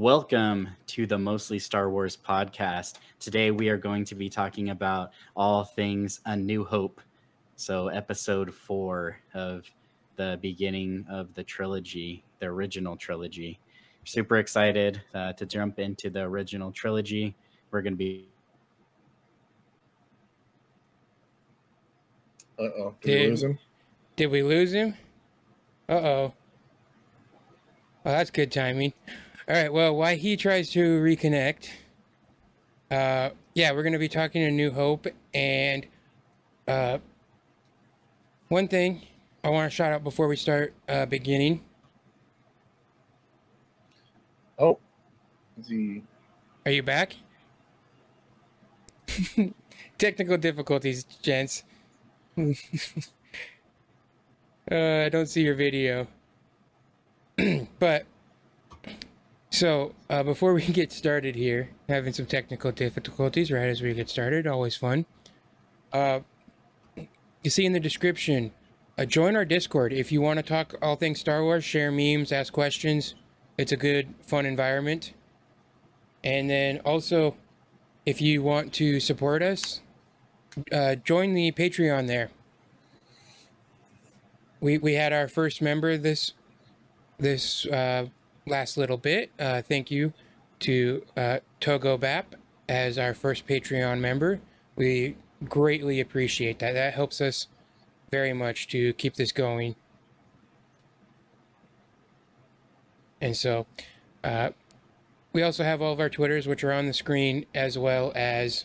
[0.00, 2.94] Welcome to the Mostly Star Wars podcast.
[3.18, 7.02] Today we are going to be talking about all things A New Hope.
[7.56, 9.70] So, episode four of
[10.16, 13.60] the beginning of the trilogy, the original trilogy.
[14.04, 17.36] Super excited uh, to jump into the original trilogy.
[17.70, 18.26] We're going to be.
[22.58, 22.94] Uh oh.
[23.02, 23.58] Did, Did- we lose him?
[24.16, 24.94] Did we lose him?
[25.90, 26.34] Uh oh.
[28.06, 28.94] Oh, that's good timing.
[29.50, 29.72] All right.
[29.72, 31.70] Well, why he tries to reconnect,
[32.92, 35.08] uh, yeah, we're going to be talking to New Hope.
[35.34, 35.88] And
[36.68, 36.98] uh,
[38.46, 39.02] one thing
[39.42, 41.64] I want to shout out before we start uh, beginning.
[44.56, 44.78] Oh.
[45.58, 46.04] Is he.
[46.64, 47.16] Are you back?
[49.98, 51.64] Technical difficulties, gents.
[52.38, 52.44] uh,
[54.70, 56.06] I don't see your video.
[57.80, 58.06] but
[59.50, 64.08] so uh, before we get started here, having some technical difficulties right as we get
[64.08, 65.06] started, always fun.
[65.92, 66.20] Uh,
[67.42, 68.52] you see in the description,
[68.98, 72.32] uh, join our Discord if you want to talk all things Star Wars, share memes,
[72.32, 73.14] ask questions.
[73.56, 75.12] It's a good, fun environment.
[76.22, 77.36] And then also,
[78.04, 79.80] if you want to support us,
[80.72, 82.30] uh, join the Patreon there.
[84.60, 86.34] We we had our first member this
[87.18, 88.06] this uh,
[88.50, 89.30] last little bit.
[89.38, 90.12] Uh, thank you
[90.60, 92.34] to uh, Togo Bap
[92.68, 94.40] as our first Patreon member.
[94.76, 95.16] We
[95.48, 96.72] greatly appreciate that.
[96.74, 97.46] That helps us
[98.10, 99.76] very much to keep this going.
[103.20, 103.66] And so,
[104.24, 104.50] uh,
[105.32, 108.64] we also have all of our Twitters, which are on the screen, as well as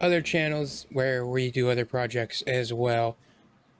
[0.00, 3.16] other channels where we do other projects as well.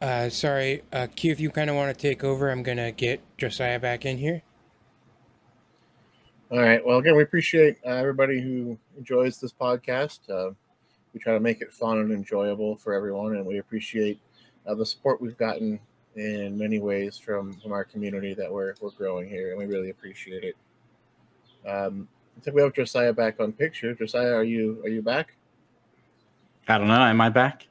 [0.05, 2.92] Uh, sorry, uh, Q, if you kind of want to take over, I'm going to
[2.92, 4.42] get Josiah back in here.
[6.51, 6.84] All right.
[6.84, 10.18] Well, again, we appreciate uh, everybody who enjoys this podcast.
[10.29, 10.52] Uh,
[11.14, 14.20] we try to make it fun and enjoyable for everyone, and we appreciate
[14.67, 15.80] uh, the support we've gotten
[16.17, 19.89] in many ways from, from our community that we're, we're growing here, and we really
[19.89, 20.56] appreciate it.
[21.67, 23.95] Um, I think we have Josiah back on picture.
[23.95, 25.34] Josiah, are you are you back?
[26.68, 26.95] I don't know.
[27.00, 27.68] Am I back?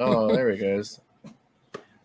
[0.00, 1.00] Oh, there he goes.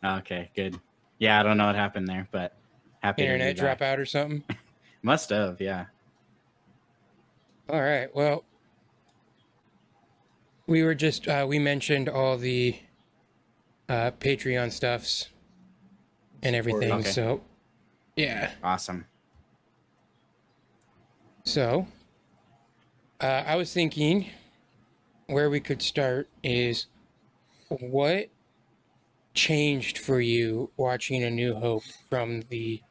[0.04, 0.80] Okay, good.
[1.20, 2.56] Yeah, I don't know what happened there, but
[3.02, 4.44] happy Internet drop out or something.
[5.02, 5.86] Must have, yeah.
[7.70, 8.14] All right.
[8.16, 8.44] Well,
[10.68, 12.78] we were just uh, we mentioned all the
[13.90, 15.30] uh, Patreon stuffs
[16.44, 16.92] and everything.
[16.92, 17.12] Okay.
[17.12, 17.42] So,
[18.16, 18.52] yeah.
[18.64, 19.06] Awesome.
[21.44, 21.88] So,
[23.22, 24.30] uh, I was thinking
[25.28, 26.88] where we could start is
[27.70, 28.30] what
[29.38, 32.82] changed for you watching A New Hope from the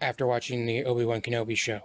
[0.00, 1.80] after watching the Obi Wan Kenobi show.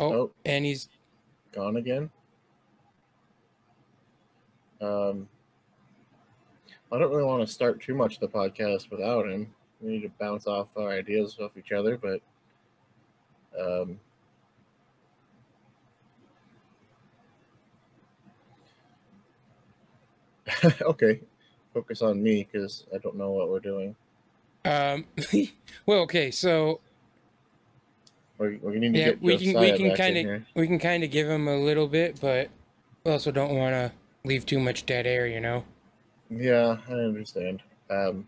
[0.00, 0.30] Oh, Oh.
[0.44, 0.88] and he's
[1.50, 2.10] Gone again.
[4.80, 5.28] Um,
[6.92, 9.52] I don't really want to start too much of the podcast without him.
[9.80, 12.20] We need to bounce off our ideas off each other, but
[13.58, 13.98] um,
[20.82, 21.20] okay.
[21.74, 23.94] Focus on me because I don't know what we're doing.
[24.64, 25.04] um
[25.86, 26.80] well okay so
[28.38, 31.04] We, we need to yeah get we can we can kind of we can kind
[31.04, 32.50] of give him a little bit but
[33.04, 33.92] we also don't want to
[34.24, 35.64] leave too much dead air you know
[36.30, 37.62] Yeah, I understand.
[37.90, 38.26] Um,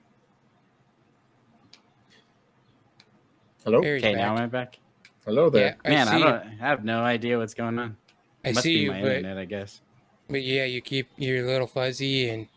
[3.65, 4.21] hello, There Okay, back.
[4.23, 4.79] now am back?
[5.27, 5.77] hello there.
[5.85, 6.43] Yeah, Man, I I, don't.
[6.63, 7.97] I have no idea what's going on.
[8.45, 9.81] I Must see be you, my but internet, I guess.
[10.31, 12.49] But yeah, you keep you're little fuzzy and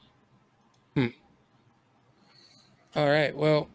[0.95, 1.07] hmm.
[2.95, 3.35] All right.
[3.35, 3.69] Well,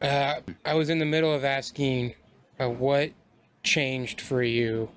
[0.00, 2.14] uh, I was in the middle of asking
[2.60, 3.10] uh, what
[3.62, 4.88] changed for you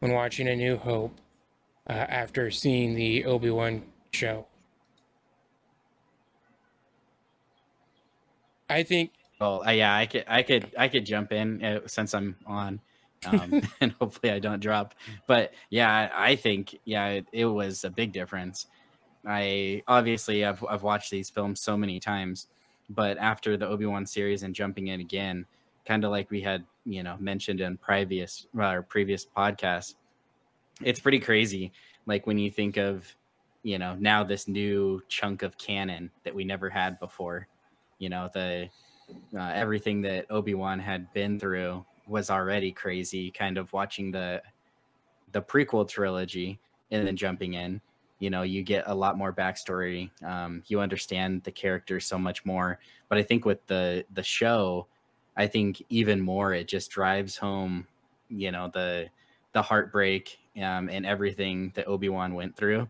[0.00, 1.18] when watching A New Hope
[1.88, 4.46] uh, after seeing the Obi Wan show.
[8.70, 12.14] I think Well, uh, yeah, I could, I could, I could jump in uh, since
[12.14, 12.80] I'm on,
[13.26, 14.94] um, and hopefully I don't drop.
[15.26, 18.66] But yeah, I, think yeah, it, it was a big difference.
[19.26, 22.48] I obviously I've I've watched these films so many times,
[22.90, 25.46] but after the Obi Wan series and jumping in again,
[25.86, 29.94] kind of like we had you know mentioned in previous our previous podcast,
[30.82, 31.72] it's pretty crazy.
[32.06, 33.14] Like when you think of
[33.62, 37.46] you know now this new chunk of canon that we never had before,
[37.98, 38.68] you know the
[39.36, 44.42] uh, everything that Obi-Wan had been through was already crazy kind of watching the
[45.32, 46.58] the prequel trilogy
[46.90, 47.80] and then jumping in.
[48.18, 52.44] You know you get a lot more backstory um, you understand the characters so much
[52.44, 52.78] more.
[53.08, 54.86] But i think with the the show
[55.36, 57.86] i think even more it just drives home
[58.28, 59.08] you know the
[59.52, 62.88] the heartbreak um, and everything that obi-wan went through.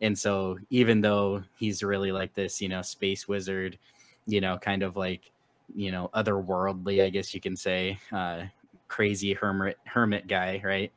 [0.00, 3.78] And so even though he's really like this you know space wizard
[4.26, 5.30] you know kind of like
[5.74, 8.42] you know otherworldly i guess you can say uh
[8.88, 10.92] crazy hermit hermit guy right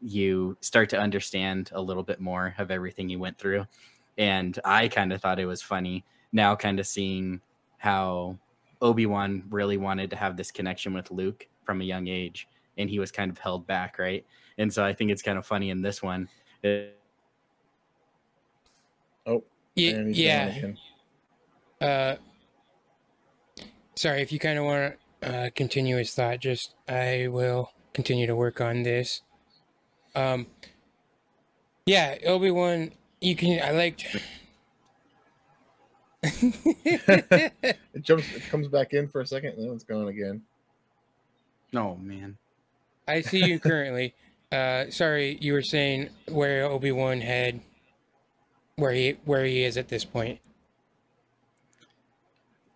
[0.00, 3.66] you start to understand a little bit more of everything you went through.
[4.18, 7.40] And I kind of thought it was funny now, kind of seeing
[7.78, 8.38] how
[8.80, 12.48] Obi Wan really wanted to have this connection with Luke from a young age,
[12.78, 14.24] and he was kind of held back, right?
[14.58, 16.28] And so I think it's kind of funny in this one.
[16.62, 16.98] It,
[19.26, 20.72] oh, yeah, yeah.
[21.80, 22.16] Uh,
[23.94, 26.40] sorry if you kind of want to uh, continue his thought.
[26.40, 29.22] Just I will continue to work on this.
[30.14, 30.46] Um,
[31.86, 32.92] yeah, Obi Wan.
[33.20, 33.62] You can.
[33.62, 34.16] I liked.
[36.22, 37.52] it
[38.00, 38.34] jumps.
[38.34, 40.42] It comes back in for a second, and then it's gone again.
[41.74, 42.36] Oh man.
[43.06, 44.14] I see you currently.
[44.52, 47.60] Uh, sorry, you were saying where Obi Wan had,
[48.74, 50.40] where he where he is at this point.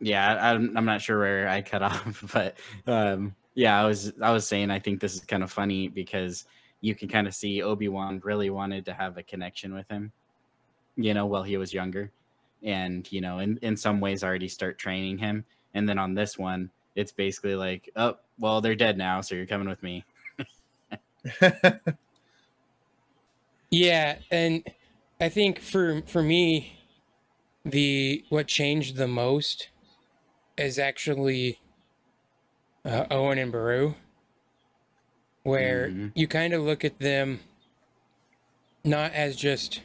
[0.00, 2.56] Yeah, I'm I'm not sure where I cut off, but
[2.86, 6.46] um, yeah, I was I was saying I think this is kind of funny because
[6.84, 10.12] you can kind of see Obi-Wan really wanted to have a connection with him,
[10.96, 12.12] you know, while he was younger.
[12.62, 15.46] And, you know, in, in some ways already start training him.
[15.72, 19.46] And then on this one, it's basically like, oh, well, they're dead now, so you're
[19.46, 20.04] coming with me.
[23.70, 24.62] yeah, and
[25.20, 26.78] I think for for me,
[27.64, 29.68] the what changed the most
[30.56, 31.60] is actually
[32.84, 33.94] uh, Owen and Beru
[35.44, 36.08] where mm-hmm.
[36.14, 37.40] you kind of look at them
[38.82, 39.82] not as just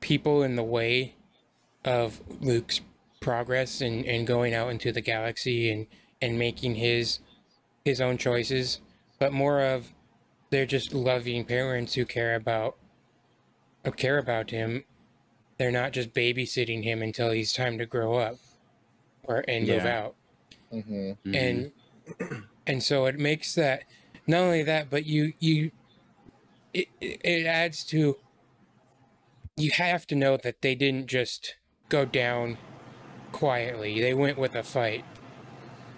[0.00, 1.14] people in the way
[1.84, 2.80] of Luke's
[3.20, 5.86] progress and, and going out into the galaxy and,
[6.22, 7.18] and making his
[7.84, 8.80] his own choices,
[9.18, 9.92] but more of
[10.50, 12.76] they're just loving parents who care about
[13.84, 14.84] who care about him.
[15.56, 18.36] They're not just babysitting him until he's time to grow up
[19.28, 19.76] or and yeah.
[19.76, 20.14] move out.
[20.72, 21.34] Mm-hmm.
[21.34, 21.72] And
[22.66, 23.84] and so it makes that
[24.26, 25.70] not only that, but you you
[26.74, 28.16] it it adds to
[29.56, 31.56] you have to know that they didn't just
[31.88, 32.58] go down
[33.32, 34.00] quietly.
[34.00, 35.04] They went with a fight.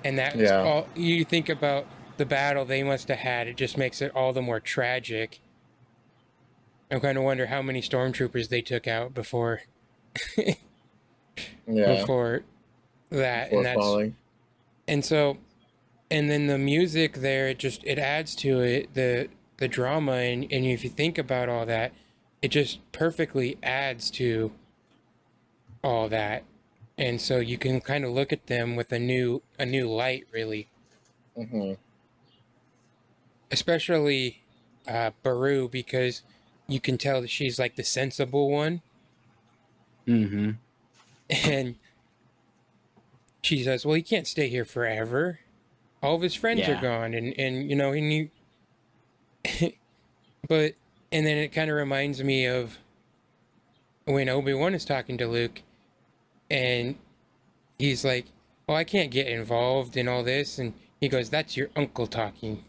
[0.02, 0.62] And that's yeah.
[0.62, 1.86] all you think about
[2.16, 5.40] the battle they must have had, it just makes it all the more tragic.
[6.90, 9.62] I am kind of wonder how many stormtroopers they took out before
[10.36, 10.54] yeah.
[11.66, 12.42] before
[13.10, 14.16] that and that's falling.
[14.88, 15.36] and so
[16.10, 19.28] and then the music there it just it adds to it the
[19.58, 21.92] the drama and, and if you think about all that
[22.40, 24.52] it just perfectly adds to
[25.84, 26.44] all that
[26.96, 30.26] and so you can kind of look at them with a new a new light
[30.32, 30.68] really
[31.36, 31.72] mm-hmm.
[33.50, 34.42] especially
[34.88, 36.22] uh Beru because
[36.66, 38.82] you can tell that she's like the sensible one
[40.06, 40.52] mm-hmm
[41.30, 41.76] and
[43.42, 45.40] she says well he can't stay here forever.
[46.02, 46.78] All of his friends yeah.
[46.78, 48.12] are gone and and you know and
[49.60, 49.72] you
[50.48, 50.75] but
[51.12, 52.78] and then it kind of reminds me of
[54.04, 55.62] when obi-wan is talking to luke
[56.50, 56.97] and
[57.78, 58.26] he's like
[58.68, 62.64] oh i can't get involved in all this and he goes that's your uncle talking.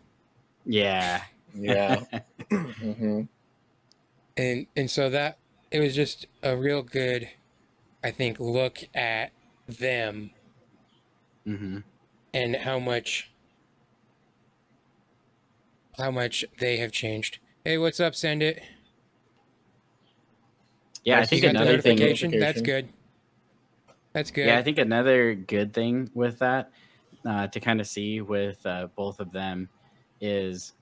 [0.65, 1.23] Yeah.
[1.53, 2.03] Yeah.
[2.51, 3.21] Mm-hmm.
[4.35, 5.37] and and so that
[5.71, 7.29] it was just a real good
[8.03, 9.31] i think look at
[9.69, 10.31] them
[11.47, 11.79] mm-hmm
[12.33, 13.31] and how much
[15.97, 17.39] how much they have changed.
[17.65, 18.15] Hey, what's up?
[18.15, 18.61] Send it.
[21.03, 21.97] Yeah, I think another thing.
[22.39, 22.89] That's good.
[24.13, 24.47] That's good.
[24.47, 26.71] Yeah, I think another good thing with that
[27.25, 29.69] uh, to kind of see with uh, both of them
[30.19, 30.73] is,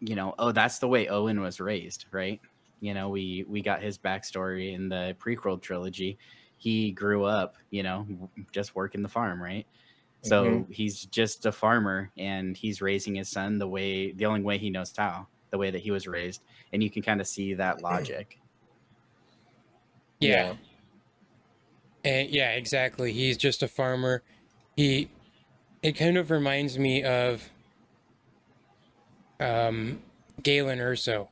[0.00, 2.40] you know, oh, that's the way Owen was raised, right?
[2.80, 6.18] You know, we we got his backstory in the prequel trilogy.
[6.58, 8.06] He grew up, you know,
[8.52, 9.66] just working the farm, right?
[10.22, 10.72] So mm-hmm.
[10.72, 14.68] he's just a farmer and he's raising his son the way the only way he
[14.68, 16.42] knows how, the way that he was raised.
[16.72, 18.40] And you can kind of see that logic.
[20.20, 20.54] Yeah.
[22.04, 23.12] And yeah, exactly.
[23.12, 24.22] He's just a farmer.
[24.76, 25.08] He
[25.82, 27.50] it kind of reminds me of
[29.38, 30.02] um
[30.42, 31.28] Galen Erso.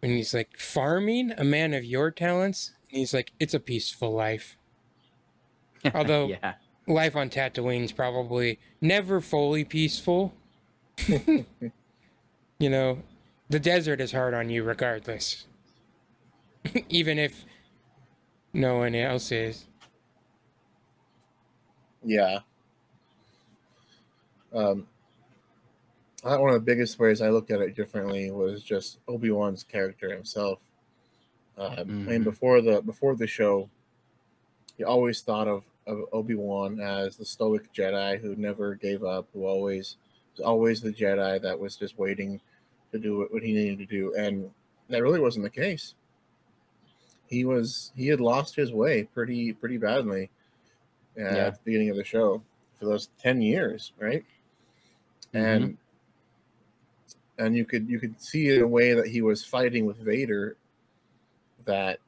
[0.00, 2.73] When he's like, farming, a man of your talents?
[2.94, 4.56] And he's like, it's a peaceful life.
[5.94, 6.54] Although yeah
[6.86, 10.34] life on Tatooine's probably never fully peaceful.
[11.08, 11.44] you
[12.60, 13.02] know,
[13.48, 15.46] the desert is hard on you regardless.
[16.88, 17.44] even if
[18.52, 19.66] no one else is.
[22.04, 22.40] Yeah.
[24.52, 24.86] Um,
[26.22, 29.30] I thought one of the biggest ways I looked at it differently was just Obi
[29.30, 30.60] Wan's character himself.
[31.56, 32.24] Um, I mean, Mhm.
[32.24, 33.68] before the before the show,
[34.76, 39.28] he always thought of, of Obi Wan as the stoic Jedi who never gave up,
[39.32, 39.96] who always
[40.36, 42.40] was always the Jedi that was just waiting
[42.90, 44.50] to do what, he needed to do, and
[44.88, 45.94] that really wasn't the case.
[47.28, 50.30] He was he had lost his way pretty pretty badly
[51.16, 51.28] uh, Yeah.
[51.46, 52.42] at the beginning of the show
[52.78, 54.24] for those ten years, right?
[55.32, 55.76] And
[57.38, 60.56] and you could you could see in a way that he was fighting with Vader
[61.64, 61.98] that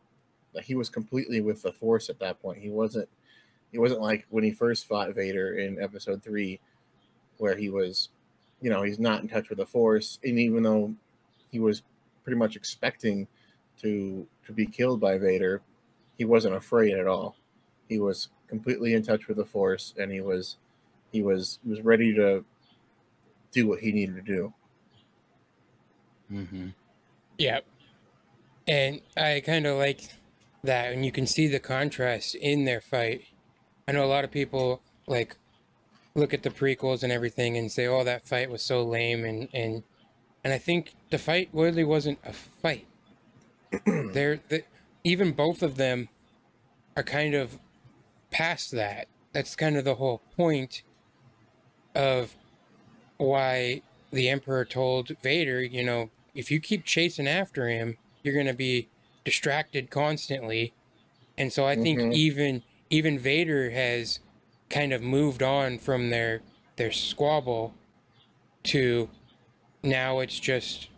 [0.55, 2.59] that he was completely with the Force at that point.
[2.59, 3.09] He wasn't
[3.73, 6.61] he wasn't like when he first fought Vader in Episode Three,
[7.39, 8.09] where he was,
[8.61, 10.95] you know, he's not in touch with the Force, and even though
[11.51, 11.83] he was
[12.25, 13.27] pretty much expecting
[13.83, 15.63] to to be killed by Vader,
[16.17, 17.37] he wasn't afraid at all.
[17.89, 20.57] He was completely in touch with the Force, and he was
[21.13, 22.45] he was he was ready to
[23.53, 24.53] do what he needed to do.
[26.33, 26.69] Mm-hmm.
[27.39, 27.65] Yep.
[28.69, 30.01] And I kind of like
[30.65, 33.23] that, and you can see the contrast in their fight.
[33.87, 35.37] I know a lot of people like
[36.15, 39.49] look at the prequels and everything and say, "Oh, that fight was so lame," and
[39.53, 39.85] and
[40.43, 42.87] and I think the fight really wasn't a fight.
[43.87, 44.65] They're the,
[45.05, 46.09] even both of them
[46.97, 47.59] are kind of
[48.31, 49.07] past that.
[49.33, 50.83] That's kind of the whole point
[51.95, 52.35] of
[53.19, 58.47] why the Emperor told Vader, you know, if you keep chasing after him, you're going
[58.47, 58.89] to be
[59.25, 60.75] distracted constantly.
[61.39, 62.13] And so I think Mhm.
[62.15, 64.21] even even Vader has
[64.69, 66.43] kind of moved on from their
[66.77, 67.73] their squabble
[68.65, 69.09] to
[69.83, 70.89] now it's just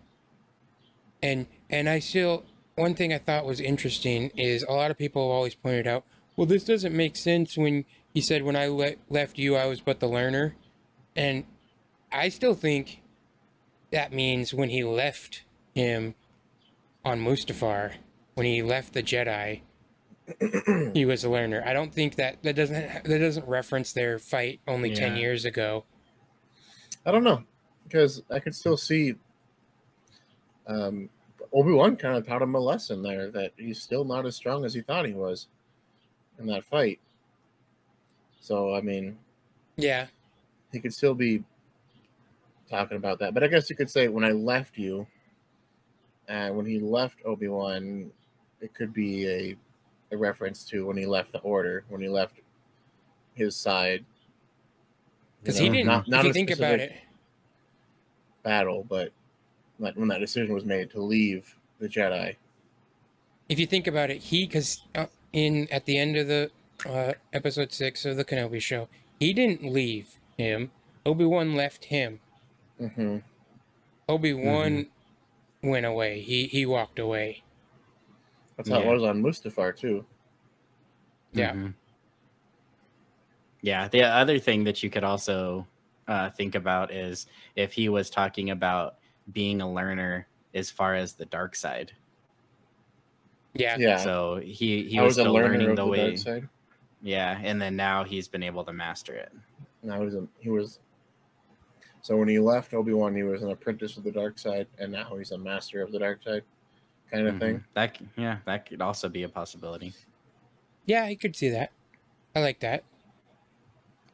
[1.22, 2.44] and and I still
[2.76, 6.04] one thing I thought was interesting is a lot of people have always pointed out,
[6.36, 9.80] well, this doesn't make sense when he said when I le- left you, I was
[9.80, 10.54] but the learner,
[11.16, 11.44] and
[12.12, 13.02] I still think
[13.90, 15.42] that means when he left
[15.74, 16.14] him
[17.04, 17.94] on Mustafar,
[18.34, 19.62] when he left the Jedi,
[20.94, 21.62] he was a learner.
[21.64, 25.84] I don't think that that doesn't that doesn't reference their fight only ten years ago.
[27.06, 27.44] I don't know
[27.84, 29.14] because I could still see
[30.66, 31.08] um,
[31.52, 34.64] Obi Wan kind of taught him a lesson there that he's still not as strong
[34.64, 35.46] as he thought he was
[36.38, 37.00] in that fight.
[38.40, 39.18] So I mean,
[39.76, 40.06] Yeah,
[40.72, 41.42] he could still be
[42.68, 43.32] talking about that.
[43.32, 45.06] But I guess you could say when I left you,
[46.28, 48.10] and when he left Obi Wan,
[48.60, 49.56] it could be a
[50.10, 52.34] a reference to when he left the Order, when he left
[53.34, 54.04] his side.
[55.42, 55.86] Because he didn't.
[55.86, 56.92] not- not if you think about it,
[58.42, 59.12] battle, but
[59.78, 62.36] like when that decision was made to leave the Jedi.
[63.48, 66.50] if you think about it, he because uh, in at the end of the
[66.86, 68.88] uh, episode six of the Kenobi show,
[69.20, 70.70] he didn't leave him.
[71.06, 72.20] Obi Wan left him.
[72.80, 73.18] Mm-hmm.
[74.08, 74.86] Obi Wan
[75.62, 76.20] went away.
[76.20, 77.42] He he walked away.
[78.56, 78.90] That's how Yeah.
[78.90, 80.04] it was on Mustafar too.
[81.32, 81.52] Yeah.
[81.52, 81.74] Mhm.
[83.62, 83.88] Yeah.
[83.88, 85.66] The other thing that you could also
[86.06, 88.96] uh, think about is if he was talking about
[89.32, 91.92] being a learner as far as the dark side.
[93.54, 93.76] Yeah.
[93.78, 96.06] Yeah, So he he I was, was a still learner learning of the, the, way.
[96.08, 96.48] dark side.
[97.02, 99.32] Yeah, and then now he's been able to master it.
[99.82, 100.80] And I was a, he was.
[102.08, 104.90] So when he left Obi Wan, he was an apprentice of the dark side, and
[104.90, 106.42] now he's a master of the dark side,
[107.10, 107.38] kind of Mhm.
[107.38, 107.64] thing.
[107.74, 109.92] That yeah, that could also be a possibility.
[110.86, 111.70] Yeah, I could see that.
[112.34, 112.82] I like that.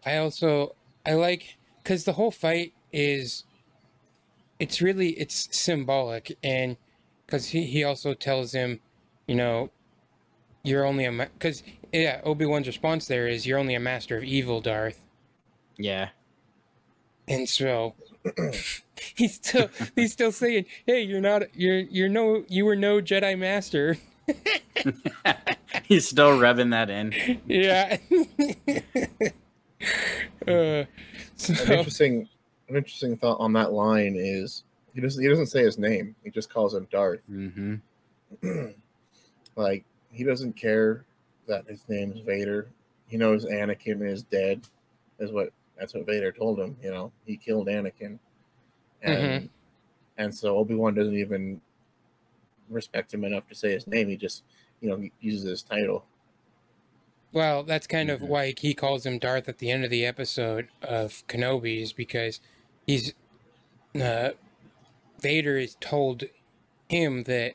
[0.04, 0.74] I also
[1.06, 3.44] I like because the whole fight is
[4.58, 6.76] it's really it's symbolic and
[7.24, 8.80] because he, he also tells him
[9.28, 9.70] you know
[10.64, 14.60] you're only a because yeah obi-wan's response there is you're only a master of evil
[14.60, 15.04] darth
[15.76, 16.10] Yeah.
[17.28, 17.94] And so
[19.16, 23.38] he's still he's still saying hey you're not you're you're no you were no jedi
[23.38, 23.96] master
[25.84, 27.12] he's still rubbing that in.
[27.46, 27.98] yeah
[30.48, 30.86] uh, An
[31.48, 32.28] interesting,
[32.68, 34.64] an interesting thought on that line is
[34.94, 36.14] he doesn't he doesn't say his name.
[36.24, 37.20] He just calls him Darth.
[37.26, 37.74] hmm
[39.56, 41.04] like he doesn't care
[41.46, 42.68] that his name's Vader.
[43.06, 44.62] He knows Anakin is dead.
[45.18, 46.76] Is what that's what Vader told him.
[46.82, 48.18] You know, he killed Anakin,
[49.02, 49.48] and
[50.18, 51.60] and so Obi Wan doesn't even
[52.68, 54.08] respect him enough to say his name.
[54.08, 54.44] He just
[54.80, 56.04] you know uses his title.
[57.32, 58.28] Well, that's kind of Mhm.
[58.28, 62.40] why he calls him Darth at the end of the episode of Kenobi, is because
[62.86, 63.12] he's
[64.00, 64.30] uh,
[65.20, 66.24] Vader is told
[66.88, 67.54] him that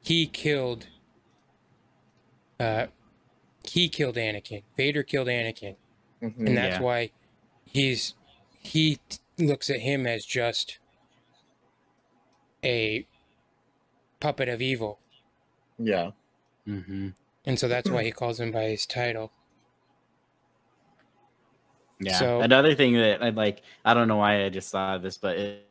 [0.00, 0.86] he killed
[2.58, 2.86] uh
[3.64, 4.62] he killed Anakin.
[4.76, 5.76] Vader killed Anakin.
[6.22, 6.46] Mhm.
[6.46, 6.82] And that's Yeah.
[6.82, 7.10] why
[7.72, 8.14] he's
[8.58, 10.78] he t- looks at him as just
[12.64, 13.06] a
[14.20, 14.98] puppet of evil.
[15.78, 16.10] Yeah.
[16.68, 17.08] Mm-hmm.
[17.46, 19.32] And so that's why he calls him by his title.
[21.98, 22.18] Yeah.
[22.18, 25.36] So- Another thing that I'd like, I don't know why I just saw this, but
[25.38, 25.66] it,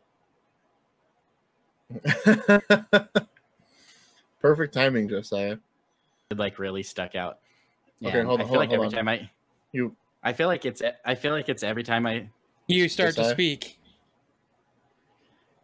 [4.42, 5.58] Perfect timing, Josiah.
[6.30, 7.40] it like really stuck out.
[8.04, 8.92] Okay, hold on, I feel hold on, like every on.
[8.92, 9.30] time I,
[9.74, 12.28] You I feel like it's, I feel like it's every time I,
[12.68, 13.34] You start to Josiah?
[13.34, 13.78] speak.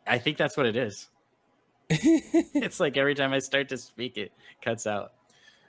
[0.07, 1.07] I think that's what it is.
[1.89, 4.31] it's like every time I start to speak, it
[4.61, 5.11] cuts out.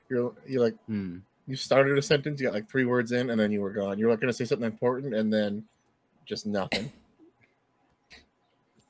[0.09, 1.19] you're you're like Hmm.
[1.47, 3.99] you started a sentence, you got like three words in, and then you were gone.
[3.99, 5.65] You were like gonna say something important, and then
[6.25, 6.91] just nothing.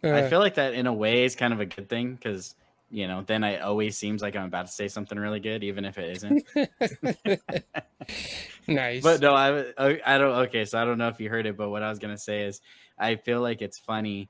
[0.04, 2.54] I Uh, feel like that in a way is kind of a good thing because
[2.90, 5.84] you know then I always seems like I'm about to say something really good, even
[5.84, 6.44] if it isn't.
[8.68, 9.02] nice.
[9.02, 10.34] But no, I I I don't.
[10.46, 12.42] Okay, so I don't know if you heard it, but what I was gonna say
[12.42, 12.60] is
[12.98, 14.28] I feel like it's funny,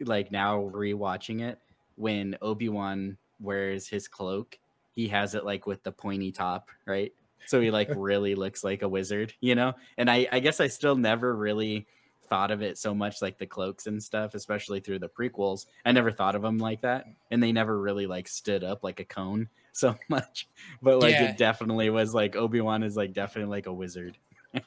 [0.00, 1.58] like now rewatching it
[1.96, 4.58] when Obi Wan wears his cloak,
[4.92, 7.12] he has it like with the pointy top, right?
[7.46, 9.74] So he like really looks like a wizard, you know.
[9.96, 11.86] And I I guess I still never really
[12.24, 15.66] thought of it so much like the cloaks and stuff, especially through the prequels.
[15.84, 19.00] I never thought of them like that, and they never really like stood up like
[19.00, 20.48] a cone so much.
[20.82, 21.30] But like Yeah.
[21.30, 24.16] it definitely was like Obi Wan is like definitely like a wizard.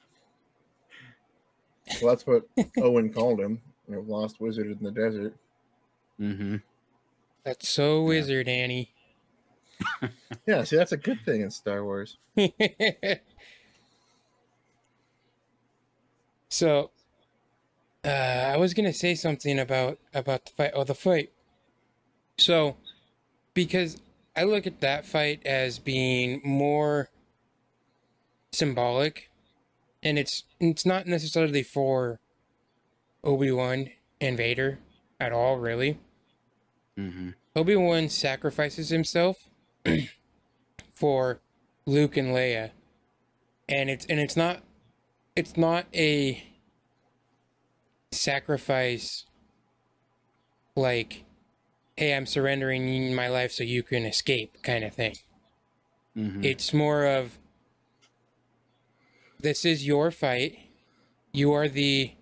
[2.02, 2.44] Well, that's what
[2.80, 3.62] Owen called him.
[3.88, 5.34] You know, lost wizard in the desert.
[6.20, 6.58] Mm-hmm.
[7.46, 8.08] That's so Yeah.
[8.08, 8.92] wizard, Annie.
[10.46, 12.18] Yeah, see, that's a good thing in Star Wars.
[16.50, 16.92] so,
[18.04, 20.72] uh, I was gonna say something about about the fight.
[20.74, 21.32] Oh, the fight.
[22.38, 22.78] So,
[23.54, 23.98] because
[24.36, 27.10] I look at that fight as being more
[28.52, 29.30] symbolic,
[30.04, 32.20] and it's it's not necessarily for
[33.24, 33.90] Obi Wan
[34.22, 34.80] and Vader
[35.20, 35.98] at all, really.
[36.98, 37.32] Mm-hmm.
[37.56, 39.38] Obi Wan sacrifices himself
[40.94, 41.40] for
[41.86, 42.72] Luke and Leia,
[43.68, 44.62] and it's and it's not
[45.36, 46.44] it's not a
[48.12, 49.26] sacrifice
[50.76, 51.26] like,
[51.96, 55.16] hey, I'm surrendering my life so you can escape kind of thing.
[56.16, 56.44] Mm-hmm.
[56.44, 57.38] It's more of
[59.40, 60.58] this is your fight.
[61.32, 62.14] You are the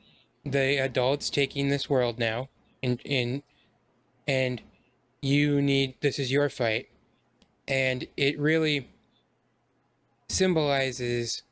[0.43, 2.49] the adults taking this world now,
[2.83, 3.43] and in
[4.27, 4.61] and
[5.21, 6.87] you need this is your fight,
[7.67, 8.89] and it really
[10.27, 11.43] symbolizes.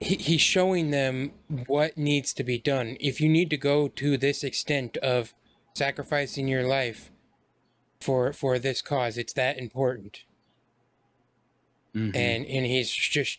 [0.00, 1.32] He, he's showing them
[1.66, 2.96] what needs to be done.
[3.00, 5.34] If you need to go to this extent of
[5.74, 7.10] sacrificing your life
[8.00, 10.24] for for this cause, it's that important
[11.94, 12.14] Mhm.
[12.14, 13.38] and and he's just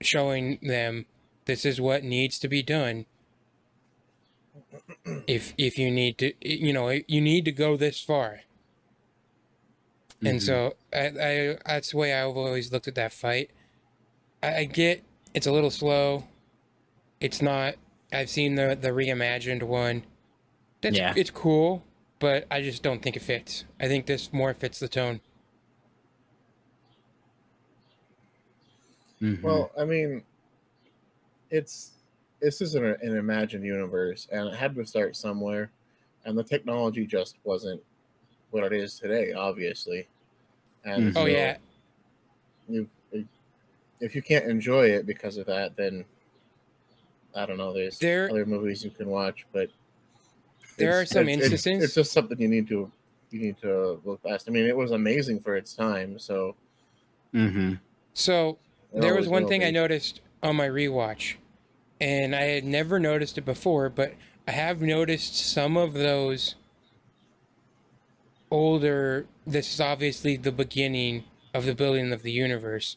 [0.00, 1.06] showing them
[1.46, 3.06] this is what needs to be done
[5.26, 8.40] if if you need to you know you need to go this far
[10.22, 10.42] and Mhm.
[10.42, 13.50] so I, I that's the way i've always looked at that fight
[14.42, 15.02] I, I get
[15.38, 16.24] it's a little slow
[17.20, 17.76] it's not
[18.12, 20.02] i've seen the the reimagined one
[20.80, 21.14] that's Yeah.
[21.16, 21.84] it's cool
[22.18, 25.20] but i just don't think it fits i think this more fits the tone
[29.20, 29.42] Mhm.
[29.42, 30.22] Well, I mean,
[31.50, 31.90] it's
[32.40, 35.72] this isn't a, an imagined universe, and it had to start somewhere,
[36.24, 37.82] and the technology just wasn't
[38.52, 40.06] what it is today, obviously.
[40.84, 41.16] And Mhm.
[41.16, 41.56] oh yeah
[42.68, 42.88] you,
[44.00, 46.04] if you can't enjoy it because of that, then
[47.34, 47.72] I don't know.
[47.72, 49.70] There's There- other movies you can watch, but
[50.76, 52.90] There are some it's- it's- instances- It's, just something you need to
[53.30, 54.48] you need to look past.
[54.48, 56.54] I mean, it was amazing for its time, so
[57.34, 57.78] Mhm.
[58.14, 58.56] so
[58.94, 61.34] there was one will thing I noticed on my rewatch,
[62.00, 64.14] and I had never noticed it before, but
[64.46, 66.54] I have noticed some of those
[68.50, 69.26] older.
[69.46, 72.96] This is obviously the beginning of the building of the universe.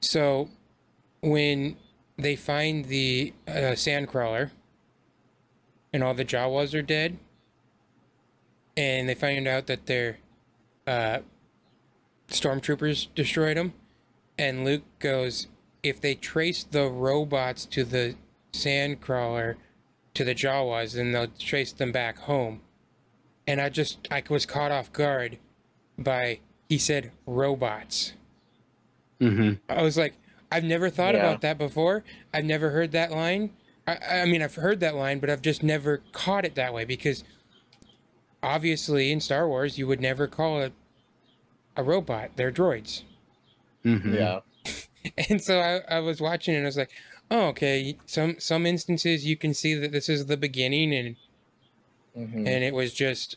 [0.00, 0.48] So,
[1.20, 1.76] when
[2.16, 4.50] they find the uh, sandcrawler,
[5.92, 7.18] and all the Jawas are dead,
[8.76, 10.18] and they find out that their
[10.86, 11.18] uh,
[12.28, 13.72] stormtroopers destroyed them,
[14.38, 15.48] and Luke goes,
[15.82, 18.14] if they trace the robots to the
[18.52, 19.56] sandcrawler
[20.14, 22.60] to the Jawas, then they'll trace them back home.
[23.46, 25.38] And I just I was caught off guard
[25.96, 28.12] by he said robots.
[29.20, 29.58] Mhm.
[29.68, 30.14] I was like,
[30.50, 31.20] I've never thought Yeah.
[31.20, 32.04] about that before.
[32.32, 33.50] I've never heard that line.
[33.86, 36.84] I, I mean, I've heard that line, but I've just never caught it that way
[36.84, 37.24] because
[38.42, 40.72] obviously in Star Wars, you would never call it
[41.76, 42.30] a robot.
[42.36, 43.02] They're droids.
[43.84, 44.14] Mhm.
[44.14, 44.40] Yeah.
[45.30, 46.90] And so I, I was watching and I was like,
[47.30, 47.96] oh, okay.
[48.04, 51.16] Some some instances you can see that this is the beginning and
[52.16, 52.36] Mhm.
[52.46, 53.36] and it was just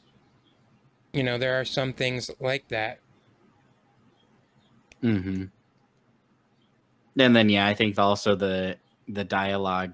[1.14, 3.00] you know, there are some things like that.
[5.04, 5.46] Mm-hmm.
[7.18, 9.94] And then yeah, I think also the the dialogue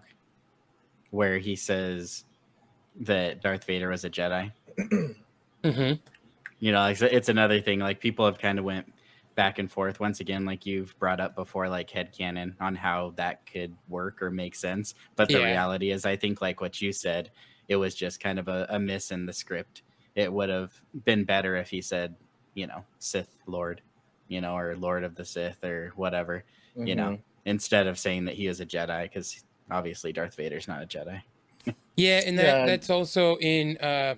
[1.10, 2.24] where he says
[3.02, 4.52] that Darth Vader was a Jedi.
[5.64, 5.94] hmm
[6.60, 7.80] You know, it's, it's another thing.
[7.80, 8.94] Like people have kind of went
[9.36, 13.14] back and forth once again, like you've brought up before, like head headcanon on how
[13.18, 14.96] that could work or make sense.
[15.16, 15.46] But the Yeah.
[15.46, 17.32] reality is, I think like what you said,
[17.68, 19.84] it was just kind of a, a miss in the script.
[20.16, 20.72] It would have
[21.06, 22.16] been better if he said,
[22.56, 23.82] you know, Sith Lord,
[24.28, 26.44] you know, or Lord of the Sith or whatever,
[26.78, 30.82] you know, instead of saying that he is a Jedi, because obviously Darth Vader's not
[30.84, 31.22] a Jedi.
[31.96, 32.66] Yeah, and that Yeah.
[32.66, 34.16] that's also in uh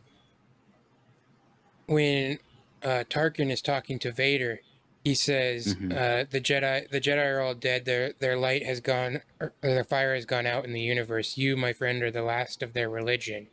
[1.87, 2.37] when
[2.83, 4.59] uh Tarkin is talking to Vader,
[5.03, 5.91] he says Mhm.
[5.93, 7.85] uh the Jedi the Jedi are all dead.
[7.85, 11.37] Their their light has gone or their fire has gone out in the universe.
[11.37, 13.47] You, my friend, are the last of their religion.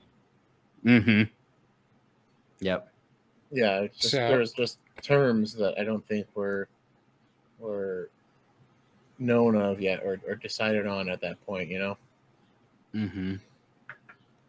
[0.85, 1.23] Mm-hmm.
[2.61, 2.92] Yep.
[3.51, 6.69] Yeah, it's just, So- there's just terms that I don't think were
[7.59, 8.11] were
[9.18, 11.68] known of yet or, or decided on at that point.
[11.70, 11.98] You know.
[12.94, 13.35] Mm-hmm.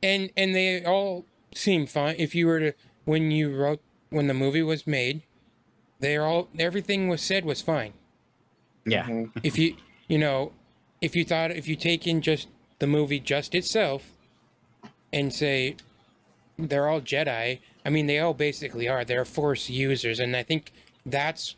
[0.04, 2.16] And and they all seem fine.
[2.18, 2.74] If you were to
[3.06, 5.24] when you wrote when the movie was made,
[6.00, 7.94] they all everything was said was fine.
[8.86, 9.06] Yeah.
[9.06, 9.32] Mhm.
[9.44, 9.76] if you
[10.08, 10.54] you know
[11.02, 12.48] if you thought if you take in just
[12.80, 14.12] the movie just itself
[15.12, 15.76] and say
[16.58, 20.72] they're all jedi i mean they all basically are they're force users and i think
[21.06, 21.56] that's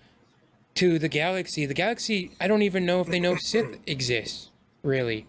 [0.79, 4.49] to the galaxy the galaxy i don't even know if they know sith exists
[4.83, 5.25] really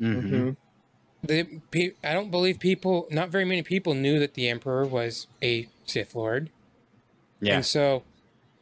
[0.00, 0.34] Mm-hmm.
[0.36, 0.56] Mhm.
[1.22, 5.26] the pe- i don't believe people not very many people knew that the emperor was
[5.42, 6.50] a sith lord
[7.40, 7.56] Yeah.
[7.56, 8.02] and so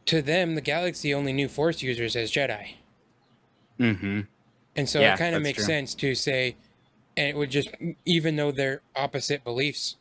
[0.06, 2.74] to them the galaxy only knew force users as jedi
[3.80, 4.20] Mm-hmm.
[4.76, 5.64] And so Yeah, it kind of makes true.
[5.66, 6.54] sense to say,
[7.16, 7.68] and it would just,
[8.04, 9.96] even though they're opposite beliefs,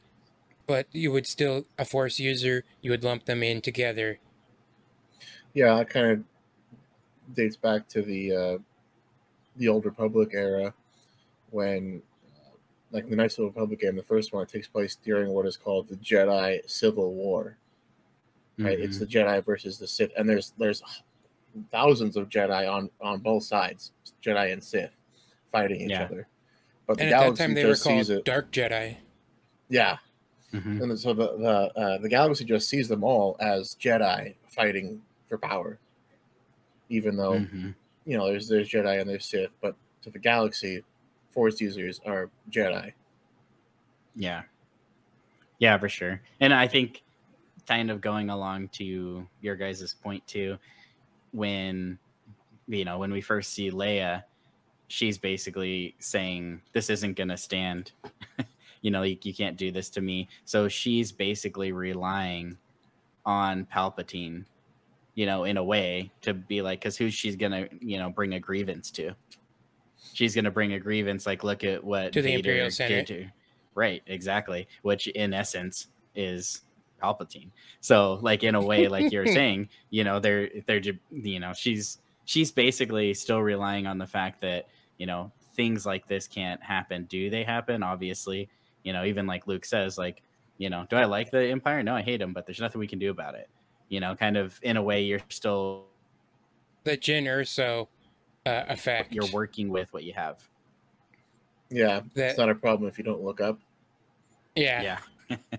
[0.67, 4.19] but you would still, a force user, you would lump them in together.
[5.53, 6.23] Yeah, that kind of
[7.35, 8.57] dates back to the uh,
[9.57, 10.73] the old Republic era,
[11.51, 12.01] when
[12.35, 12.55] uh,
[12.91, 15.45] like the Knights of the Republic game, the first one, it takes place during what
[15.45, 17.57] is called the Jedi Civil War.
[18.59, 20.83] Right, it's the Jedi versus the Sith, and there's there's
[21.71, 23.91] thousands of Jedi on on both sides,
[24.23, 24.91] Jedi and Sith,
[25.51, 26.03] fighting each Yeah.
[26.03, 26.27] other.
[26.85, 28.25] But the And at that galaxy time, they were just called sees it.
[28.25, 28.97] Dark Jedi.
[29.69, 29.97] Yeah,
[30.51, 30.83] Mhm.
[30.83, 35.01] and so the the uh, the galaxy just sees them all as Jedi fighting
[35.33, 35.79] for power,
[36.89, 37.73] even though Mhm.
[38.05, 40.83] you know there's there's Jedi and there's Sith, but to the galaxy,
[41.31, 42.93] Force users are Jedi.
[44.15, 44.43] Yeah.
[45.57, 46.21] Yeah, for sure.
[46.39, 47.01] And I think
[47.67, 50.59] kind of going along to your guys' point too,
[51.31, 51.97] when
[52.67, 54.23] you know, when we first see Leia,
[54.87, 57.91] she's basically saying, This isn't gonna stand.
[58.81, 60.29] you know, you, you can't do this to me.
[60.45, 62.55] So she's basically relying
[63.25, 64.45] on Palpatine,
[65.15, 68.33] you know, in a way to be like, because who's she's gonna, you know, bring
[68.33, 69.13] a grievance to?
[70.13, 73.07] She's gonna bring a grievance, like, look at what To the Vader Imperial Senate.
[73.07, 73.27] to-
[73.75, 74.67] Right, exactly.
[74.83, 76.61] Which in essence is
[77.01, 77.49] Palpatine.
[77.79, 81.97] So, like in a way, like you're saying, you know, they're they're you know, she's
[82.25, 87.05] she's basically still relying on the fact that you know things like this can't happen.
[87.05, 87.81] Do they happen?
[87.81, 88.47] Obviously,
[88.83, 90.21] you know, even like Luke says, like
[90.59, 91.81] you know, do I like the Empire?
[91.81, 93.49] No, I hate them, but there's nothing we can do about it.
[93.89, 95.85] You know, kind of in a way, you're still
[96.83, 97.87] The Jyn Erso
[98.45, 99.13] uh, effect.
[99.13, 100.47] you're working with what you have.
[101.69, 103.59] Yeah, That- it's not a problem if you don't look up.
[104.55, 105.37] Yeah, Yeah.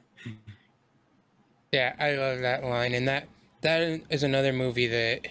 [1.73, 3.29] yeah, I love that line, and that
[3.63, 5.27] that is another movie that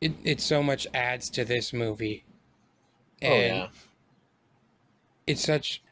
[0.00, 2.24] it it so much adds to this movie.
[3.24, 3.68] Oh And yeah,
[5.26, 5.82] it's such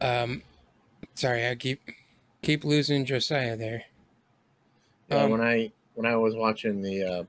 [0.00, 0.42] um
[1.14, 1.80] sorry i keep
[2.44, 3.82] keep losing josiah there
[5.08, 5.22] yeah.
[5.24, 7.24] um, when I when I was watching the, uh,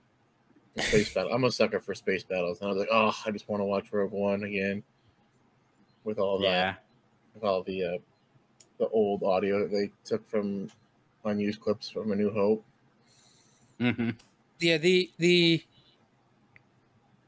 [0.75, 3.29] the space battle, I'm a sucker for space battles, and I was like, oh, I
[3.29, 4.81] just want to watch Rogue One again
[6.03, 6.73] with all that, Yeah.
[7.35, 7.97] with all the uh,
[8.79, 10.71] the old audio that they took from
[11.25, 12.63] unused clips from A New Hope.
[13.79, 14.11] hmm
[14.59, 15.63] yeah the the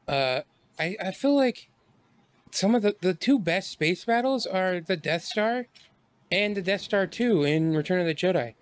[0.08, 0.40] uh
[0.78, 1.68] i i feel like
[2.50, 5.66] some of the the two best space battles are the death star
[6.30, 8.54] and the death star 2 in return of the jedi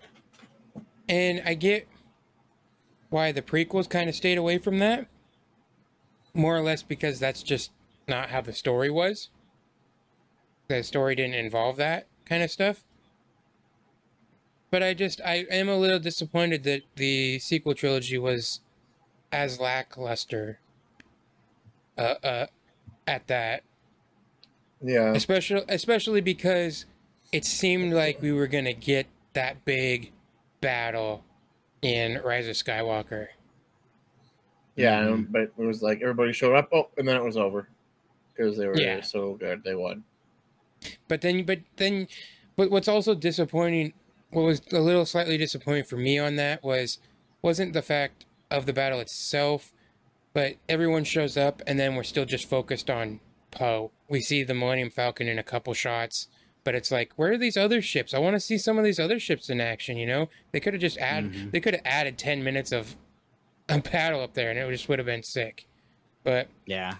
[1.09, 1.87] and i get
[3.09, 5.07] why the prequels kind of stayed away from that
[6.33, 7.71] more or less because that's just
[8.07, 9.29] not how the story was
[10.67, 12.83] the story didn't involve that kind of stuff
[14.69, 18.59] but I just I am a little disappointed that the sequel trilogy was
[19.31, 20.59] as lackluster.
[21.97, 22.45] Uh, uh,
[23.07, 23.63] at that,
[24.81, 25.13] Yeah.
[25.13, 26.85] especially especially because
[27.31, 30.11] it seemed like we were gonna get that big
[30.61, 31.23] battle
[31.81, 33.27] in Rise of Skywalker.
[34.75, 35.31] Yeah, Mhm.
[35.31, 37.67] but it was like everybody showed up, oh, and then it was over
[38.33, 39.01] because they were Yeah.
[39.01, 39.63] so good.
[39.63, 40.03] They won.
[41.07, 42.07] But then, but then,
[42.55, 43.93] but what's also disappointing,
[44.29, 46.99] what was a little slightly disappointing for me on that was,
[47.41, 49.73] wasn't the fact of the battle itself,
[50.33, 53.91] but everyone shows up and then we're still just focused on Poe.
[54.07, 56.27] We see the Millennium Falcon in a couple shots,
[56.67, 58.13] but it's like, where are these other ships?
[58.13, 59.95] I want to see some of these other ships in action.
[59.95, 61.51] You know, they could have just added, Mhm.
[61.51, 62.97] they could have added ten minutes of
[63.69, 65.65] a battle up there, and it just would have been sick.
[66.25, 66.95] But Yeah.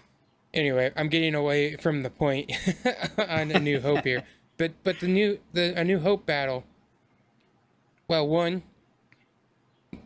[0.54, 2.50] anyway, I'm getting away from the point
[3.18, 4.22] on A New Hope here.
[4.56, 6.64] But but the new the A New Hope battle.
[8.08, 8.62] Well, one,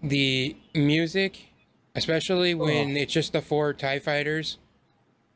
[0.03, 1.47] the music,
[1.95, 4.59] especially when it's just the four Tie fighters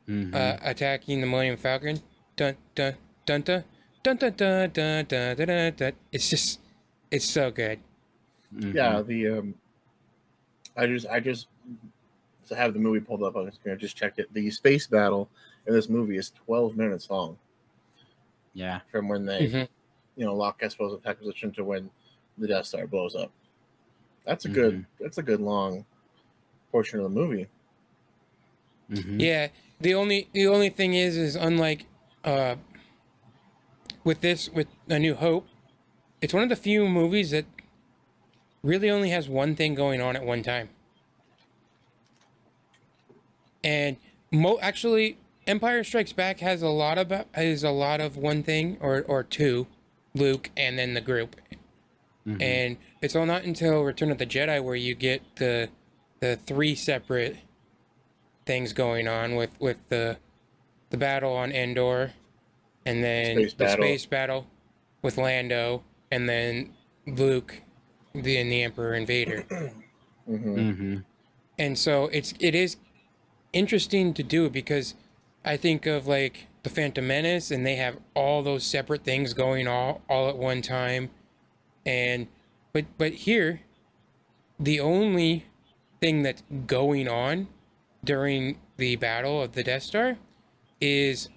[0.05, 0.35] Mhm.
[0.35, 2.01] uh, attacking the Millennium Falcon.
[2.35, 3.63] Dun dun dun dun
[4.15, 5.73] dun dun dun dun dun dun dun.
[5.75, 5.93] dun.
[6.11, 6.59] It's just,
[7.11, 7.79] it's so good.
[8.55, 8.73] Mhm.
[8.73, 9.55] Yeah, the um,
[10.75, 11.47] I just I just
[12.47, 13.75] to have the movie pulled up on the screen.
[13.75, 14.33] I just checked it.
[14.33, 15.29] The space battle
[15.65, 17.37] in this movie is 12 minutes long
[18.53, 18.79] Yeah.
[18.89, 19.67] from when they Mhm.
[20.15, 21.89] you know lock S-foils attack position to when
[22.37, 23.31] the Death Star blows up.
[24.23, 25.85] That's a good that's a good long
[26.71, 27.47] portion of the movie.
[28.89, 29.19] Mhm.
[29.21, 29.49] Yeah,
[29.81, 31.85] the only the only thing is is unlike
[32.23, 32.55] uh
[34.07, 35.45] with this with A New Hope,
[36.21, 37.45] it's one of the few movies that
[38.63, 40.69] really only has one thing going on at one time.
[43.63, 43.97] And
[44.31, 48.77] mo actually Empire Strikes Back has a lot of has a lot of one thing
[48.79, 49.67] or or two,
[50.15, 51.35] Luke and then the group.
[52.25, 52.41] Mhm.
[52.41, 55.69] And it's all not until Return of the Jedi where you get the
[56.21, 57.37] the three separate
[58.45, 60.17] things going on with with the
[60.91, 62.13] the battle on Endor,
[62.87, 63.85] and then Space the battle.
[63.85, 64.47] space battle
[65.01, 66.73] with Lando, and then
[67.05, 67.61] Luke,
[68.13, 69.43] the and the Emperor Invader.
[69.49, 69.73] Vader.
[70.25, 71.03] hmm Mhm.
[71.59, 72.77] and so it's it is
[73.53, 74.93] interesting to do because
[75.45, 79.67] I think of like the Phantom Menace, and they have all those separate things going
[79.67, 81.09] all all at one time,
[81.85, 82.27] and
[82.73, 83.61] but but here,
[84.59, 85.45] the only
[86.01, 87.47] thing that's going on
[88.03, 90.17] during the battle of the Death Star
[90.81, 91.29] is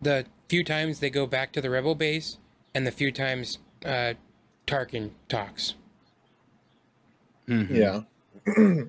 [0.00, 2.38] the few times they go back to the rebel base
[2.74, 4.14] and the few times uh,
[4.66, 5.74] Tarkin talks.
[7.48, 7.70] Mhm.
[7.70, 8.02] Yeah.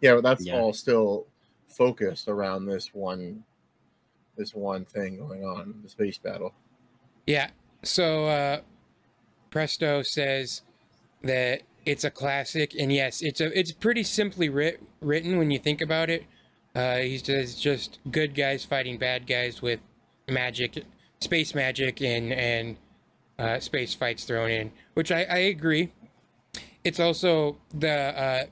[0.00, 0.58] yeah, but that's Yeah.
[0.58, 1.26] all still
[1.68, 3.44] focused around this one
[4.36, 6.54] this one thing going on, the space battle.
[7.26, 7.50] Yeah.
[7.82, 8.60] So uh,
[9.50, 10.62] Presto says
[11.22, 15.58] that it's a classic, and yes, it's a it's pretty simply writ- written when you
[15.58, 16.24] think about it.
[16.74, 19.80] Uh, he says just good guys fighting bad guys with
[20.32, 20.84] magic,
[21.20, 22.76] space magic, and and
[23.38, 25.92] uh, space fights thrown in, which I, I agree.
[26.84, 28.44] It's also the uh,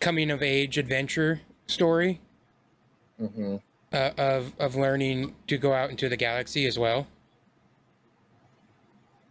[0.00, 2.20] coming of age adventure story
[3.18, 3.56] hmm
[3.94, 7.06] uh, of of learning to go out into the galaxy as well.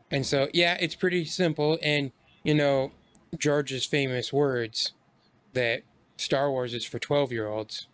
[0.10, 1.78] And so, yeah, it's pretty simple.
[1.82, 2.12] And
[2.44, 2.92] you know,
[3.38, 4.94] George's famous words
[5.54, 5.82] that
[6.18, 7.88] Star Wars is for twelve year olds.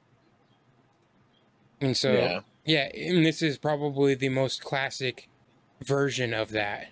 [1.81, 2.41] And so, yeah.
[2.65, 5.29] Yeah, and this is probably the most classic
[5.81, 6.89] version of that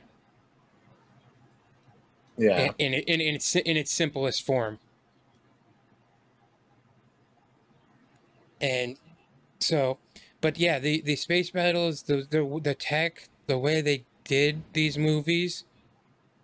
[2.38, 2.74] Yeah.
[2.78, 4.80] in, in, in, in its in its simplest form.
[8.62, 8.98] And
[9.60, 10.00] so,
[10.42, 14.98] but yeah, the the space battles, the the the tech, the way they did these
[14.98, 15.66] movies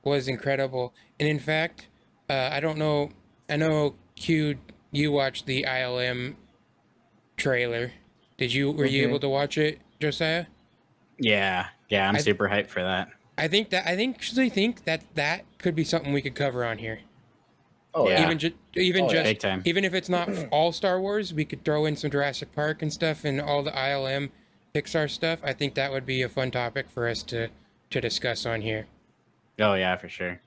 [0.03, 0.93] was incredible.
[1.19, 1.87] And in fact,
[2.29, 3.11] uh, I don't know.
[3.49, 4.57] I know Q.
[4.91, 6.35] You watched the ILM
[7.37, 7.91] trailer.
[8.37, 8.71] Did you?
[8.71, 9.09] Were you Mhm.
[9.09, 10.45] able to watch it, Josiah?
[11.19, 11.67] Yeah.
[11.89, 12.09] Yeah.
[12.09, 13.09] I'm I- super hyped for that.
[13.37, 16.63] I think that I think actually think that that could be something we could cover
[16.63, 16.99] on here.
[17.95, 18.19] Oh Yeah.
[18.19, 18.25] yeah.
[18.25, 19.13] Even just even Oh, yeah.
[19.13, 19.61] just Big time.
[19.65, 22.91] even if it's not all Star Wars, we could throw in some Jurassic Park and
[22.93, 24.31] stuff and all the ILM
[24.73, 25.39] Pixar stuff.
[25.43, 27.49] I think that would be a fun topic for us to
[27.91, 28.87] to discuss on here.
[29.59, 30.39] Oh yeah, for sure.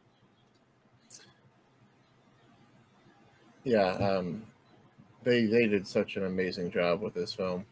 [3.64, 3.90] Yeah.
[3.94, 4.44] Um,
[5.24, 7.64] they they did such an amazing job with this film.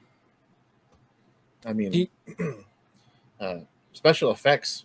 [1.64, 2.10] I mean, He-
[3.40, 3.58] uh,
[3.92, 4.84] special effects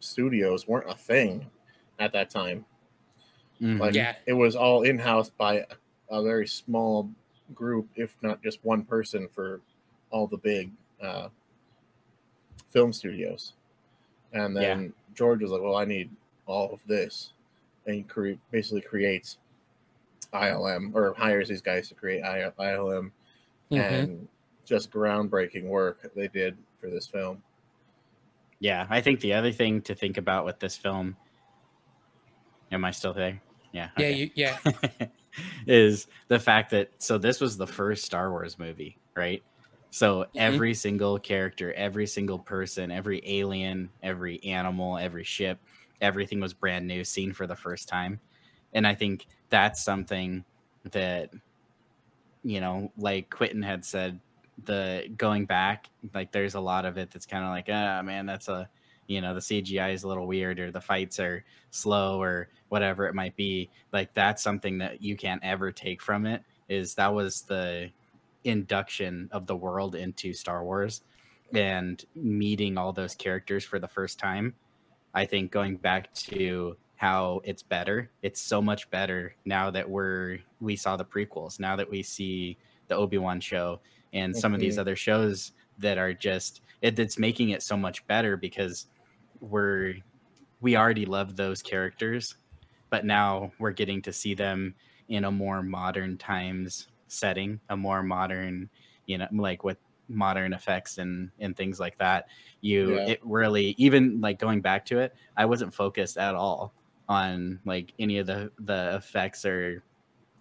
[0.00, 1.50] studios weren't a thing
[1.98, 2.64] at that time.
[3.60, 3.78] Mhm.
[3.80, 4.16] Like Yeah.
[4.26, 5.66] it was all in house by a,
[6.10, 7.10] a very small
[7.54, 9.60] group, if not just one person for
[10.10, 11.28] all the big uh,
[12.70, 13.54] film studios.
[14.32, 16.10] And then George was like, "Well, I need
[16.46, 17.32] all of this,"
[17.86, 19.38] and he cre- basically creates
[20.32, 23.12] ILM or hires these guys to create I- ILM,
[23.70, 23.78] Mhm.
[23.80, 24.28] and
[24.64, 27.42] just groundbreaking work they did for this film.
[28.60, 31.16] Yeah, I think the other thing to think about with this film.
[32.72, 33.40] Am I still there?
[33.72, 33.90] Yeah.
[33.98, 34.12] Yeah, okay.
[34.12, 34.58] you, yeah.
[35.66, 39.42] is the fact that so this was the first Star Wars movie, right?
[39.90, 40.38] So mm-hmm.
[40.38, 45.58] every single character, every single person, every alien, every animal, every ship,
[46.00, 48.20] everything was brand new, seen for the first time.
[48.72, 50.44] And I think that's something
[50.90, 51.30] that
[52.44, 54.20] you know, like Quentin had said,
[54.64, 58.26] the going back, like there's a lot of it that's kind of like, ah man,
[58.26, 58.68] that's a
[59.06, 63.06] you know, the CGI is a little weird or the fights are slow or whatever
[63.06, 63.68] it might be.
[63.92, 66.42] Like that's something that you can't ever take from it.
[66.68, 67.90] Is that was the
[68.44, 71.02] induction of the world into Star Wars
[71.52, 74.54] and meeting all those characters for the first time.
[75.12, 80.38] I think going back to how it's better, it's so much better now that we're
[80.60, 82.56] we saw the prequels, now that we see
[82.88, 83.80] the Obi-Wan show
[84.14, 88.06] and some of these other shows that are just it, it's making it so much
[88.06, 88.86] better because
[89.40, 89.94] we're
[90.60, 92.36] we already love those characters
[92.90, 94.74] but now we're getting to see them
[95.08, 98.70] in a more modern times setting a more modern
[99.06, 102.26] you know like with modern effects and and things like that
[102.60, 103.08] you Yeah.
[103.08, 106.72] it really even like going back to it i wasn't focused at all
[107.08, 109.82] on like any of the the effects or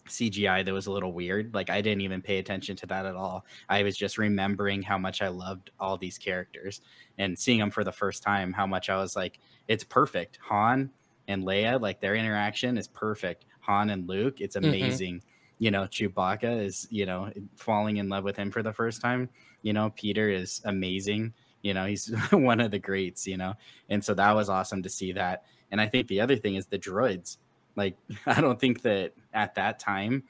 [0.08, 3.16] cgi that was a little weird like i didn't even pay attention to that at
[3.16, 3.46] all.
[3.70, 6.82] I was just remembering how much i loved all these characters
[7.18, 9.40] and seeing them for the first time how much i was like
[9.70, 10.40] it's perfect.
[10.44, 10.92] Han
[11.30, 13.46] and leia like their interaction is perfect.
[13.62, 14.68] Han and luke it's Mhm.
[14.68, 15.24] amazing.
[15.60, 19.30] You know chewbacca is you know falling in love with him for the first time.
[19.62, 21.34] You know peter is amazing.
[21.62, 23.54] You know he's one of the greats you know?
[23.90, 25.46] And so that was awesome to see that.
[25.72, 27.38] And i think the other thing is the droids.
[27.78, 30.24] Like i don't think that at that time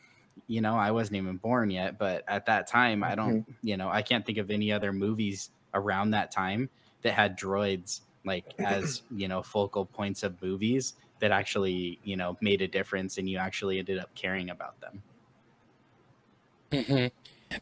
[0.47, 3.89] you know i wasn't even born yet but at that time i don't you know
[3.89, 6.69] i can't think of any other movies around that time
[7.01, 12.37] that had droids like as you know focal points of movies that actually you know
[12.41, 15.03] made a difference and you actually ended up caring about them.
[16.73, 17.07] Hmm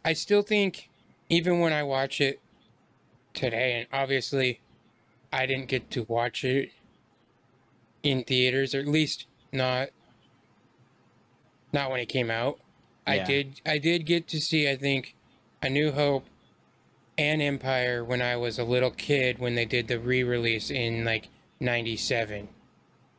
[0.06, 0.89] I still think,
[1.30, 2.41] even when I watch it
[3.34, 4.62] today, and obviously
[5.34, 6.71] I didn't get to watch it
[8.04, 9.89] in theaters, or at least not
[11.73, 12.60] not when it came out.
[13.07, 15.15] I did I did get to see I think
[15.62, 16.25] A New Hope
[17.17, 21.29] and Empire when I was a little kid when they did the re-release in like
[21.60, 22.47] 97.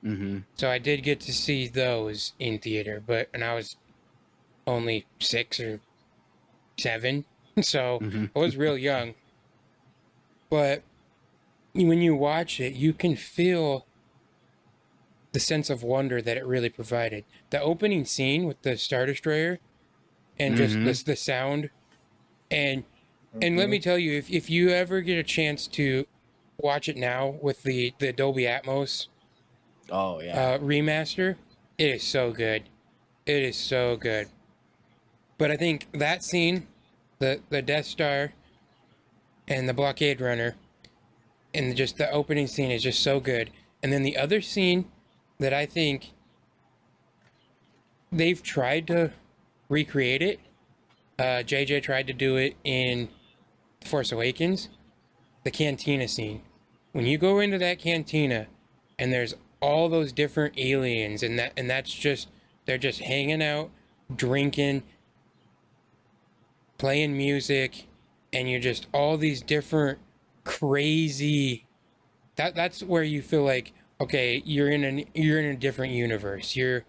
[0.05, 0.39] mm-hmm.
[0.57, 3.77] So I did get to see those in theater, but and I was
[4.67, 5.81] only 6 or
[6.79, 7.25] 7.
[7.61, 8.27] So Mm-hmm.
[8.35, 9.15] I was real young.
[10.49, 10.83] But
[11.75, 13.85] when you watch it, you can feel
[15.33, 17.25] the sense of wonder that it really provided.
[17.51, 19.59] The opening scene with the Star Destroyer
[20.39, 20.85] and just Mhm.
[20.85, 21.71] this the sound
[22.51, 22.85] and
[23.41, 23.71] and let Mhm.
[23.71, 26.07] me tell you if, if you ever get a chance to
[26.59, 29.07] watch it now with the, the Dolby Atmos
[29.91, 31.37] oh yeah uh, remaster,
[31.79, 32.65] it is so good.
[33.25, 34.29] It is so good.
[35.39, 36.67] But I think that scene,
[37.21, 38.35] the the Death Star,
[39.49, 40.57] and the blockade runner,
[41.55, 43.51] and just the opening scene is just so good.
[43.83, 44.91] And then the other scene
[45.43, 46.13] that I think
[48.11, 49.13] they've tried to
[49.69, 50.41] recreate it.
[51.19, 53.09] Uh, JJ tried to do it in
[53.81, 54.69] The Force Awakens.
[55.45, 56.43] The cantina scene.
[56.93, 58.47] When you go into that cantina,
[58.99, 62.29] and there's all those different aliens, and that and that's just
[62.65, 63.71] they're just hanging out,
[64.15, 64.85] drinking,
[66.79, 67.89] playing music,
[68.33, 69.99] and you're just all these different
[70.45, 71.67] crazy.
[72.37, 76.57] That that's where you feel like okay, you're in an you're in a different universe.
[76.57, 76.85] You're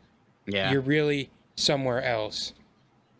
[0.45, 2.53] yeah you're really somewhere else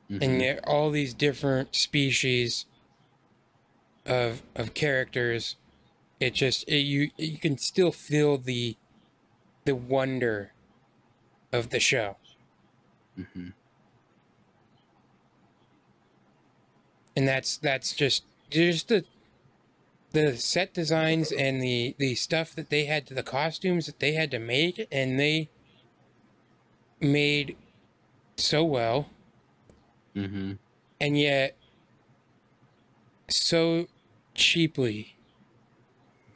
[0.09, 0.21] Mhm.
[0.21, 2.65] and there all these different species
[4.05, 5.55] of of characters
[6.19, 8.75] it just it, you you can still feel the
[9.65, 10.51] the wonder
[11.53, 12.17] of the show
[13.17, 13.53] Mhm.
[17.15, 19.05] and that's that's just just the
[20.13, 24.13] the set designs and the the stuff that they had to the costumes that they
[24.13, 25.49] had to make and they
[27.01, 27.57] made
[28.37, 29.09] so well
[30.15, 30.57] Mhm.
[31.01, 31.57] and yet
[33.29, 33.87] so
[34.35, 35.15] cheaply.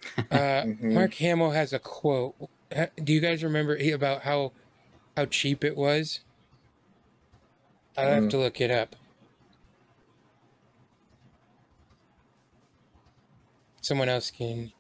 [0.31, 0.93] Uh, Mhm.
[0.93, 2.35] Mark Hamill has a quote.
[3.03, 4.51] Do you guys remember about how
[5.15, 6.21] how cheap it was?
[7.95, 8.29] I'll have Mm.
[8.31, 8.95] to look it up.
[13.87, 14.73] someone else can.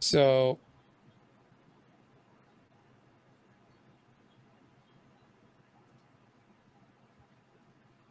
[0.00, 0.58] So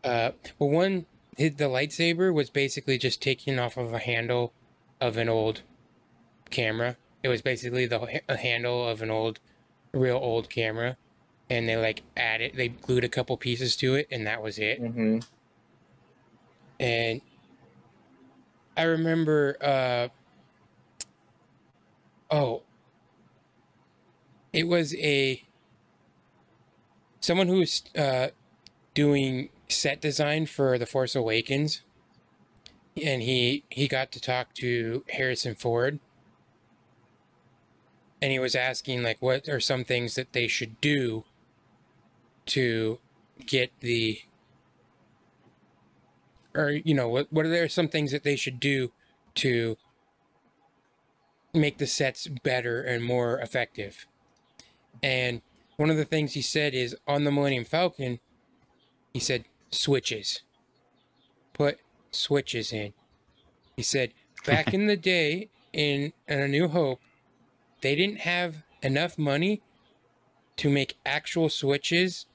[0.03, 1.05] uh, well, one
[1.37, 4.53] hit the lightsaber was basically just taken off of a handle
[5.01, 5.61] of an old
[6.49, 6.95] camera.
[7.25, 9.39] It was basically the a handle of an old
[9.93, 10.95] real old camera
[11.49, 14.79] and they like added they glued a couple pieces to it and that was it.
[14.79, 15.21] Mm-hmm.
[16.79, 17.21] and
[18.77, 20.09] I remember uh
[22.29, 22.61] oh
[24.53, 25.43] it was a
[27.21, 28.27] someone who was uh
[28.93, 31.81] doing set design for The Force Awakens
[33.03, 35.99] and he he got to talk to Harrison Ford
[38.21, 41.25] and he was asking like what are some things that they should do
[42.45, 42.99] to
[43.45, 44.19] get the
[46.53, 48.91] or you know what what are there some things that they should do
[49.35, 49.77] to
[51.53, 54.05] make the sets better and more effective?
[55.03, 55.41] And
[55.77, 58.19] one of the things he said is on the millennium falcon
[59.15, 60.41] he said switches.
[61.53, 61.79] Put
[62.11, 62.91] switches in.
[63.77, 64.11] He said
[64.45, 66.99] back in the day in, in a new hope
[67.85, 69.61] they didn't have enough money
[70.57, 72.25] to make actual switches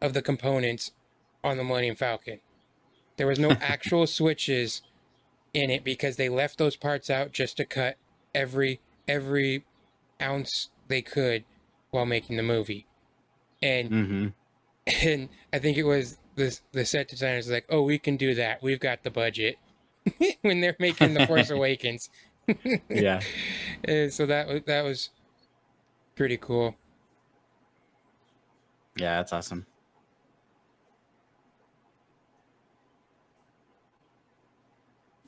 [0.00, 0.92] of the components
[1.42, 2.40] on the millennium falcon
[3.16, 4.82] there was no actual switches
[5.52, 7.96] in it because they left those parts out just to cut
[8.34, 9.64] every every
[10.20, 11.44] ounce they could
[11.90, 12.86] while making the movie.
[13.62, 14.26] And Mm-hmm.
[15.08, 18.62] and I think it was the the set designers like, "Oh, we can do that.
[18.62, 19.56] We've got the budget."
[20.42, 22.10] when they're making the Force Awakens.
[22.90, 23.20] Yeah.
[23.84, 25.10] And so that was that was
[26.16, 26.74] pretty cool.
[28.96, 29.66] Yeah, that's awesome.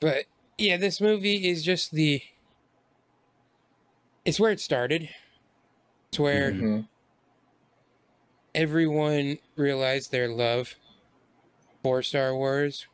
[0.01, 0.25] But
[0.59, 2.23] yeah, this movie is just the
[4.25, 5.09] it's where it started.
[6.09, 6.57] It's where Mhm.
[6.61, 6.81] Mm-hmm.
[8.55, 10.75] everyone realized their love
[11.83, 12.87] for Star Wars,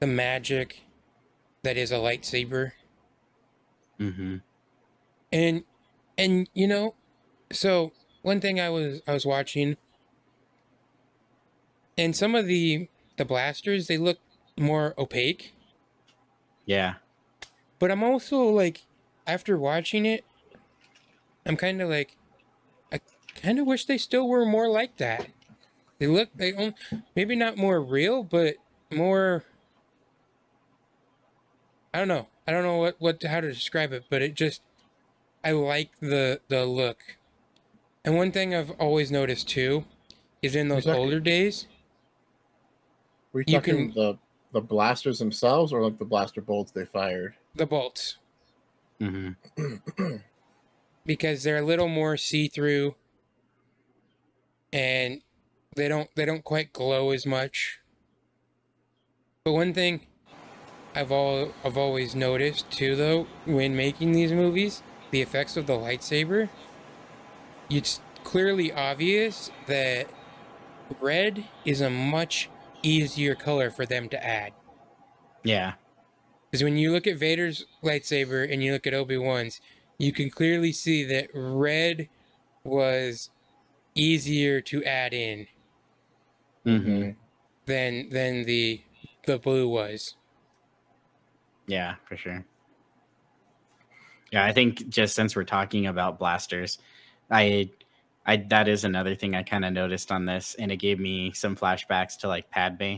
[0.00, 0.82] the magic
[1.62, 2.72] that is a lightsaber.
[4.00, 4.36] Mm-hmm.
[5.32, 5.64] And
[6.18, 6.94] and you know,
[7.52, 7.92] so
[8.22, 9.76] one thing I was I was watching
[11.98, 14.18] and some of the the blasters they look
[14.58, 15.54] more opaque,
[16.64, 16.94] Yeah.
[17.78, 18.82] but I'm also like
[19.26, 20.24] after watching it
[21.44, 22.16] I'm kind of like
[22.92, 23.00] I
[23.34, 25.28] kind of wish they still were more like that.
[25.98, 26.74] They look they
[27.14, 28.56] maybe not more real, but
[28.92, 29.44] more
[31.94, 32.28] I don't know.
[32.46, 34.62] I don't know what what how to describe it, but it just
[35.44, 36.98] I like the the look.
[38.04, 39.84] And one thing I've always noticed too
[40.42, 41.02] is in those Exactly.
[41.04, 41.66] older days,
[43.32, 44.18] Were you You talking can- the
[44.52, 47.34] the blasters themselves or like the blaster bolts they fired?
[47.54, 48.18] the bolts
[49.00, 49.76] Mm-hmm.
[51.04, 52.94] because they're a little more see-through
[54.72, 55.20] and
[55.74, 57.80] they don't they don't quite glow as much.
[59.44, 60.06] But one thing
[60.96, 65.74] I've all I've always noticed too though when making these movies, the effects of the
[65.74, 66.48] lightsaber,
[67.70, 70.08] it's clearly obvious that
[71.00, 72.48] red is a much
[72.82, 74.52] easier color for them to add.
[75.44, 75.74] Yeah.
[76.50, 79.60] Because when you look at Vader's lightsaber and you look at Obi Wan's,
[79.98, 82.08] you can clearly see that red
[82.64, 83.30] was
[83.94, 85.46] easier to add in
[86.66, 87.10] Mm-hmm.
[87.66, 88.80] than than the
[89.26, 90.16] the blue was.
[91.66, 92.44] Yeah, for sure.
[94.32, 96.78] Yeah, I think just since we're talking about blasters,
[97.30, 97.70] I
[98.26, 101.32] I that is another thing I kind of noticed on this and it gave me
[101.32, 102.96] some flashbacks to like Padme,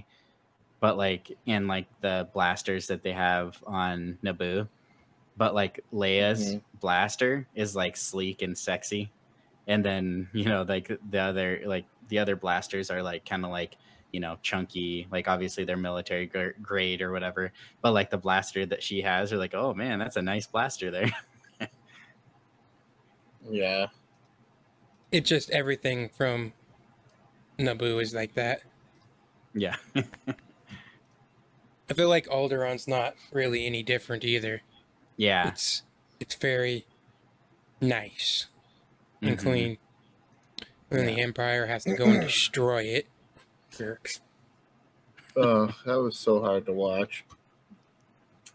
[0.80, 4.68] but like in like the blasters that they have on Naboo.
[5.36, 6.62] But like Leia's Mhm.
[6.80, 9.12] blaster is like sleek and sexy.
[9.66, 13.50] And then, you know, like the other like the other blasters are like kind of
[13.50, 13.76] like,
[14.12, 16.26] you know, chunky, like obviously they're military
[16.62, 17.52] grade or whatever
[17.82, 20.90] but like the blaster that she has are like oh man that's a nice blaster
[20.90, 21.10] there
[23.50, 23.86] Yeah.
[25.10, 26.52] It just everything from
[27.58, 28.62] Naboo is like that.
[29.54, 29.76] yeah
[31.90, 34.60] I feel like Alderaan's not really any different either.
[35.16, 35.82] yeah It's
[36.20, 36.84] it's very
[37.80, 38.46] nice
[39.22, 39.42] and Mhm.
[39.42, 39.78] clean.
[40.90, 43.06] And then the Empire has to go and destroy it.
[43.78, 44.20] Jerks.
[45.36, 47.24] Oh, that was so hard to watch.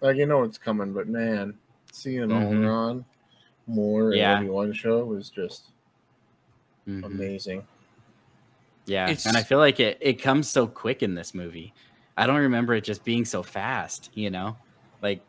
[0.02, 1.54] Like you know it's coming, but man,
[1.92, 2.44] seeing Mhm.
[2.52, 3.06] Alderaan
[3.68, 4.42] more Yeah.
[4.42, 5.72] in one show was just
[6.88, 7.06] Mhm.
[7.06, 7.66] amazing.
[8.86, 11.74] yeah It's- and i feel like it it comes so quick in this movie
[12.18, 14.58] i don't remember it just being so fast you know
[15.02, 15.22] like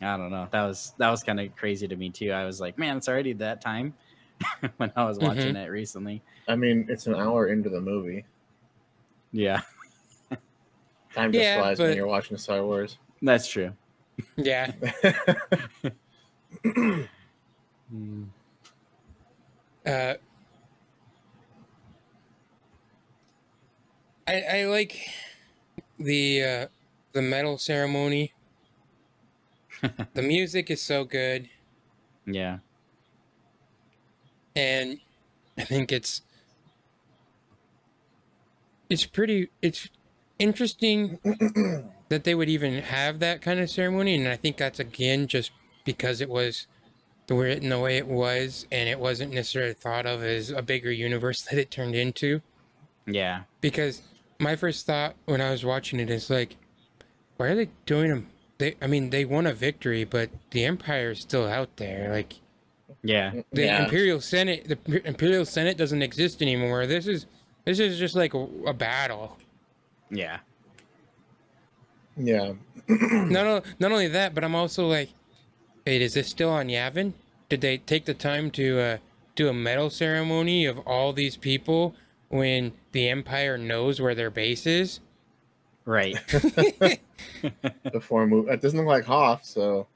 [0.00, 0.46] I don't know.
[0.52, 2.30] That was that was kind of crazy to me too.
[2.32, 3.92] I was like, man, it's already that time
[4.78, 6.22] when I was watching it recently.
[6.48, 8.24] I mean, it's an hour into the movie.
[9.32, 9.60] Yeah,
[11.14, 12.98] Time just Yeah, flies but- when you're watching Star Wars.
[13.22, 13.72] that's true.
[14.36, 14.72] Yeah.
[16.64, 17.06] Mm.
[19.86, 20.12] Uh,
[24.28, 25.08] I I like
[25.98, 26.66] the uh,
[27.12, 28.32] the medal ceremony.
[30.14, 31.48] the music is so good,
[32.26, 32.58] Yeah,
[34.54, 35.00] and
[35.56, 36.20] I think it's
[38.90, 39.88] it's pretty it's
[40.38, 41.18] interesting
[42.10, 45.52] that they would even have that kind of ceremony, and I think that's again just
[45.84, 46.66] because it was
[47.26, 50.62] the way in the way it was, and it wasn't necessarily thought of as a
[50.62, 52.42] bigger universe that it turned into.
[53.06, 54.02] yeah, Because
[54.38, 56.56] my first thought when I was watching it is like,
[57.36, 58.26] why are they doing them?
[58.58, 62.10] They, I mean, they won a victory, but the Empire is still out there.
[62.10, 62.34] Like
[63.02, 63.84] yeah, the Yeah.
[63.84, 66.86] Imperial Senate, the Imperial Senate doesn't exist anymore.
[66.86, 67.26] This is
[67.64, 69.36] this is just like a, a battle.
[70.10, 70.38] yeah.
[72.16, 72.52] yeah.
[72.88, 75.10] not not only that, but I'm also like,
[75.86, 77.12] wait, is this still on Yavin?
[77.48, 78.96] Did they take the time to uh,
[79.34, 81.94] do a medal ceremony of all these people
[82.28, 85.00] when the Empire knows where their base is?
[85.84, 86.16] Right.
[87.92, 89.86] Before move, it doesn't look like Hoth, so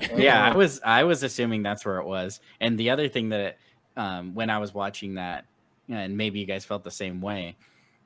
[0.00, 2.40] don't yeah, I was I was assuming that's where it was.
[2.60, 3.58] And the other thing that
[3.96, 5.46] um, when I was watching that,
[5.88, 7.58] and maybe you guys felt the same way,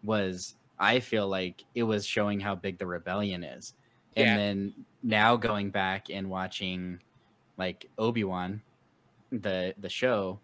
[0.02, 3.74] was I feel like it was showing how big the rebellion is.
[4.16, 4.36] And Yeah.
[4.36, 7.00] then now going back and watching
[7.58, 8.64] like Obi Wan,
[9.30, 10.42] the the show,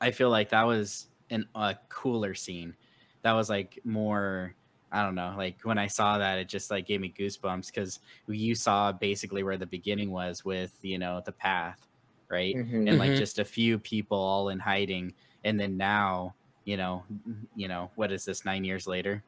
[0.00, 2.76] I feel like that was an a cooler scene.
[3.22, 4.56] That was like more.
[4.92, 5.34] I don't know.
[5.36, 9.42] Like when I saw that, it just like gave me goosebumps because you saw basically
[9.42, 11.86] where the beginning was with you know the path,
[12.30, 12.58] right?
[12.58, 12.86] Mhm.
[12.86, 13.14] And like Mhm.
[13.14, 15.14] just a few people all in hiding,
[15.44, 16.34] and then now
[16.64, 17.04] you know,
[17.54, 18.44] you know what is this?
[18.44, 19.22] Nine years later,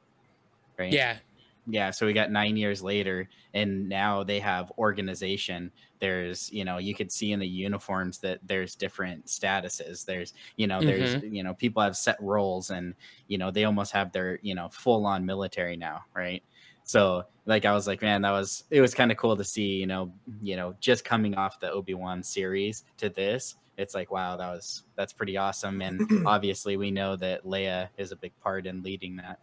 [0.79, 0.93] right?
[0.93, 1.19] Yeah,
[1.67, 5.71] yeah so we got nine years later and now they have organization.
[5.99, 10.05] There's you know you could see in the uniforms that there's different statuses.
[10.05, 11.35] There's you know there's mm-hmm.
[11.35, 12.95] you know people have set roles and
[13.29, 16.43] you know they almost have their you know full on military now right?
[16.85, 19.77] So like i was like man that was it was kind of cool to see
[19.77, 24.37] you know you know just coming off the obi-wan series to this it's like wow
[24.37, 25.83] that was that's pretty awesome.
[25.83, 29.39] And obviously we know that leia is a big part in leading that.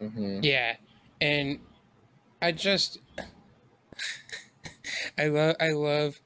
[0.00, 0.42] Mhm.
[0.42, 0.76] yeah,
[1.20, 1.60] and
[2.40, 2.98] I just
[5.18, 6.20] I love I love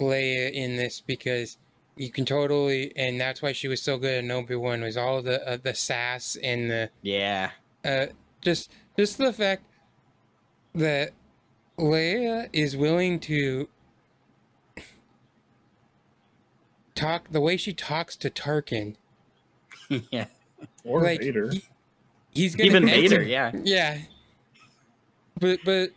[0.00, 1.58] Leia in this because
[1.96, 5.22] you can totally and that's why she was so good in Obi Wan was all
[5.22, 7.50] the uh, the sass and the yeah.
[7.84, 8.06] uh,
[8.40, 9.64] just just the fact
[10.74, 11.12] that
[11.78, 13.68] Leia is willing to
[16.96, 18.96] talk the way she talks to Tarkin.
[20.10, 20.26] yeah
[20.84, 21.50] Or like, Vader.
[21.52, 21.64] he-
[22.34, 23.52] he's gonna even enter- Vader, yeah.
[23.62, 23.98] Yeah,
[25.38, 25.90] but but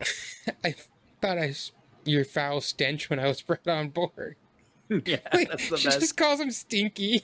[0.64, 0.74] I
[1.20, 1.72] thought I s-
[2.04, 4.36] your foul stench when I was brought on board.
[4.88, 6.00] yeah, Like, that's the she best.
[6.00, 7.22] just calls him stinky.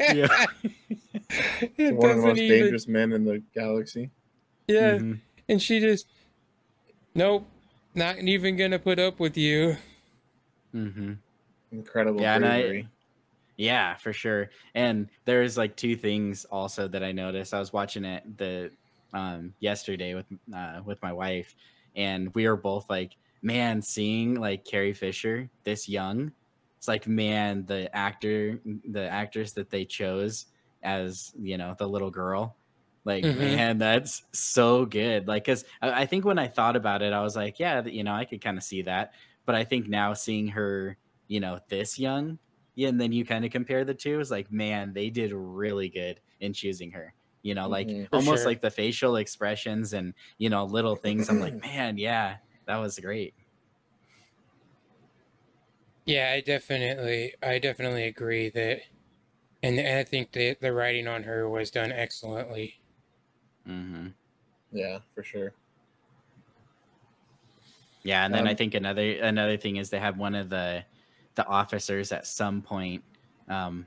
[0.00, 0.46] Yeah.
[1.78, 4.10] it One of the most even- dangerous men in the galaxy.
[4.68, 4.98] Yeah.
[4.98, 5.20] Mhm.
[5.48, 6.06] And she just,
[7.14, 7.46] nope,
[7.94, 9.76] not even gonna put up with you.
[10.74, 11.18] Mhm.
[11.70, 12.88] Incredible Yeah, and I-
[13.58, 14.50] Yeah, for sure.
[14.74, 17.54] And there's like two things also that I noticed.
[17.54, 18.76] I was watching it the
[19.14, 21.54] um yesterday with uh with my wife
[21.96, 26.32] and we were both like, man, seeing like Carrie Fisher this young,
[26.78, 30.46] it's like man, the actor the actress that they chose
[30.82, 32.58] as, you know, the little girl.
[33.04, 33.36] Like, Mhm.
[33.36, 35.28] man, that's so good.
[35.28, 38.02] Like, cause I, I think when I thought about it, I was like, yeah, you
[38.04, 39.12] know, I could kind of see that.
[39.46, 40.98] But I think now seeing her,
[41.28, 42.38] you know, this young,
[42.74, 44.20] yeah, and then you kind of compare the two.
[44.20, 47.14] It's like, man, they did really good in choosing her.
[47.42, 48.08] You know, like Mhm.
[48.12, 48.46] Almost sure.
[48.46, 51.28] like the facial expressions and you know little things.
[51.28, 53.34] I'm like, man, yeah, that was great.
[56.06, 58.82] Yeah, I definitely, I definitely agree that,
[59.62, 62.80] and, and I think that the writing on her was done excellently.
[63.66, 64.08] Mm-hmm.
[64.72, 65.54] Yeah, for sure.
[68.02, 70.84] Yeah, and then I Um, think another another thing is they have one of the
[71.36, 73.02] the officers at some point.
[73.48, 73.86] Um,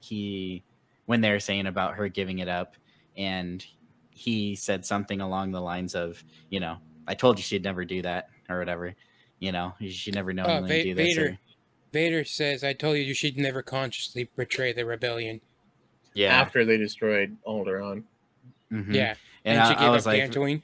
[0.00, 0.62] he
[1.06, 2.74] when they were saying about her giving it up,
[3.16, 3.64] and
[4.10, 8.00] he said something along the lines of, you know, I told you she'd never do
[8.02, 8.94] that or whatever.
[9.40, 11.14] You know, she never knowingly Oh, Va- do this.
[11.16, 11.28] Vader.
[11.30, 11.38] Or,
[11.92, 15.40] Vader says, "I told you you should never consciously betray the rebellion."
[16.14, 18.04] yeah, After they destroyed Alderaan.
[18.72, 18.94] mhm.
[18.94, 19.14] Yeah,
[19.44, 20.62] and, and, she I, gave I was up like, Dantooine.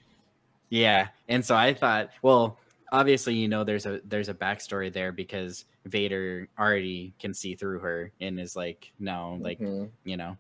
[0.71, 1.09] Yeah.
[1.29, 2.59] And so I thought, well,
[2.93, 7.79] obviously you know there's a there's a backstory there because Vader already can see through
[7.81, 9.89] her and is like, no, like Mhm.
[10.05, 10.37] you know,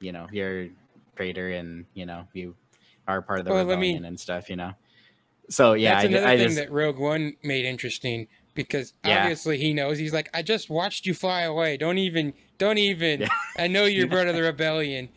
[0.00, 0.68] you know, you're
[1.16, 2.54] traitor and you know you
[3.06, 4.72] are part of the Well, rebellion mean- and stuff, you know.
[5.50, 8.94] So yeah, That's I, ju- another I thing just that Rogue One made interesting because
[9.04, 9.20] Yeah.
[9.22, 9.98] obviously he knows.
[9.98, 11.76] He's like, I just watched you fly away.
[11.76, 13.22] Don't even, don't even.
[13.22, 13.28] Yeah.
[13.58, 15.08] I know you're part of the rebellion.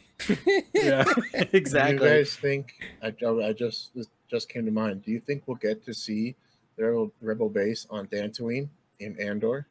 [0.73, 2.07] yeah, Do you exactly.
[2.09, 2.73] guys think?
[3.01, 5.03] I, I just this just came to mind.
[5.05, 6.35] Do you think we'll get to see
[6.75, 8.67] the rebel, rebel base on Dantooine
[8.99, 9.67] in Andor?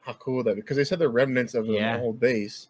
[0.00, 0.56] How cool that?
[0.56, 2.00] Because they said the remnants of the Yeah.
[2.00, 2.68] old base.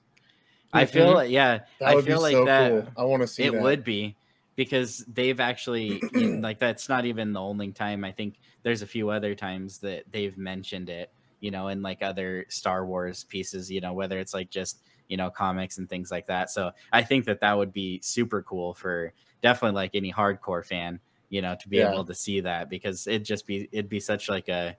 [0.72, 2.70] I feel like yeah, That I would feel be like so that.
[2.70, 2.88] cool.
[2.96, 3.62] I want to see it that.
[3.62, 4.16] would be
[4.56, 9.10] because they've actually like that's not even the only time i think there's a few
[9.10, 13.80] other times that they've mentioned it you know in like other star wars pieces you
[13.80, 17.26] know whether it's like just you know comics and things like that so i think
[17.26, 19.12] that that would be super cool for
[19.42, 20.98] definitely like any hardcore fan
[21.28, 21.82] you know to be Yeah.
[21.82, 24.76] able to see that because it'd just be it'd be such like a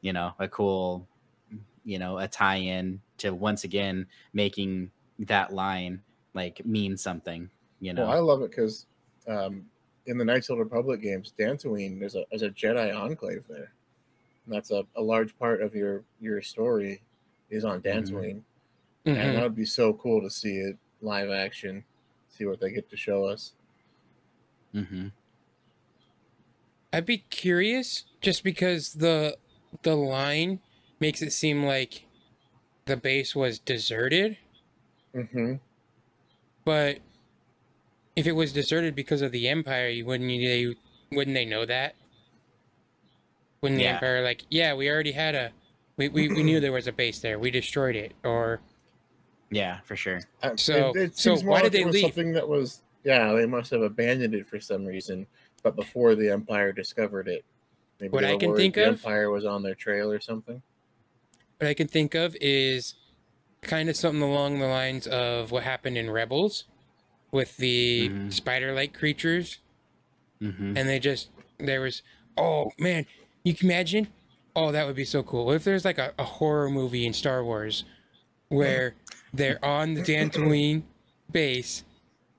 [0.00, 1.08] you know a cool
[1.84, 6.02] you know a tie-in to once again making that line
[6.34, 7.50] like mean something
[7.80, 8.86] you know Well, I love it because
[9.26, 9.70] um,
[10.06, 13.72] in the Knights of the Republic games, Dantooine, there's a there's a Jedi enclave there.
[14.46, 17.02] And that's a, a large part of your your story
[17.50, 18.42] is on Dantooine.
[19.14, 19.36] And Mhm.
[19.36, 21.84] that would be so cool to see it live action,
[22.30, 23.54] see what they get to show us.
[24.72, 25.08] hmm
[26.92, 29.36] I'd be curious just because the
[29.82, 30.60] the line
[31.00, 32.06] makes it seem like
[32.86, 34.38] the base was deserted,
[35.14, 35.54] Mm-hmm.
[36.64, 36.98] but
[38.14, 41.64] if it was deserted because of the Empire, you wouldn't you, they wouldn't they know
[41.66, 41.94] that?
[43.62, 45.50] Wouldn't the Empire like, yeah, we already had a
[45.96, 47.38] we, we, we knew there was a base there.
[47.38, 48.12] We destroyed it.
[48.24, 48.60] Or
[49.50, 50.20] yeah for sure
[50.56, 52.02] So- it, it so seems more why like did it they was leave?
[52.04, 55.26] something that was yeah they must have abandoned it for some reason,
[55.62, 57.44] but before the Empire discovered it.
[58.00, 60.62] Maybe What I can worried think the of- Empire was on their trail or something.
[61.58, 62.94] what I can think of is
[63.62, 66.64] kind of something along the lines of what happened in Rebels
[67.32, 68.32] with the Mhm.
[68.32, 69.58] spider-like creatures
[70.40, 72.02] hmm and they just there was
[72.36, 73.06] oh man
[73.42, 74.06] you can imagine
[74.54, 77.12] oh that would be so cool what if there's like a, a horror movie in
[77.14, 77.84] star wars
[78.48, 78.94] where
[79.32, 80.82] they're on the dantooine
[81.32, 81.82] base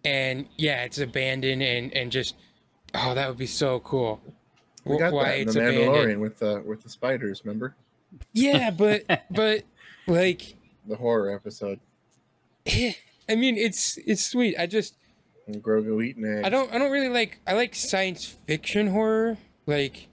[0.05, 2.35] and yeah it's abandoned and and just
[2.95, 4.21] oh that would be so cool
[4.85, 7.41] We got why that in the abandoned Mandalorian with the with the spiders.
[7.43, 7.75] Remember
[8.33, 9.63] yeah but but
[10.07, 10.55] like
[10.87, 11.79] the horror episode
[12.67, 12.95] i
[13.35, 14.95] mean it's it's sweet i just
[15.47, 16.45] and Grogu eating eggs.
[16.45, 20.07] I don't I don't really like I like science fiction horror, like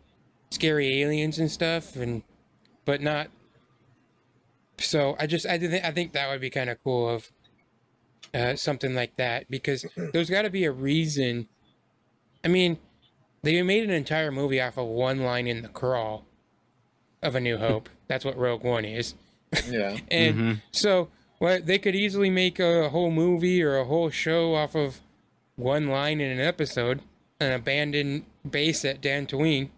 [0.51, 2.22] scary aliens and stuff and
[2.85, 3.29] but not
[4.79, 7.33] so I just I did I think that would be kind of cool of
[8.33, 11.49] uh, something like that because there's got to be a reason.
[12.45, 12.78] I mean,
[13.42, 16.26] they made an entire movie off of one line in the crawl
[17.22, 17.88] of A New Hope.
[18.09, 19.14] That's what Rogue One is.
[19.68, 19.97] Yeah.
[20.11, 20.62] And Mhm.
[20.72, 21.09] so,
[21.40, 25.01] well, they could easily make a whole movie or a whole show off of
[25.57, 27.01] one line in an episode,
[27.40, 29.70] an abandoned base at Dantooine.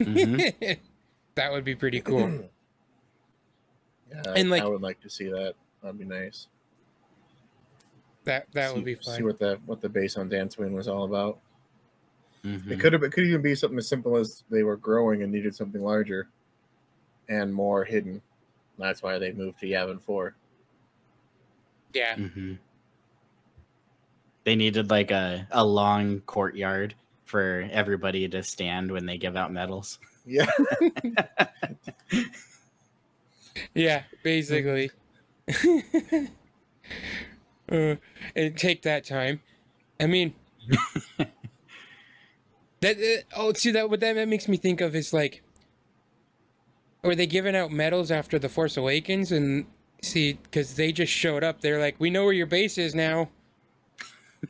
[0.00, 0.78] Mhm.
[1.36, 2.44] that would be pretty cool.
[4.10, 5.54] Yeah, And, like- I would like to see that.
[5.82, 6.46] That'd be nice.
[8.24, 9.16] That that see, would be fun.
[9.16, 11.40] See what the what the base on Dantooine was all about.
[12.44, 12.70] Mhm.
[12.70, 13.02] It could have.
[13.02, 16.28] It could even be something as simple as they were growing and needed something larger,
[17.28, 18.20] and more hidden.
[18.78, 20.34] That's why they moved to Yavin Four.
[21.94, 22.58] Yeah, Mhm.
[24.44, 29.50] They needed like a, a long courtyard for everybody to stand when they give out
[29.52, 29.98] medals.
[30.26, 30.50] Yeah.
[33.74, 34.90] yeah, basically.
[37.70, 37.96] uh,
[38.36, 39.40] and take that time.
[40.00, 40.34] I mean,
[42.84, 45.42] that uh, oh, see that what that makes me think of is like,
[47.02, 49.66] were they giving out medals after the Force Awakens and
[50.02, 51.60] see because they just showed up.
[51.62, 53.30] They're like, we know where your base is now.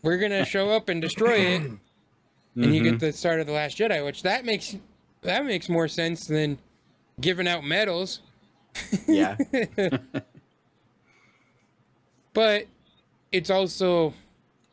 [0.03, 1.78] We're gonna show up and destroy it, and
[2.57, 2.85] you Mhm.
[2.85, 4.76] get the start of the Last Jedi, which that makes
[5.22, 6.59] that makes more sense than
[7.20, 8.20] giving out medals.
[9.07, 9.37] yeah.
[12.35, 12.66] but
[13.30, 14.12] it's also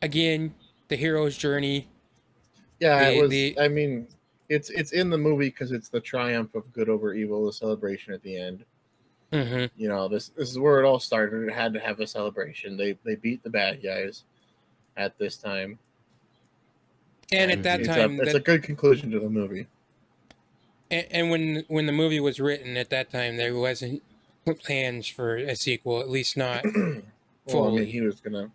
[0.02, 0.52] again
[0.88, 1.86] the hero's journey
[2.82, 3.30] Yeah, The- it was.
[3.30, 4.08] the- I mean,
[4.48, 8.12] it's it's in the movie because it's the triumph of good over evil, the celebration
[8.12, 8.64] at the end.
[9.32, 11.44] hmm You know, this this is where it all started.
[11.48, 12.76] It had to have a celebration.
[12.76, 14.24] They they beat the bad guys
[14.96, 15.78] at this time.
[17.32, 19.66] and at that it's time a, it's that- a good conclusion to the movie.
[20.90, 24.02] and, and when when the movie was written at that time there wasn't
[24.60, 26.64] plans for a sequel at least not
[27.46, 28.50] Well, I mean, he was gonna.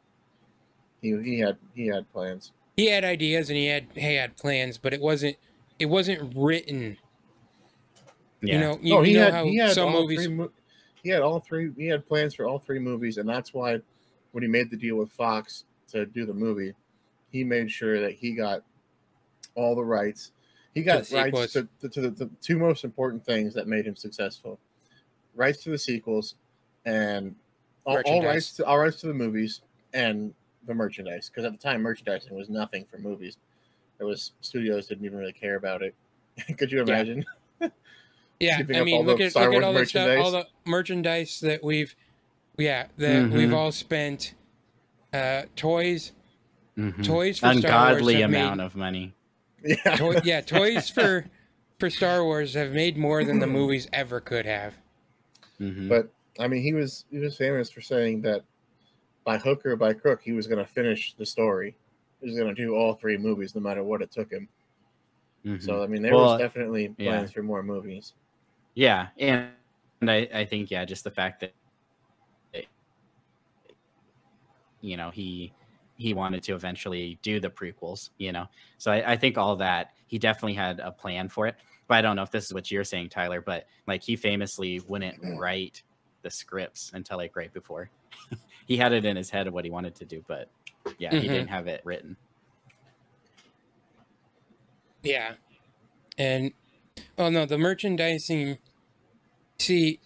[1.01, 2.51] He he had he had plans.
[2.77, 5.35] He had ideas and he had he had plans, but it wasn't
[5.79, 6.97] it wasn't written.
[8.41, 8.53] Yeah.
[8.53, 10.25] You know, you, oh, he you know had how he had some all movies.
[10.25, 10.33] three.
[10.35, 10.51] mo-
[11.03, 11.71] He had all three.
[11.75, 13.79] He had plans for all three movies, and that's why
[14.31, 16.73] when he made the deal with Fox to do the movie,
[17.31, 18.61] he made sure that he got
[19.55, 20.31] all the rights.
[20.75, 23.87] He got the rights to, to, to the, the two most important things that made
[23.87, 24.59] him successful:
[25.33, 26.35] rights to the sequels,
[26.85, 27.33] and
[27.85, 29.61] all, all rights to all rights to the movies
[29.93, 30.33] and
[30.67, 31.29] the merchandise.
[31.29, 33.37] Because at the time, merchandising was nothing for movies.
[33.97, 35.95] There was studios didn't even really care about it.
[36.57, 37.25] Could you imagine?
[38.39, 40.45] Yeah, keeping I mean, all look at Star look at all the stuff, all the
[40.63, 41.95] merchandise that we've,
[42.55, 43.55] yeah, that we've Mhm.
[43.55, 44.35] all spent.
[45.11, 46.11] Uh, toys,
[46.77, 47.03] Mhm.
[47.03, 47.63] toys for Star Wars
[48.01, 49.15] Ungodly amount made, of money.
[49.65, 49.95] Yeah.
[49.95, 51.25] toy, yeah, toys for
[51.79, 54.75] for Star Wars have made more than the movies ever could have.
[55.59, 55.89] Mhm.
[55.89, 58.43] But I mean, he was he was famous for saying that
[59.27, 61.75] by hook or by crook, he was going to finish the story.
[62.21, 64.47] He was going to do all three movies, no matter what it took him.
[65.45, 65.61] Mhm.
[65.61, 67.11] So I mean, there Well, was definitely yeah.
[67.11, 68.13] plans for more movies.
[68.73, 69.49] Yeah, and,
[69.99, 71.53] and I, I think yeah, just the fact that
[74.79, 75.51] you know he
[75.97, 78.47] he wanted to eventually do the prequels, you know.
[78.77, 81.55] So I, I think all that he definitely had a plan for it.
[81.89, 83.41] But I don't know if this is what you're saying, Tyler.
[83.41, 85.83] But like he famously wouldn't write
[86.21, 87.89] the scripts until like right before.
[88.67, 90.49] he had it in his head of what he wanted to do, but
[90.99, 91.31] yeah, he Mhm.
[91.31, 92.17] didn't have it written.
[95.03, 95.35] Yeah,
[96.17, 96.51] and
[97.17, 98.57] oh no, the merchandising.
[99.57, 99.99] See,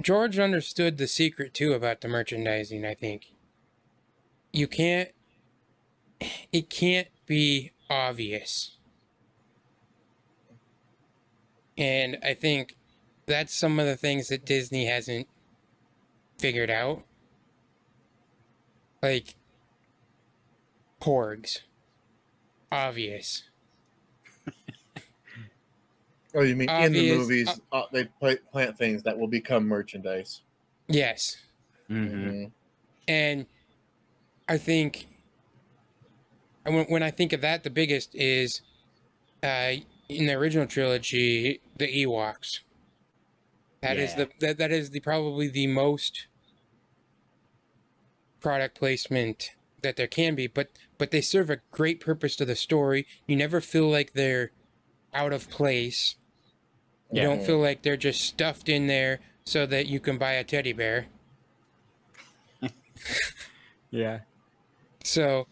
[0.00, 2.84] George understood the secret too about the merchandising.
[2.84, 3.32] I think
[4.52, 5.10] you can't.
[6.50, 8.78] It can't be obvious,
[11.76, 12.74] and I think
[13.26, 15.28] that's some of the things that Disney hasn't
[16.38, 17.02] figured out,
[19.02, 19.34] like
[21.00, 21.60] porgs.
[22.72, 23.44] Obvious.
[26.34, 30.42] Oh, you mean in the movies uh, they pla- plant things that will become merchandise?
[30.88, 31.36] Yes.
[31.88, 32.10] Mhm.
[32.10, 32.52] Mhm.
[33.08, 33.46] And
[34.48, 35.06] I think
[36.64, 38.60] when, when I think of that, the biggest is
[39.42, 39.74] uh,
[40.08, 42.60] in the original trilogy, the Ewoks.
[43.86, 44.16] That is Yeah.
[44.24, 46.26] the that, that is the probably the most
[48.40, 52.56] product placement that there can be, but but they serve a great purpose to the
[52.56, 53.06] story.
[53.26, 54.50] You never feel like they're
[55.14, 56.16] out of place.
[57.12, 57.28] You Yeah.
[57.28, 60.72] don't feel like they're just stuffed in there so that you can buy a teddy
[60.72, 61.06] bear.
[63.92, 64.20] Yeah.
[65.04, 65.46] So,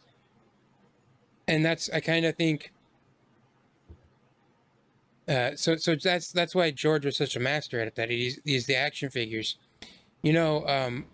[1.47, 2.73] and that's I kind of think.
[5.27, 7.95] Uh, so so that's that's why George was such a master at it.
[7.95, 9.57] That he's he's the action figures,
[10.23, 10.67] you know.
[10.67, 11.07] Um.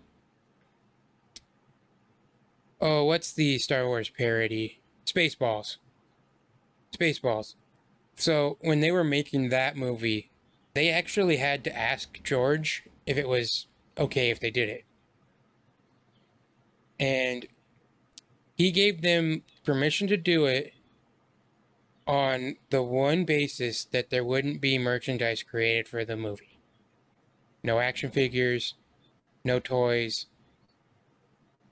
[2.81, 4.81] Oh, what's the Star Wars parody?
[5.05, 5.77] Spaceballs.
[6.97, 7.55] Spaceballs.
[8.15, 10.31] So when they were making that movie,
[10.73, 14.83] they actually had to ask George if it was okay if they did it.
[16.99, 17.47] And
[18.55, 20.73] he gave them permission to do it
[22.07, 26.59] on the one basis that there wouldn't be merchandise created for the movie.
[27.63, 28.75] No action figures,
[29.43, 30.25] no toys,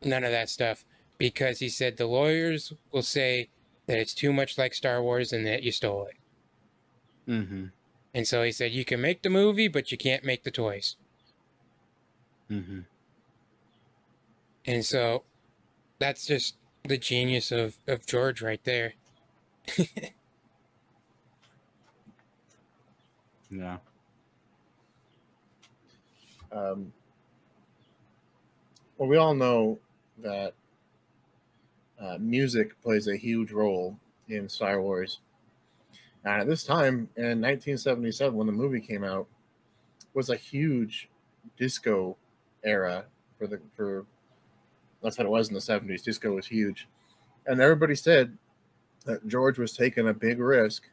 [0.04, 0.86] none of that stuff.
[1.18, 3.50] Because he said the lawyers will say
[3.88, 7.32] that it's too much like Star Wars and that you stole it.
[7.32, 7.66] Mm-hmm.
[8.14, 10.96] And so he said, you can make the movie, but you can't make the toys.
[12.50, 12.80] Mm-hmm.
[14.66, 15.24] And so
[16.00, 16.56] that's just
[16.88, 18.94] the genius of, of George right there.
[23.50, 23.78] Yeah.
[26.52, 26.92] Um,
[28.98, 29.80] well, we all know
[30.20, 30.54] that
[32.00, 33.98] uh, music plays a huge role
[34.28, 35.20] in Star Wars.
[36.24, 39.28] And at this time, in 1977, when the movie came out,
[40.14, 41.10] was a huge
[41.58, 42.18] disco
[42.64, 43.06] era
[43.38, 44.06] for the for.
[45.02, 46.04] That's what it was in the 70s.
[46.04, 46.88] Disco was huge,
[47.46, 48.38] and everybody said
[49.06, 50.90] that George was taking a big risk,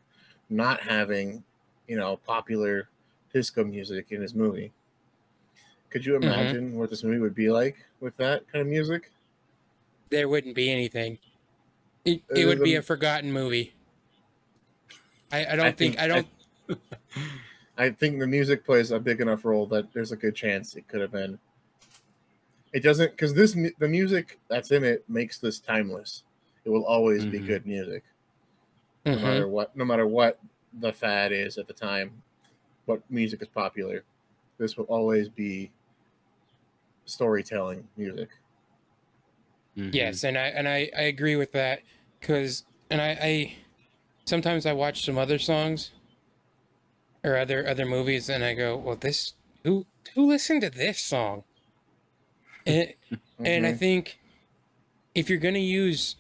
[0.49, 1.43] not having,
[1.89, 2.89] you know, popular
[3.33, 4.73] disco music in his movie.
[5.91, 6.23] Could you Mhm.
[6.23, 9.11] imagine what this movie would be like with that kind of music?
[10.11, 11.19] There wouldn't be anything.
[12.05, 13.73] It, it would be a forgotten movie.
[15.33, 16.29] I, I don't think, I don't
[17.79, 20.89] I think the music plays a big enough role that there's a good chance it
[20.89, 21.39] could have been.
[22.73, 26.25] It doesn't because this the music that's in it makes this timeless.
[26.65, 27.47] It will always be Mhm.
[27.47, 28.05] good music,
[29.13, 29.21] no Mhm.
[29.21, 29.77] matter what.
[29.77, 30.39] No matter what
[30.81, 32.23] the fad is at the time,
[32.87, 34.05] what music is popular,
[34.59, 35.71] this will always be
[37.05, 38.31] storytelling music.
[39.77, 39.91] Mhm.
[39.93, 41.83] Yes, and I and I, I agree with that
[42.21, 43.57] because and I, I
[44.25, 45.91] sometimes I watch some other songs
[47.25, 51.45] or other other movies and I go, well, this who who listened to this song?
[52.67, 52.95] And
[53.45, 53.79] and I Mhm.
[53.79, 54.19] think
[55.15, 56.17] if you're gonna use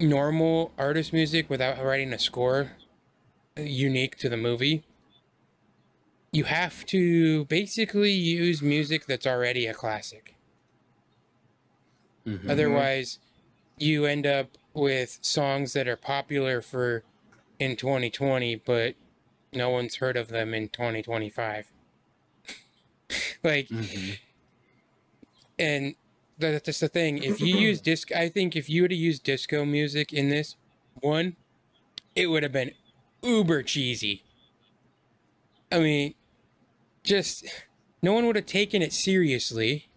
[0.00, 2.72] normal artist music without writing a score
[3.56, 4.82] unique to the movie,
[6.32, 10.34] you have to basically use music that's already a classic.
[12.26, 12.48] Mhm.
[12.50, 13.18] Otherwise,
[13.78, 17.04] you end up with songs that are popular for
[17.58, 18.96] in 2020, but
[19.52, 21.70] no one's heard of them in 2025.
[23.44, 24.18] like, Mhm.
[25.58, 25.94] and
[26.38, 27.22] that- that's the thing.
[27.22, 30.56] If you use disc, I think if you were to use disco music in this
[31.00, 31.36] one,
[32.16, 32.74] it would have been
[33.24, 34.22] uber cheesy.
[35.72, 36.14] I mean,
[37.04, 37.44] just
[38.02, 39.88] no one would have taken it seriously.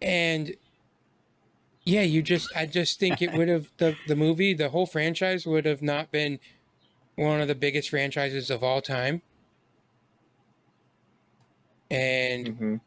[0.00, 0.56] And
[1.84, 5.46] yeah, you just I just think it would have the the movie, the whole franchise
[5.46, 6.38] would have not been
[7.16, 9.22] one of the biggest franchises of all time.
[11.90, 12.80] And Mhm.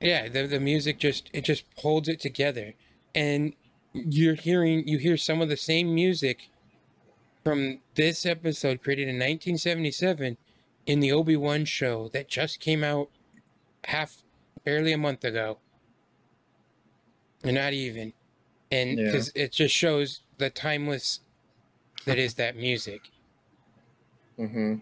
[0.00, 2.74] yeah, the the music just it just holds it together.
[3.14, 3.54] And
[3.92, 6.50] you're hearing you hear some of the same music
[7.46, 10.36] from this episode created in 1977
[10.84, 13.08] in the Obi-Wan show that just came out
[13.84, 14.24] half
[14.64, 15.58] barely a month ago.
[17.44, 18.14] And not even.
[18.72, 19.12] And Yeah.
[19.12, 21.20] cuz it just shows the timeless
[22.04, 23.02] that is that music.
[24.36, 24.78] Mm-hmm.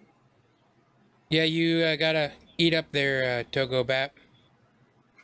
[1.28, 4.16] Yeah, you uh, got to eat up there uh, Togo Bap.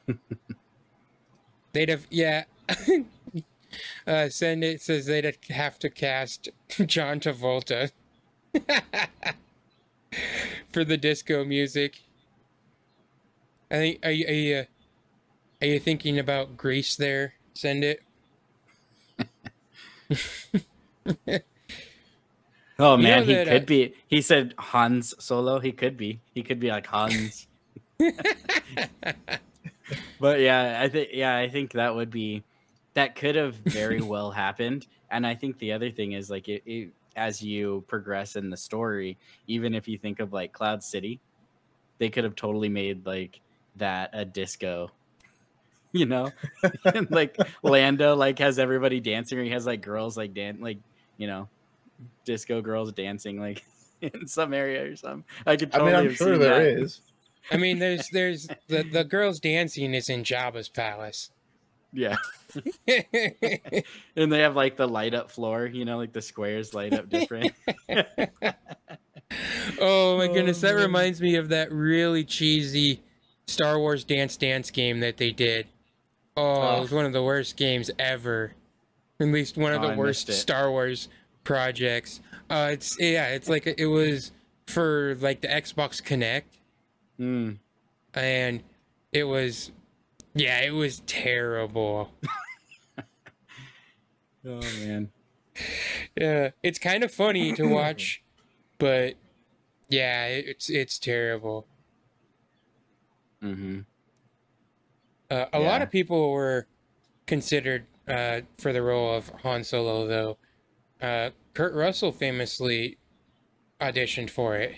[1.73, 2.45] They'd have, yeah.
[4.07, 6.49] uh, send it says they'd have to cast
[6.87, 7.91] John Travolta
[10.73, 12.01] for the disco music.
[13.71, 14.65] I think are you are you, uh,
[15.63, 17.35] are you thinking about Grease there?
[17.55, 18.03] Send it.
[22.79, 23.95] Oh You know man, he that, uh, could be.
[24.09, 25.59] He said Hans Solo.
[25.61, 26.21] He could be.
[26.35, 27.47] He could be like Hans.
[30.21, 32.43] but yeah, I think yeah, I think that would be
[32.95, 34.87] that could have very well happened.
[35.11, 38.57] And I think the other thing is like it, it as you progress in the
[38.57, 41.21] story, even if you think of like Cloud City,
[41.99, 43.41] they could have totally made like
[43.77, 44.91] that a disco.
[45.93, 46.31] You know,
[46.85, 50.79] And, like Lando like has everybody dancing, or he has like girls like dan like
[51.19, 51.49] you know,
[52.25, 53.65] disco girls dancing like
[54.01, 55.25] in some area or something.
[55.45, 55.93] I could totally.
[55.95, 56.83] I mean, I'm sure seen there that.
[56.83, 57.01] is.
[57.51, 61.33] I mean, there's there's the the girls dancing is in Jabba's palace.
[61.93, 62.17] Yeah,
[64.17, 65.67] and they have like the light up floor.
[65.67, 67.53] You know, like the squares light up different.
[69.81, 73.03] oh my goodness, that reminds me of that really cheesy
[73.47, 75.67] Star Wars Dance Dance game that they did.
[76.37, 78.53] Oh, it was one of the worst games ever.
[79.19, 80.33] At least one of Oh, the I worst.
[80.33, 81.09] Star Wars
[81.45, 82.21] projects.
[82.49, 84.33] Uh, it's yeah, it's like it was
[84.67, 86.43] for like the Xbox Kinect,
[87.19, 87.59] Mm.
[88.15, 88.63] and
[89.13, 89.73] it was
[90.35, 92.11] yeah, it was terrible.
[94.47, 95.11] Oh man.
[96.17, 98.23] Yeah, it's kind of funny to watch,
[98.79, 99.15] but
[99.89, 101.67] yeah, it's it's terrible.
[103.43, 103.81] Mm-hmm.
[105.31, 106.67] Uh, a lot of people were
[107.27, 110.39] considered uh, for the role of Han Solo, though.
[111.01, 112.99] Uh, Kurt Russell famously
[113.81, 114.77] auditioned for it,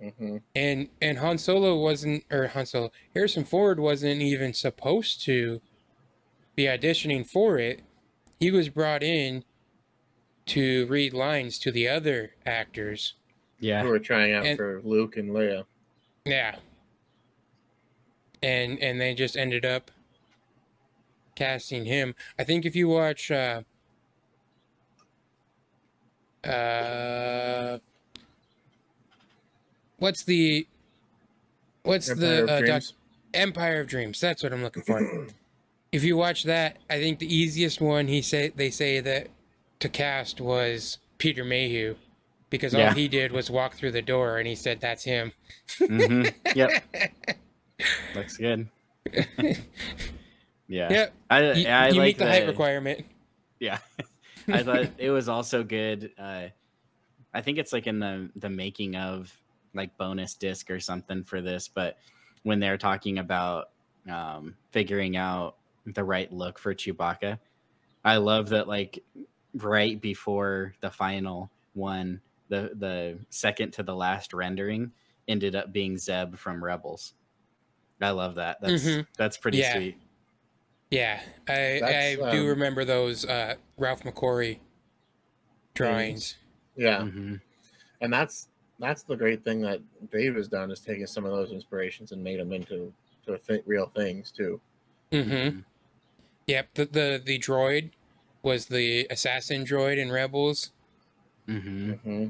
[0.00, 5.60] hmm and and Han Solo wasn't, or Han Solo, Harrison Ford wasn't even supposed to
[6.56, 7.82] be auditioning for it.
[8.38, 9.44] He was brought in
[10.46, 13.14] to read lines to the other actors.
[13.58, 13.82] Yeah.
[13.84, 15.64] We were trying out And- for Luke and Leia.
[16.24, 16.56] Yeah.
[18.42, 19.90] And and they just ended up
[21.36, 22.14] casting him.
[22.38, 23.62] I think if you watch uh
[26.44, 27.78] uh
[30.00, 30.66] what's the
[31.84, 32.82] what's Empire of the uh, doc-
[33.32, 34.20] Empire of Dreams.
[34.20, 35.28] That's what I'm looking for.
[35.92, 39.28] if you watch that, I think the easiest one he say they say that
[39.78, 41.94] to cast was Peter Mayhew
[42.50, 42.88] because Yeah.
[42.88, 45.32] all he did was walk through the door and he said that's him.
[45.78, 46.24] hmm
[46.54, 46.82] Yep.
[48.14, 48.68] Looks good.
[50.68, 50.92] yeah.
[50.92, 51.14] Yep.
[51.30, 53.04] I, You, I you like meet the, the height requirement.
[53.58, 53.78] Yeah.
[54.48, 56.10] I thought it was also good.
[56.18, 56.46] Uh,
[57.32, 59.32] I think it's like in the the making of
[59.74, 61.98] like bonus disc or something for this, but
[62.42, 63.70] when they're talking about
[64.10, 65.56] um, figuring out
[65.86, 67.38] the right look for Chewbacca,
[68.04, 69.04] I love that like
[69.54, 74.92] right before the final one, the the second to the last rendering
[75.28, 77.14] ended up being Zeb from Rebels.
[78.00, 78.60] I love that.
[78.60, 79.06] That's Mhm.
[79.16, 79.72] that's pretty Yeah.
[79.72, 79.98] sweet.
[80.90, 84.58] Yeah, I That's, I do um, remember those uh, Ralph McQuarrie
[85.74, 86.36] drawings.
[86.76, 87.36] Yeah, hmm
[88.00, 88.48] and that's
[88.80, 92.22] that's the great thing that Dave has done is taken some of those inspirations and
[92.24, 92.92] made them into
[93.26, 94.60] to th- real things too.
[95.12, 95.60] Mm-hmm.
[96.46, 96.74] Yep.
[96.74, 97.92] The, the the droid
[98.42, 100.72] was the assassin droid in Rebels,
[101.46, 102.28] hmm hmm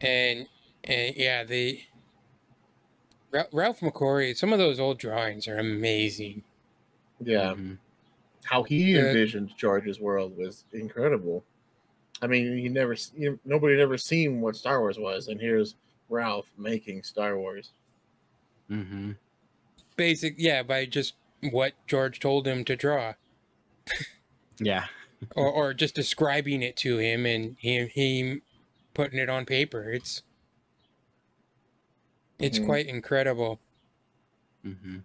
[0.00, 0.48] and
[0.84, 1.82] and yeah, the
[3.30, 4.36] Ra- Ralph McQuarrie.
[4.36, 6.44] Some of those old drawings are amazing.
[7.20, 7.78] Yeah, Mhm.
[8.44, 9.06] how he Yeah.
[9.08, 11.44] envisioned George's world was incredible.
[12.24, 15.74] I mean, you never, you, nobody had ever seen what Star Wars was, and here's
[16.08, 17.72] Ralph making Star Wars.
[18.68, 19.12] hmm
[19.96, 21.14] Basic, yeah, by just
[21.50, 23.12] what George told him to draw,
[24.58, 24.86] Yeah.
[25.36, 28.40] or or just describing it to him, and him him
[28.94, 29.92] putting it on paper.
[29.92, 30.22] It's
[32.38, 32.64] it's Mhm.
[32.64, 33.60] quite incredible.
[34.62, 35.00] hmm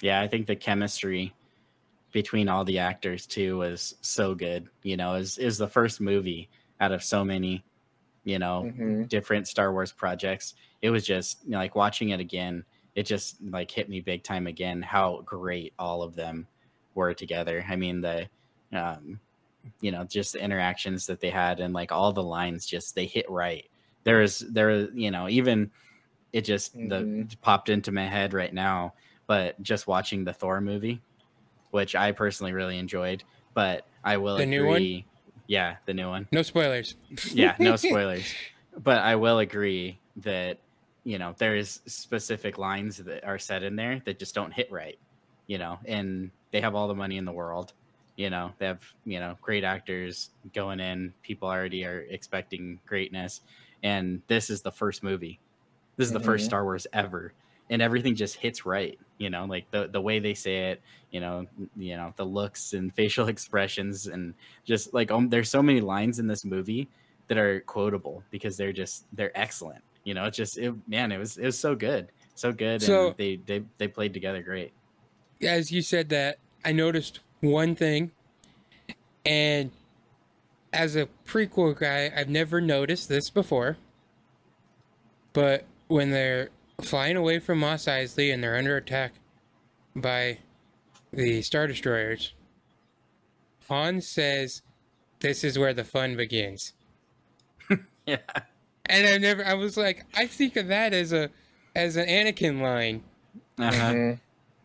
[0.00, 1.32] Yeah, I think the chemistry
[2.12, 4.68] between all the actors too was so good.
[4.82, 6.50] You know, is is the first movie
[6.80, 7.64] out of so many,
[8.24, 10.54] you know, hmm different Star Wars projects.
[10.82, 12.64] It was just you know, like watching it again.
[12.94, 14.82] It just like hit me big time again.
[14.82, 16.48] How great all of them
[16.94, 17.64] were together.
[17.68, 18.28] I mean the,
[18.72, 19.20] um,
[19.80, 23.06] you know, just the interactions that they had and like all the lines just they
[23.06, 23.68] hit right.
[24.04, 25.70] There is there you know even
[26.32, 27.40] it just the Mhm.
[27.42, 28.94] popped into my head right now.
[29.26, 31.02] But just watching the Thor movie,
[31.72, 34.50] which I personally really enjoyed, but I will The agree.
[34.50, 35.04] new one?
[35.48, 36.94] Yeah, the new one No spoilers.
[37.32, 38.34] yeah no spoilers
[38.78, 40.62] but i will agree that
[41.04, 44.70] you know there is specific lines that are said in there that just don't hit
[44.70, 44.98] right
[45.46, 47.72] you know and they have all the money in the world
[48.16, 53.40] you know they have you know great actors going in people already are expecting greatness
[53.82, 55.40] and this is the first movie
[55.96, 56.46] this is the first Mhm.
[56.46, 57.34] star wars ever
[57.72, 61.18] and everything just hits right you know like the the way they say it you
[61.20, 61.46] know
[61.76, 66.18] you know the looks and facial expressions and just like um, there's so many lines
[66.20, 66.88] in this movie
[67.28, 69.82] that are quotable because they're just they're excellent.
[70.04, 73.08] You know, it's just it, man, it was it was so good, so good, So-
[73.08, 74.72] and they they they played together great.
[75.40, 78.10] as you said that, I noticed one thing,
[79.24, 79.70] and
[80.72, 83.76] as a prequel guy, I've never noticed this before.
[85.32, 86.50] But when they're
[86.80, 89.12] flying away from Mos Eisley and they're under attack
[89.94, 90.38] by
[91.12, 92.32] the Star Destroyers,
[93.68, 94.62] Han says,
[95.20, 96.72] "This is where the fun begins."
[98.04, 98.16] Yeah,
[98.86, 101.30] And I never, I was like, I think of that as a,
[101.76, 103.04] as an Anakin line.
[103.58, 103.92] uh-huh.
[103.92, 104.18] Mhm.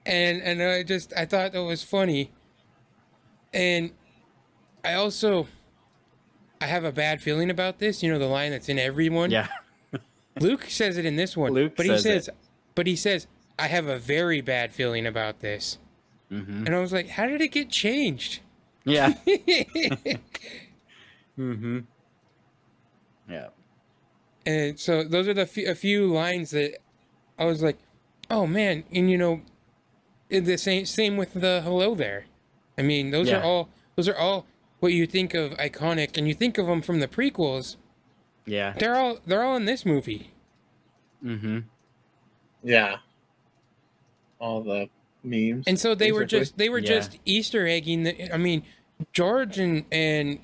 [0.07, 2.31] and and I just I thought that was funny,
[3.53, 3.91] and
[4.83, 5.47] I also
[6.59, 8.01] I have a bad feeling about this.
[8.01, 9.29] You know the line that's in everyone.
[9.29, 9.47] yeah,
[10.41, 11.51] Luke says it in this one.
[11.53, 12.23] Luke but says he it.
[12.25, 12.29] says,
[12.75, 13.27] but he says
[13.59, 15.77] I have a very bad feeling about this,
[16.29, 18.39] hmm and I was like, how did it get changed?
[18.85, 19.13] yeah,
[21.37, 21.79] Mm hmm
[23.29, 23.47] yeah,
[24.45, 26.77] and so those are the f- a few lines that
[27.37, 27.77] I was like,
[28.31, 29.41] oh man, and you know,
[30.29, 32.25] the same same with the hello there.
[32.77, 33.39] I mean, those Yeah.
[33.39, 34.45] are all those are all
[34.79, 37.75] what you think of iconic, and you think of them from the prequels.
[38.47, 40.31] Yeah, They're all they're all in this movie.
[41.23, 41.59] Mm hmm
[42.63, 42.97] Yeah.
[44.39, 44.89] All the
[45.23, 45.65] memes.
[45.67, 46.87] And so they were just they were Yeah.
[46.87, 48.03] just Easter egging.
[48.03, 48.63] The, I mean,
[49.13, 50.39] George and and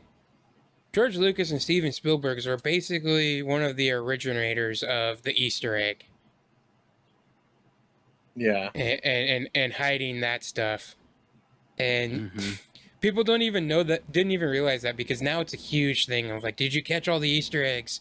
[0.92, 6.06] George Lucas and Steven Spielberg are basically one of the originators of the Easter egg
[8.36, 8.70] Yeah.
[8.76, 10.96] and and, and hiding that stuff.
[11.78, 12.52] And hmm
[13.04, 16.32] people don't even know that didn't even realize that because now it's a huge thing
[16.32, 18.00] of like, did you catch all the Easter eggs?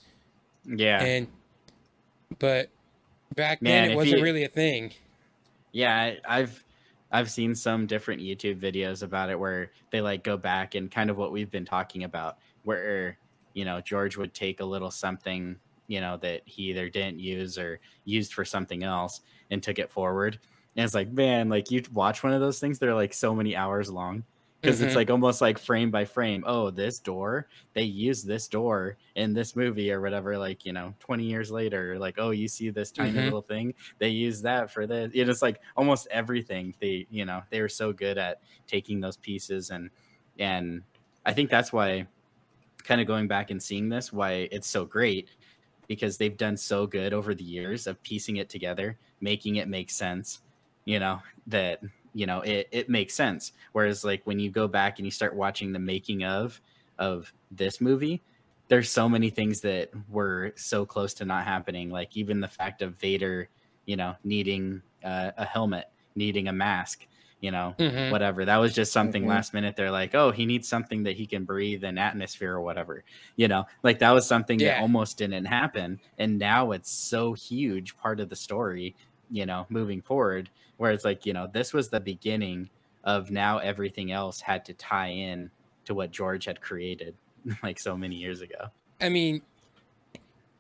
[0.65, 1.27] yeah, And
[2.39, 2.71] but
[3.35, 4.93] back Man, then it wasn't you- really a thing.
[5.73, 6.15] yeah.
[6.27, 6.65] I've
[7.11, 11.11] I've seen some different YouTube videos about it where they like go back and kind
[11.11, 13.19] of what we've been talking about, where
[13.55, 15.57] you know George would take a little something
[15.89, 19.91] you know that he either didn't use or used for something else and took it
[19.91, 20.39] forward.
[20.77, 23.55] And it's like, man, like you watch one of those things, they're like so many
[23.57, 24.23] hours long
[24.63, 24.83] because Mhm.
[24.83, 26.45] it's like almost like frame by frame.
[26.47, 30.39] Oh, this door, they use this door in this movie or whatever.
[30.39, 33.23] Like you know, twenty years later, like oh, you see this tiny Mhm.
[33.23, 35.11] little thing, they use that for this.
[35.15, 36.75] It is like almost everything.
[36.81, 39.91] They you know they were so good at taking those pieces and
[40.39, 40.85] and
[41.27, 42.09] I think that's why
[42.85, 45.31] kind of going back and seeing this why it's so great
[45.89, 49.91] because they've done so good over the years of piecing it together making it make
[49.91, 50.41] sense
[50.85, 51.81] you know that
[52.15, 53.53] you know it, it makes sense.
[53.73, 56.61] Whereas like when you go back and you start watching the making of
[56.99, 58.23] of this movie
[58.69, 62.83] there's so many things that were so close to not happening like even the fact
[62.83, 63.49] of vader
[63.87, 67.07] you know needing uh, a helmet needing a mask
[67.41, 68.09] you know Mhm.
[68.09, 68.45] whatever.
[68.45, 69.27] That was just something Mhm.
[69.27, 72.61] last minute they're like oh he needs something that he can breathe in atmosphere or
[72.61, 73.05] whatever
[73.37, 73.65] you know?
[73.83, 76.01] Like that was something that almost didn't happen.
[76.19, 78.97] And now it's so huge part of the story
[79.31, 82.69] you know moving forward where it's like you know this was the beginning
[83.05, 85.51] of now everything else had to tie in
[85.85, 87.15] to what george had created
[87.63, 88.71] like so many years ago
[89.03, 89.43] I mean,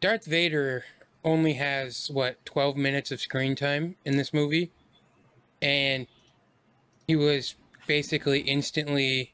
[0.01, 0.85] Darth Vader
[1.25, 4.73] only has what 12 minutes of screen time in this movie
[5.63, 6.09] and
[7.07, 7.55] he was
[7.87, 9.33] basically instantly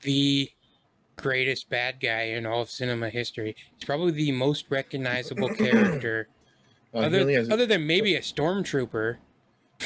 [0.00, 0.50] the
[1.16, 3.54] greatest bad guy in all of cinema history.
[3.76, 6.28] He's probably the most recognizable character
[6.92, 9.16] He, other, has, other than maybe a stormtrooper.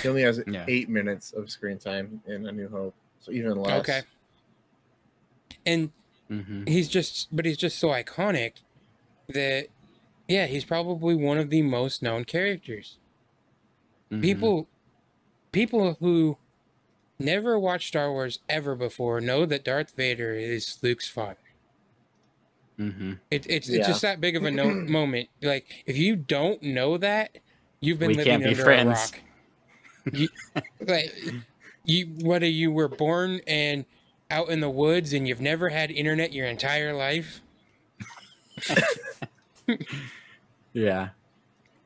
[0.02, 0.64] he only has Yeah.
[0.68, 3.80] eight minutes of screen time in A New Hope, so even less.
[3.80, 4.02] Okay.
[5.64, 5.90] And
[6.28, 8.54] hmm he's just but he's just so iconic
[9.28, 9.68] that
[10.26, 12.98] yeah, he's probably one of the most known characters.
[14.10, 14.20] Mm-hmm.
[14.22, 14.68] people
[15.52, 16.36] people who
[17.20, 21.36] never watched Star Wars ever before know that Darth Vader is Luke's father.
[22.76, 23.78] Hmm It, it's Yeah.
[23.78, 25.28] it's just that big of a no- moment.
[25.42, 27.38] Like if you don't know that,
[27.80, 28.86] you've been We living can't be under friends.
[28.86, 29.20] a rock.
[30.12, 30.28] You,
[30.86, 31.12] like
[31.84, 33.84] you whether you were born and
[34.30, 37.40] out in the woods and you've never had internet your entire life.
[40.72, 41.10] Yeah.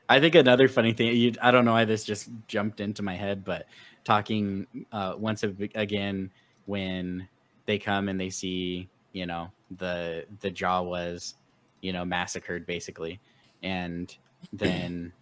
[0.08, 3.14] I think another funny thing, you, I don't know why this just jumped into my
[3.14, 3.66] head, but
[4.04, 6.30] talking uh, once again
[6.66, 7.28] when
[7.66, 11.34] they come and they see, you know, the the Jawas,
[11.82, 13.20] you know, massacred basically,
[13.62, 14.14] and
[14.52, 15.12] then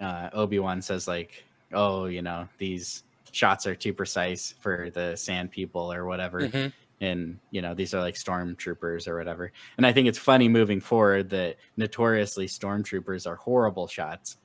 [0.00, 5.16] uh, Obi Wan says like, "Oh, you know, these shots are too precise for the
[5.16, 6.72] Sand People or whatever." Mhm.
[7.02, 10.80] and you know these are like stormtroopers or whatever and i think it's funny moving
[10.82, 14.36] forward that notoriously stormtroopers are horrible shots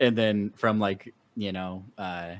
[0.00, 2.34] and then from like you know uh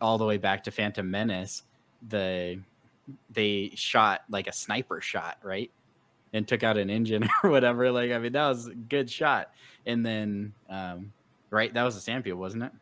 [0.00, 1.64] all the way back to phantom menace
[2.08, 2.56] the
[3.30, 5.70] they shot like a sniper shot right
[6.32, 9.50] and took out an engine or whatever like i mean that was a good shot
[9.86, 11.12] and then um
[11.50, 12.72] right that was a sand people wasn't it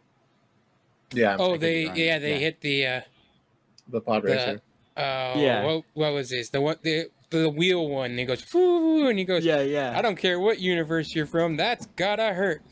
[1.12, 2.39] Yeah, Oh, could be they yeah they Yeah.
[2.39, 3.01] hit the uh,
[3.89, 4.61] the pod the- racer.
[4.97, 5.64] uh Yeah.
[5.64, 9.18] what what was this the one the the wheel one and he goes Foo, and
[9.18, 12.62] he goes yeah yeah I don't care what universe you're from that's gotta hurt.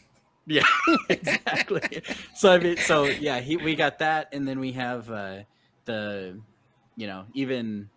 [0.47, 0.65] Yeah,
[1.09, 2.03] exactly.
[2.35, 5.41] so I mean, so yeah, he we got that, and then we have uh,
[5.85, 6.41] the,
[6.97, 7.89] you know, even,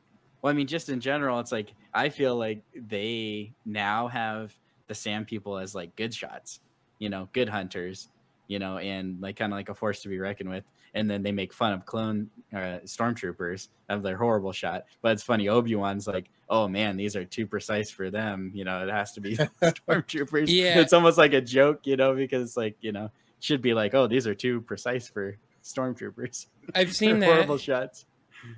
[0.41, 4.53] well, I mean, just in general, it's like I feel like they now have
[4.87, 6.59] the Sand People as like good shots,
[6.99, 8.09] you know, good hunters,
[8.47, 10.63] you know, and like kind of like a force to be reckoned with.
[10.95, 14.85] And then they make fun of clone uh, stormtroopers of their horrible shot.
[15.01, 18.51] But it's funny, Obi Wan's like, "Oh man, these are too precise for them.
[18.53, 20.79] You know, it has to be stormtroopers." Yeah.
[20.79, 24.05] it's almost like a joke, you know, because like you know, should be like, "Oh,
[24.05, 28.05] these are too precise for stormtroopers." I've seen that, horrible shots.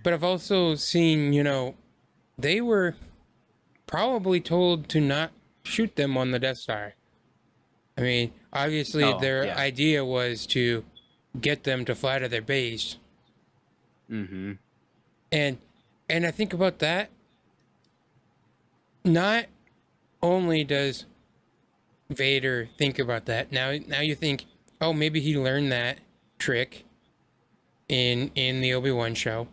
[0.03, 1.75] But I've also seen you know
[2.37, 2.95] they were
[3.87, 5.31] probably told to not
[5.63, 6.93] shoot them on the Death Star.
[7.97, 9.57] I mean, obviously Oh, their yeah.
[9.57, 10.83] idea was to
[11.39, 12.97] get them to fly to their base,
[14.11, 14.53] Mm-hmm.
[15.31, 15.57] and
[16.09, 17.09] and I think about that.
[19.03, 19.45] Not
[20.21, 21.05] only does
[22.09, 24.45] Vader think about that now, now you think,
[24.81, 25.99] oh, maybe he learned that
[26.39, 26.83] trick
[27.87, 29.47] in in the Obi Wan show,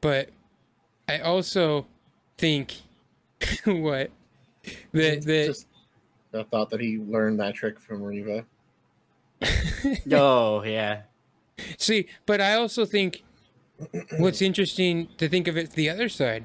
[0.00, 0.30] but
[1.08, 1.86] I also
[2.36, 2.74] think
[3.64, 4.10] what
[4.92, 5.66] that that Just
[6.30, 8.44] the thought that he learned that trick from Reva.
[10.12, 11.02] Oh yeah.
[11.78, 13.22] See, but I also think
[14.18, 16.44] what's interesting to think of it the other side.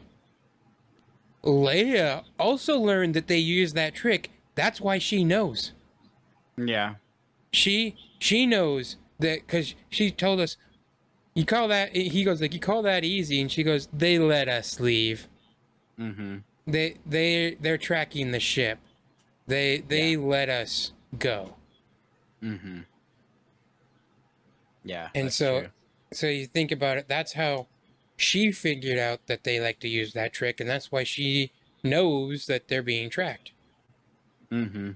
[1.43, 4.30] Leia also learned that they use that trick.
[4.55, 5.73] That's why she knows.
[6.57, 6.95] Yeah.
[7.51, 10.57] She she knows that because she told us.
[11.34, 11.95] You call that?
[11.95, 15.27] He goes like you call that easy, and she goes, "They let us leave.
[15.99, 16.38] Mm-hmm.
[16.68, 18.80] They they they're tracking the ship.
[19.47, 21.55] They they let us go."
[22.43, 22.80] Mm-hmm.
[24.84, 25.10] Yeah.
[25.15, 25.69] And so- true.
[26.11, 27.65] So you think about it, that's how
[28.18, 31.51] she figured out that they like to use that trick, and that's why she
[31.84, 33.51] knows that they're being tracked.
[34.51, 34.91] Mm-hmm.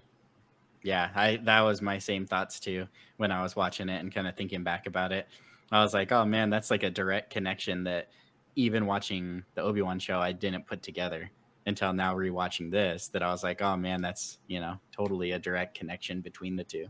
[0.83, 2.87] Yeah, I that was my same thoughts too
[3.17, 5.27] when I was watching it and kind of thinking back about it.
[5.71, 8.09] I was like, oh man, that's like a direct connection that
[8.55, 11.29] even watching the Obi Wan show, I didn't put together
[11.65, 13.09] until now rewatching this.
[13.09, 16.63] That I was like, oh man, that's you know totally a direct connection between the
[16.63, 16.87] two.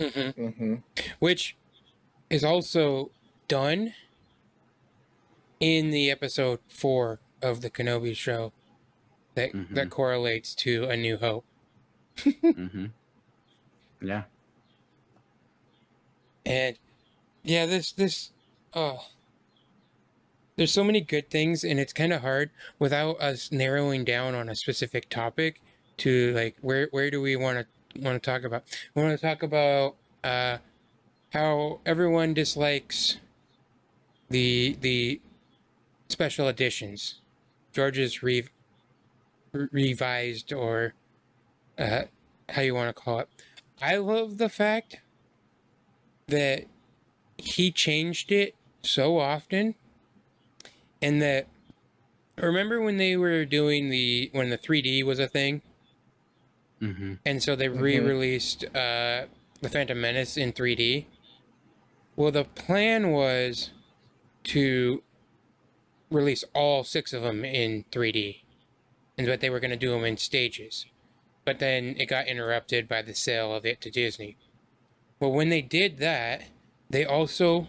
[0.00, 0.74] hmm hmm
[1.18, 1.56] Which
[2.30, 3.10] is also
[3.48, 3.94] done
[5.60, 8.52] in the episode four of the Kenobi show
[9.34, 9.90] that that Mhm.
[9.90, 11.44] correlates to A New Hope.
[12.16, 12.86] mm-hmm.
[14.02, 14.24] Yeah.
[16.46, 16.78] And
[17.44, 18.30] yeah, this this
[18.72, 19.06] oh
[20.56, 24.48] there's so many good things and it's kind of hard without us narrowing down on
[24.48, 25.60] a specific topic
[25.96, 28.64] to like where where do we want to want to talk about?
[28.94, 30.58] We want to talk about uh
[31.32, 33.18] how everyone dislikes
[34.30, 35.20] the the
[36.08, 37.20] special editions.
[37.72, 38.48] George's re-
[39.52, 40.94] revised or
[41.78, 42.02] uh
[42.48, 43.28] how you want to call it.
[43.82, 44.98] I love the fact
[46.28, 46.64] that
[47.38, 49.74] he changed it so often
[51.02, 51.46] and that
[52.36, 55.62] remember when they were doing the when the 3D was a thing
[56.82, 57.14] Mm-hmm.
[57.24, 57.80] and so they Mhm.
[57.80, 59.26] re-released uh
[59.62, 61.06] the Phantom Menace in 3D
[62.16, 63.70] well the plan was
[64.44, 65.02] to
[66.10, 68.42] release all six of them in 3D
[69.16, 70.84] and that they were going to do them in stages
[71.44, 74.36] but then it got interrupted by the sale of it to Disney
[75.20, 76.42] well when they did that
[76.90, 77.66] they also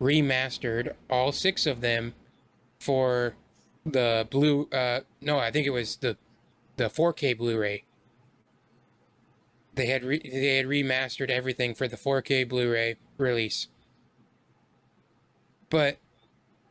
[0.00, 2.14] remastered all six of them
[2.78, 3.34] for
[3.84, 6.16] the blue uh no i think it was the
[6.78, 7.84] the 4k blu-ray.
[9.74, 13.68] They had re- they had remastered everything for the 4k blu-ray release.
[15.68, 15.98] But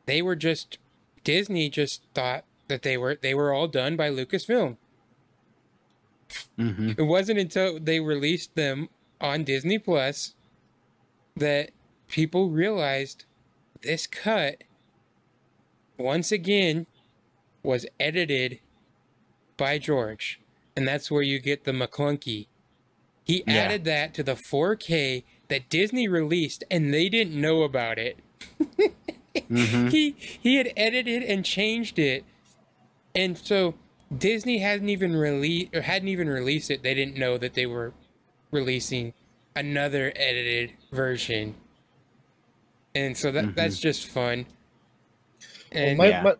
[0.08, 0.80] they were just
[1.24, 4.78] disney just thought that they were they were all done by lucasfilm.
[6.60, 6.92] Mm-hmm.
[6.98, 8.90] it wasn't until they released them
[9.22, 10.34] on Disney Plus
[11.38, 11.70] that
[12.08, 13.26] people realized
[13.82, 14.64] this cut
[15.98, 16.86] once again
[17.64, 18.60] was edited
[19.58, 20.40] by George.
[20.76, 22.48] And that's where you get the Maclunkey.
[23.24, 23.56] He Yeah.
[23.56, 28.18] added that to the 4K that Disney released and they didn't know about it.
[29.52, 29.90] Mm-hmm.
[29.90, 32.26] He he had edited and changed it.
[33.14, 33.76] And so
[34.16, 36.82] Disney hadn't even released or hadn't even released it.
[36.82, 37.94] They didn't know that they were
[38.52, 39.14] releasing
[39.56, 41.56] another edited version.
[42.98, 43.54] And so that Mhm.
[43.56, 44.46] that's just fun.
[45.74, 46.22] Well, And my, Yeah.
[46.24, 46.36] my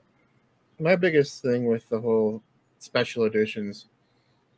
[0.80, 2.42] my biggest thing with the whole
[2.80, 3.88] special editions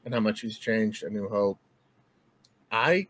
[0.06, 1.60] and how much he's changed A New Hope,
[2.72, 3.08] I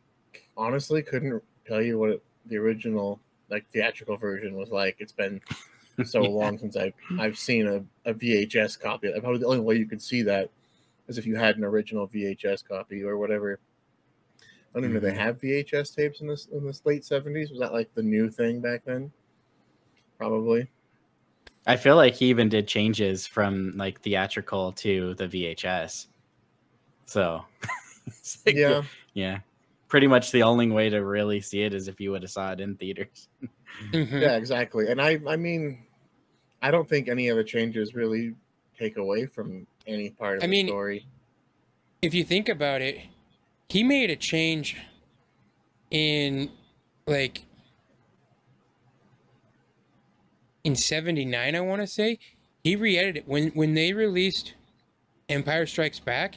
[0.58, 4.96] honestly couldn't tell you what it, the original like theatrical version was like.
[5.00, 5.40] It's been
[6.04, 6.30] so Yeah.
[6.30, 9.12] long since I've I've seen a, a VHS copy.
[9.20, 10.50] Probably the only way you could see that
[11.08, 13.60] is if you had an original VHS copy or whatever.
[14.76, 17.50] I don't even know they have VHS tapes in this in this late seventies.
[17.50, 19.12] Was that like the new thing back then?
[20.18, 20.68] Probably.
[21.66, 26.08] I feel like he even did changes from like theatrical to the VHS.
[27.06, 27.44] So,
[28.46, 28.84] like, Yeah.
[29.14, 29.40] yeah,
[29.88, 32.52] pretty much the only way to really see it is if you would have saw
[32.52, 33.28] it in theaters.
[33.92, 34.22] Mhm.
[34.22, 34.90] Yeah, exactly.
[34.90, 35.86] And I I mean
[36.62, 38.36] I don't think any of the changes really
[38.78, 41.06] take away from any part of I the mean, story.
[42.02, 43.00] if you think about it,
[43.70, 44.76] he made a change
[45.92, 46.50] in
[47.08, 47.44] like
[50.64, 52.20] in 79 I want to say.
[52.64, 54.54] He re-edited it when when they released
[55.30, 56.36] Empire Strikes Back.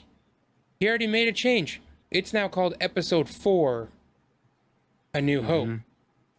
[0.79, 1.81] He already made a change.
[2.11, 3.89] It's now called Episode 4
[5.15, 5.83] A New Hope Mhm.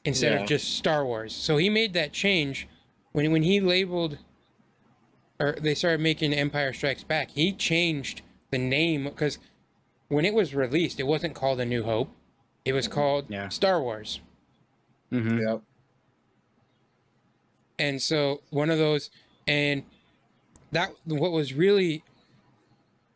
[0.06, 0.41] instead Yeah.
[0.41, 1.34] of just Star Wars.
[1.36, 2.68] So he made that change
[3.11, 4.20] when when he labeled
[5.40, 7.32] or they started making Empire Strikes Back.
[7.32, 8.22] He changed
[8.52, 9.40] the name because
[10.14, 12.10] when it was released, it wasn't called A New Hope.
[12.65, 13.49] It was called Yeah.
[13.49, 14.22] Star Wars.
[15.11, 15.41] Mhm.
[15.45, 15.61] Yep.
[17.80, 19.10] And so one of those
[19.48, 19.84] and
[20.72, 22.03] that what was really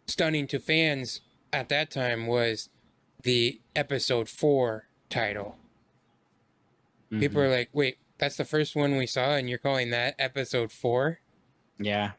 [0.08, 1.22] stunning to fans
[1.54, 2.70] at that time was
[3.24, 5.58] the episode 4 title.
[7.10, 7.46] People Mhm.
[7.46, 11.20] are like, "Wait, that's the first one we saw and you're calling that episode 4?"
[11.80, 12.12] Yeah.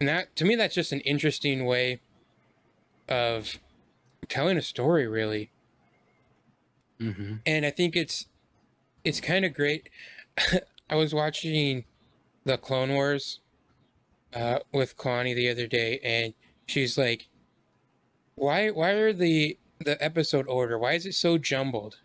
[0.00, 2.00] And that to me that's just an interesting way
[3.08, 3.60] of
[4.32, 5.50] telling a story really.
[6.98, 8.26] hmm And I think it's
[9.04, 9.90] it's kind of great.
[10.90, 11.84] I was watching
[12.44, 13.40] the Clone Wars
[14.34, 16.34] uh, with Connie the other day, and
[16.66, 17.28] she's like,
[18.34, 18.70] "Why?
[18.70, 20.78] Why are the the episode order?
[20.78, 22.00] Why is it so jumbled?"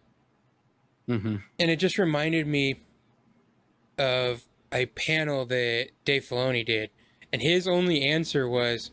[1.08, 2.82] hmm And it just reminded me
[3.98, 6.90] of a panel that Dave Filoni did,
[7.32, 8.92] and his only answer was,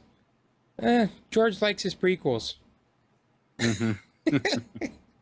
[0.81, 2.55] eh, "George likes his prequels."
[3.61, 3.93] Hmm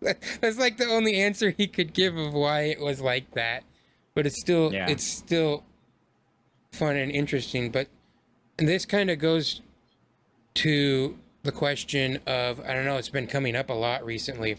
[0.41, 3.63] That's like the only answer he could give of why it was like that.
[4.15, 4.89] But it's still Yeah.
[4.89, 5.65] it's still
[6.73, 7.71] fun and interesting.
[7.71, 7.89] But
[8.59, 9.61] this kind of goes
[10.55, 14.59] to the question of I don't know, it's been coming up a lot recently.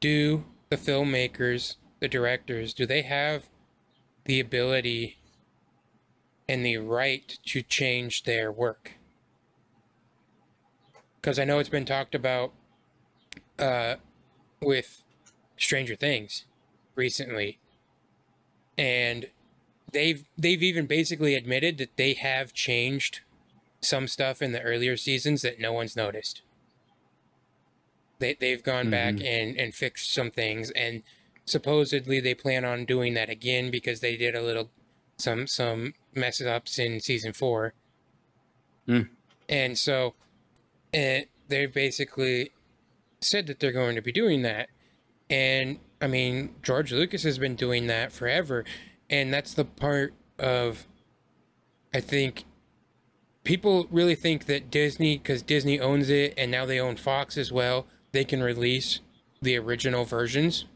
[0.00, 3.48] Do the filmmakers, the directors, do they have
[4.24, 5.18] the ability
[6.48, 8.92] and the right to change their work?
[11.20, 12.52] Because I know it's been talked about
[13.62, 13.96] uh,
[14.60, 15.02] with
[15.56, 16.44] Stranger Things
[16.94, 17.58] recently,
[18.76, 19.30] and
[19.92, 23.20] they've they've even basically admitted that they have changed
[23.80, 26.42] some stuff in the earlier seasons that no one's noticed.
[28.18, 29.24] They they've gone back Mhm.
[29.24, 31.02] and and fixed some things and
[31.44, 34.70] supposedly they plan on doing that again because they did a little
[35.18, 37.74] some some mess ups in season 4.
[38.86, 39.02] Hmm.
[39.48, 40.14] And so
[40.94, 42.52] and they're basically
[43.24, 44.68] said that they're going to be doing that.
[45.30, 48.64] And I mean, George Lucas has been doing that forever.
[49.08, 50.86] And that's the part of,
[51.94, 52.44] I think,
[53.44, 57.52] people really think that Disney, because Disney owns it and now they own Fox as
[57.52, 59.00] well, they can release
[59.40, 60.66] the original versions.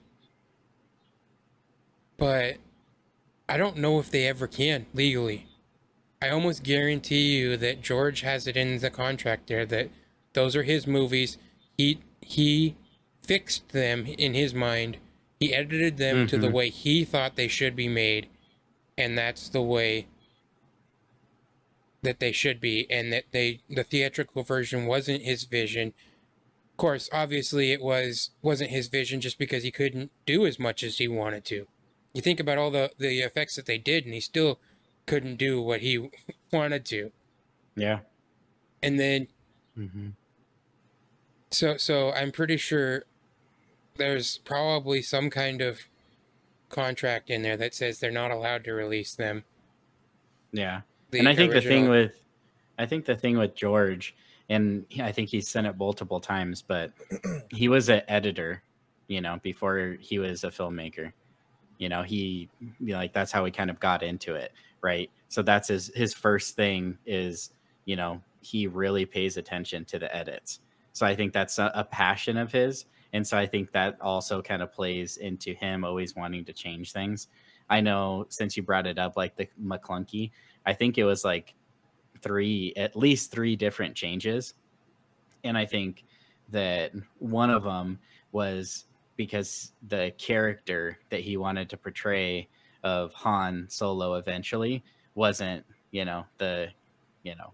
[2.16, 2.56] But
[3.48, 5.46] I don't know if they ever can legally.
[6.20, 9.90] I almost guarantee you that George has it in the contract there that
[10.32, 11.38] those are his movies.
[11.76, 12.76] He he
[13.22, 14.98] fixed them in his mind.
[15.38, 16.52] He edited them to the Mhm.
[16.52, 18.28] way he thought they should be made,
[18.98, 20.06] and that's the way
[22.02, 22.90] that they should be.
[22.90, 25.88] And that they the theatrical version wasn't his vision.
[26.72, 30.82] Of course, obviously, it was wasn't his vision just because he couldn't do as much
[30.82, 31.66] as he wanted to.
[32.12, 34.58] You think about all the the effects that they did, and he still
[35.06, 36.10] couldn't do what he
[36.52, 37.12] wanted to.
[37.76, 38.00] Yeah.
[38.82, 39.28] And then
[39.74, 40.10] hmm
[41.50, 43.04] So so I'm pretty sure
[43.96, 45.78] there's probably some kind of
[46.68, 49.44] contract in there that says they're not allowed to release them.
[50.52, 50.82] Yeah.
[51.10, 52.12] The and I think the thing with,
[52.78, 54.14] I think the thing with George,
[54.48, 56.92] and I think he's said it multiple times, but
[57.50, 58.62] he was an editor,
[59.08, 61.12] you know, before he was a filmmaker.
[61.78, 65.10] You know, he you know, like that's how he kind of got into it, right?
[65.28, 67.50] So that's his his first thing is,
[67.84, 70.60] you know, he really pays attention to the edits.
[70.96, 74.40] So I think that's a, a passion of his, and so I think that also
[74.40, 77.28] kind of plays into him always wanting to change things.
[77.68, 80.30] I know since you brought it up, like the Maclunkey,
[80.64, 81.54] I think it was like
[82.22, 84.54] three, at least three different changes.
[85.44, 86.04] And I think
[86.48, 87.98] that one of them
[88.32, 88.86] was
[89.16, 92.48] because the character that he wanted to portray
[92.84, 94.82] of Han Solo eventually
[95.14, 96.68] wasn't, you know, the,
[97.22, 97.52] you know,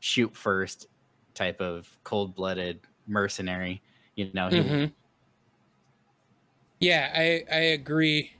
[0.00, 0.86] shoot first
[1.34, 3.82] type of cold blooded mercenary.
[4.16, 4.92] You know, he, Mhm.
[6.80, 8.32] Yeah, I I agree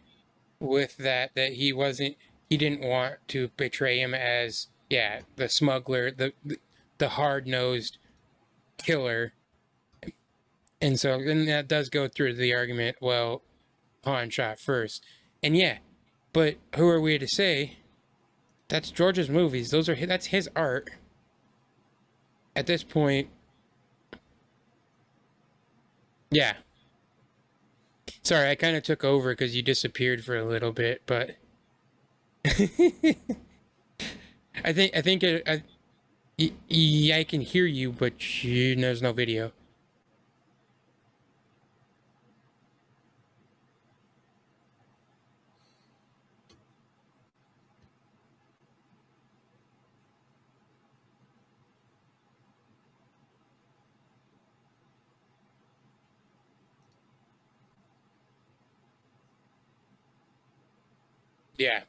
[0.60, 2.16] with that that he wasn't
[2.51, 6.32] he didn't want to portray him as yeah, the smuggler, the
[6.98, 7.98] the hard-nosed
[8.78, 9.32] killer.
[10.81, 13.43] And so then that does go through the argument, well,
[14.05, 15.05] Han shot first.
[15.43, 15.78] And yeah,
[16.32, 17.78] but who are we to say
[18.69, 19.70] that's George's movies.
[19.70, 20.90] Those are hi- that's his art.
[22.57, 23.29] At this point,
[26.31, 26.55] yeah.
[28.23, 31.37] Sorry, I kind of took over because you disappeared for a little bit, but
[32.45, 32.51] I
[34.73, 35.62] think I think it, I,
[36.39, 39.53] y- y- I can hear you, but you, there's no video.
[61.62, 61.82] Yeah.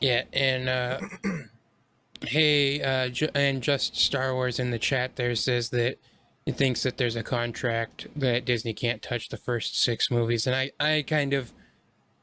[0.00, 1.00] Yeah, and uh
[2.22, 5.98] hey, uh ju- and just Star Wars in the chat there says that
[6.46, 10.56] he thinks that there's a contract that Disney can't touch the first 6 movies and
[10.56, 11.52] I I kind of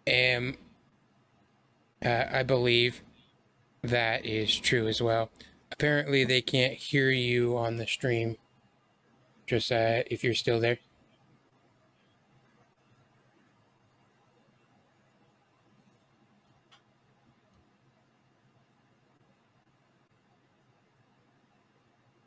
[0.07, 0.57] am
[2.03, 3.03] uh, I believe
[3.83, 5.29] that is true as well.
[5.71, 8.37] Apparently they can't hear you on the stream.
[9.45, 10.79] Just if you're still there.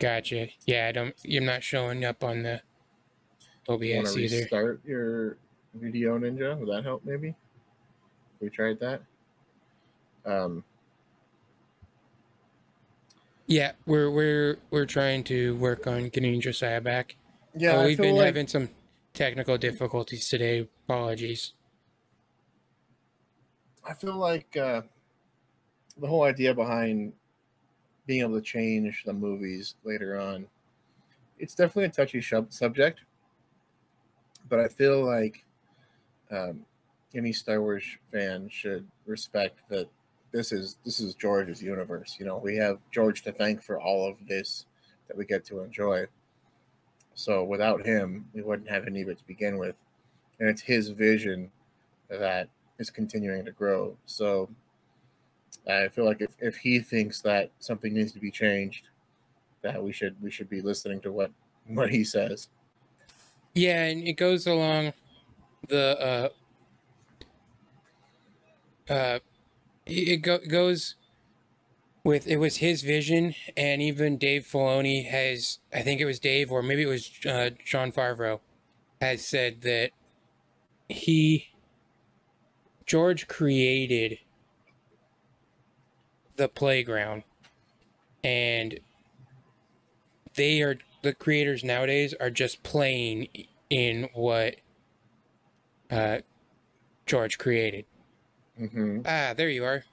[0.01, 0.49] Gotcha.
[0.67, 1.15] Yeah, I don't.
[1.23, 2.61] You're not showing up on the
[3.69, 4.37] Want OBS to either.
[4.39, 5.37] restart your
[5.75, 6.59] video ninja?
[6.59, 7.35] Would that help maybe?
[8.41, 9.03] We tried that.
[10.25, 10.65] Um,
[13.47, 17.17] Yeah, we're we're we're trying to work on getting Josiah back.
[17.57, 18.71] yeah, But we've been like having some
[19.13, 20.69] technical difficulties today.
[20.89, 21.53] Apologies.
[23.85, 24.83] I feel like uh,
[25.99, 27.13] the whole idea behind
[28.07, 30.47] being able to change the movies later on,
[31.39, 33.01] it's definitely a touchy shub- subject.
[34.49, 35.45] But I feel like
[36.31, 36.65] um,
[37.15, 39.89] any Star Wars fan should respect that
[40.33, 42.17] this is this is George's universe.
[42.19, 44.67] You know, we have George to thank for all of this
[45.09, 46.07] that we get to enjoy.
[47.15, 49.75] So without him, we wouldn't have any of it to begin with,
[50.39, 51.51] and it's his vision
[52.09, 52.49] that
[52.79, 53.97] is continuing to grow.
[54.07, 54.49] So
[55.69, 58.89] I feel like if, if he thinks that something needs to be changed,
[59.63, 61.31] that we should we should be listening to what
[61.67, 62.49] what he says.
[63.55, 64.93] Yeah, and it goes along
[65.69, 66.31] the
[68.89, 69.19] uh uh
[69.87, 70.95] it go, goes
[72.05, 76.51] with it was his vision and even Dave Filoni has I think it was Dave
[76.51, 78.41] or maybe it was uh, Jon Favreau
[79.01, 79.91] has said that
[80.89, 81.51] he
[82.87, 84.19] George created
[86.36, 87.23] the playground
[88.24, 88.78] and
[90.35, 93.28] they are the creators nowadays are just playing
[93.70, 94.57] in what
[95.90, 96.19] uh,
[97.07, 97.85] George created.
[98.61, 99.01] Mm-hmm.
[99.07, 99.85] Ah, there you are.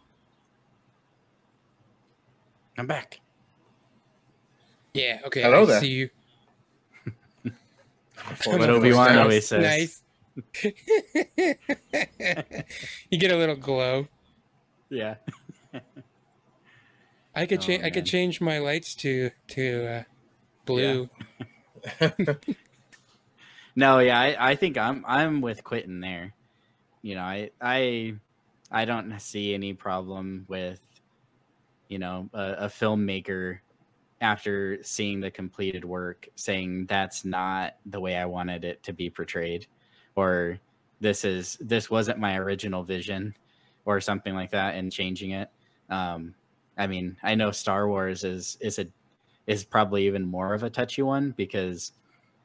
[2.77, 3.19] I'm back.
[4.93, 5.41] Yeah, okay.
[5.41, 5.79] Hello I there.
[5.81, 6.09] see you.
[8.45, 9.17] What Obi Wan Nice.
[9.17, 9.63] always says.
[9.63, 10.03] Nice.
[13.09, 14.07] you get a little glow.
[14.89, 15.15] Yeah.
[17.37, 17.83] I could Oh, change.
[17.83, 20.03] I could change my lights to to uh,
[20.65, 21.09] blue.
[23.77, 26.33] No, yeah, I, I think I'm I'm with Quinton there.
[27.03, 28.15] You know, I I
[28.71, 30.81] I don't see any problem with
[31.87, 33.59] you know a, a filmmaker
[34.19, 39.11] after seeing the completed work saying that's not the way I wanted it to be
[39.11, 39.67] portrayed,
[40.15, 40.59] or
[40.99, 43.35] this is this wasn't my original vision,
[43.85, 45.51] or something like that, and changing it.
[45.87, 46.33] Um,
[46.77, 48.87] I mean, I know Star Wars is is a
[49.47, 51.93] is probably even more of a touchy one because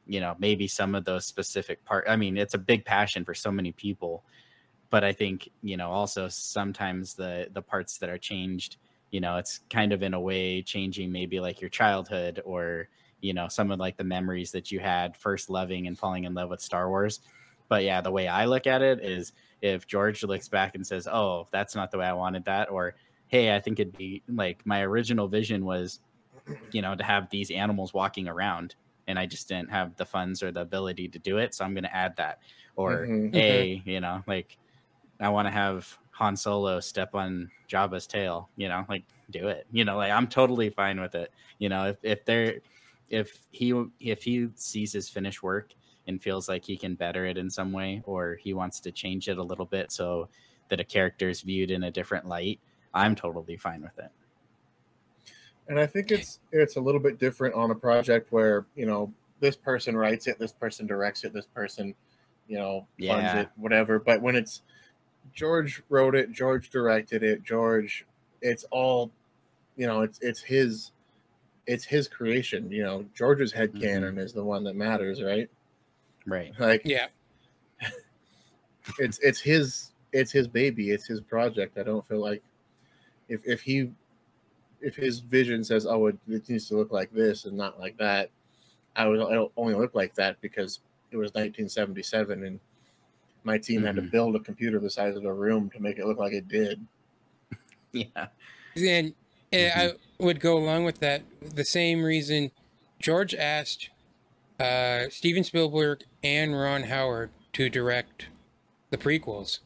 [0.07, 3.33] you know maybe some of those specific part i mean it's a big passion for
[3.33, 4.23] so many people
[4.89, 8.77] but i think you know also sometimes the the parts that are changed
[9.11, 12.89] you know it's kind of in a way changing maybe like your childhood or
[13.21, 16.33] you know some of like the memories that you had first loving and falling in
[16.33, 17.21] love with star wars.
[17.69, 19.31] But yeah the way i look at it is
[19.61, 22.95] if george looks back and says oh that's not the way i wanted that or
[23.33, 25.99] hey i think it'd be like my original vision was
[26.71, 28.75] you know to have these animals walking around
[29.07, 31.53] and I just didn't have the funds or the ability to do it.
[31.53, 32.39] So I'm going to add that.
[32.75, 33.33] Or, Mhm.
[33.35, 34.57] a, you know, like
[35.19, 39.67] I want to have Han Solo step on Jabba's tail, you know, like do it.
[39.71, 41.31] You know, like I'm totally fine with it.
[41.59, 42.61] You know, if, if they're,
[43.09, 45.73] if he, if he sees his finished work
[46.07, 49.29] and feels like he can better it in some way, or he wants to change
[49.29, 50.29] it a little bit so
[50.69, 52.61] that a character is viewed in a different light,
[52.93, 54.11] I'm totally fine with it.
[55.67, 59.13] And I think it's it's a little bit different on a project where you know
[59.39, 61.95] this person writes it, this person directs it, this person,
[62.47, 63.41] you know, funds Yeah.
[63.41, 63.99] it, whatever.
[63.99, 64.61] But when it's
[65.33, 68.05] George wrote it, George directed it, George,
[68.41, 69.11] it's all,
[69.75, 70.91] you know, it's it's his,
[71.67, 72.71] it's his creation.
[72.71, 73.81] You know, George's head Mhm.
[73.81, 75.49] canon is the one that matters, right?
[76.25, 76.53] Right.
[76.59, 77.07] Like Yeah.
[78.99, 82.43] it's it's his it's his baby it's his project i don't feel like
[83.27, 83.91] if if he
[84.81, 87.97] if his vision says oh it, it needs to look like this and not like
[87.97, 88.29] that
[88.95, 90.79] i would it'll only look like that because
[91.11, 92.59] it was 1977 and
[93.45, 94.11] my team had to Mhm.
[94.11, 96.85] build a computer the size of a room to make it look like it did
[97.93, 98.27] Yeah.
[98.75, 99.13] And,
[99.51, 101.21] and I would go along with that.
[101.41, 102.49] The same reason
[102.99, 103.89] George asked
[104.59, 108.27] uh, Steven Spielberg and Ron Howard to direct
[108.89, 109.59] the prequels.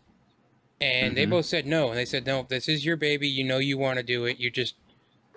[0.79, 1.31] And they Mhm.
[1.31, 1.89] both said no.
[1.89, 3.27] And they said, no, this is your baby.
[3.27, 4.39] You know you want to do it.
[4.39, 4.75] You just,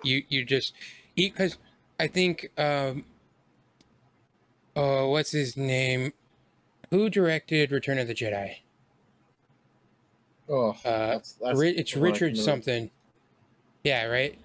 [0.03, 0.73] you, you just
[1.15, 1.33] eat.
[1.33, 1.57] Because
[1.99, 3.05] I think, um,
[4.75, 6.13] oh, what's his name?
[6.91, 8.57] Who directed Return of the Jedi?
[10.49, 12.91] oh Uh, that's, that's Ri- it's the one I Richard can something.
[13.83, 14.37] Yeah, right?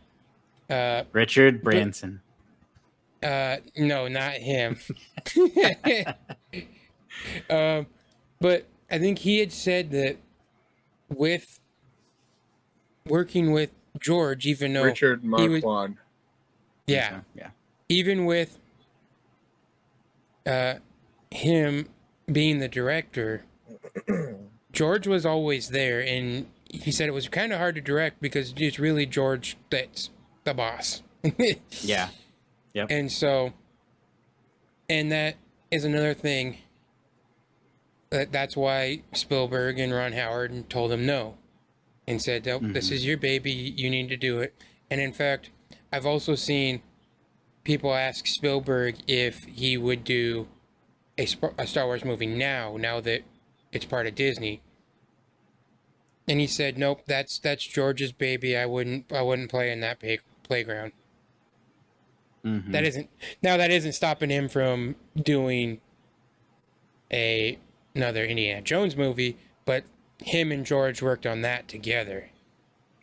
[0.70, 2.23] Uh, Richard Branson.
[3.23, 4.78] Uh, no, not him.
[7.51, 7.86] um,
[8.40, 10.16] but I think he had said that
[11.09, 11.61] with
[13.07, 13.70] working with
[14.01, 15.97] George, even though, richard he was- marquand
[16.87, 17.51] yeah, Yeah.
[17.89, 18.59] even with
[20.47, 20.74] uh,
[21.33, 21.89] him
[22.31, 23.45] being the director,
[24.73, 28.55] George was always there, and he said it was kind of hard to direct because
[28.57, 30.11] it's really George that's
[30.45, 31.03] the boss.
[31.83, 32.11] Yeah.
[32.74, 32.87] Yep.
[32.91, 33.53] And so,
[34.89, 35.35] and that
[35.73, 36.59] is another thing.
[38.17, 41.37] That that's why Spielberg and Ron Howard told him no,
[42.07, 42.93] and said, "Nope, this Mhm.
[42.93, 43.53] is your baby.
[43.53, 44.55] You need to do it."
[44.91, 45.51] And in fact,
[45.93, 46.81] I've also seen
[47.63, 50.49] people ask Spielberg if he would do
[51.19, 51.29] a,
[51.59, 53.23] a Star Wars movie now, now that
[53.71, 54.63] it's part of Disney.
[56.27, 58.57] And he said, "Nope, that's that's George's baby.
[58.57, 60.93] I wouldn't I wouldn't play in that pay- playground."
[62.43, 62.73] Mhm.
[62.73, 63.11] That isn't
[63.43, 65.83] now that isn't stopping him from doing
[67.13, 67.59] a
[67.97, 69.85] another Indiana Jones movie, but
[70.23, 72.31] him and George worked on that together.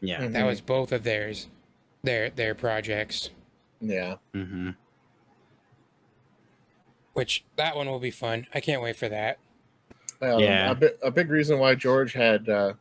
[0.02, 0.22] Yeah.
[0.22, 0.34] Mhm.
[0.34, 1.48] That was both of theirs,
[2.04, 3.30] their their projects.
[3.82, 4.16] Yeah.
[4.34, 4.72] Mm-hmm.
[7.14, 8.48] Which that one will be fun.
[8.54, 9.38] I can't wait for that.
[10.22, 10.72] Um, Yeah.
[10.72, 12.74] A, bi- a big reason why George had uh,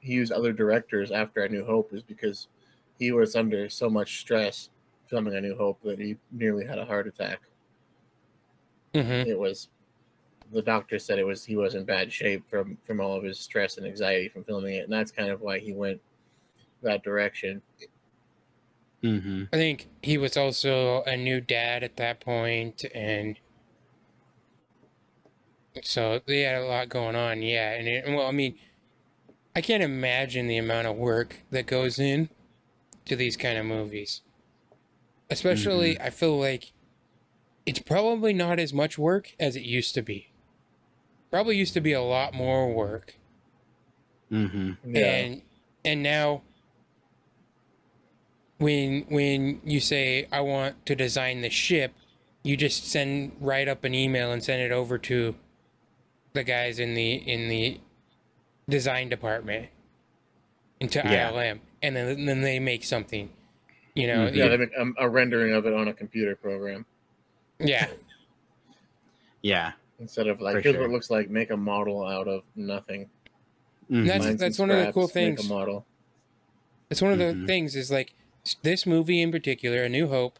[0.00, 2.48] he used other directors after A New Hope is because
[2.98, 4.70] he was under so much stress
[5.06, 7.40] filming A New Hope that he nearly had a heart attack.
[8.94, 9.68] hmm It was
[10.54, 13.38] the doctor said it was he was in bad shape from from all of his
[13.38, 16.00] stress and anxiety from filming it, and that's kind of why he went
[16.82, 17.60] that direction.
[19.02, 19.44] Mm-hmm.
[19.52, 23.38] I think he was also a new dad at that point, and
[25.82, 27.42] so they had a lot going on.
[27.42, 28.54] Yeah, and it, well, I mean,
[29.54, 32.30] I can't imagine the amount of work that goes in
[33.06, 34.22] to these kind of movies.
[35.28, 36.72] Especially, I feel like
[37.66, 40.33] it's probably not as much work as it used to be.
[41.34, 43.16] Probably used to be a lot more work
[44.30, 44.94] Mm-hmm.
[44.94, 45.04] Yeah.
[45.16, 45.42] and
[45.84, 46.42] and now
[48.58, 51.92] when when you say i want to design the ship
[52.44, 55.34] you just send write up an email and send it over to
[56.34, 57.80] the guys in the in the
[58.68, 59.66] design department
[60.80, 61.32] into Yeah.
[61.32, 63.28] ilm and then then they make something
[63.94, 64.36] you know Mhm.
[64.36, 66.86] yeah, they make a, a rendering of it on a computer program
[67.58, 67.88] yeah
[69.42, 69.72] Yeah.
[70.04, 70.82] Instead of like For here's sure.
[70.82, 71.30] what it looks like.
[71.30, 73.08] Make a model out of nothing.
[73.90, 74.06] Mhm.
[74.06, 75.50] That's- that's one of the cool scraps, make things.
[75.50, 75.86] A model.
[76.90, 77.46] It's one of the Mhm.
[77.46, 78.14] things is like
[78.62, 80.38] this movie in particular, A New Hope,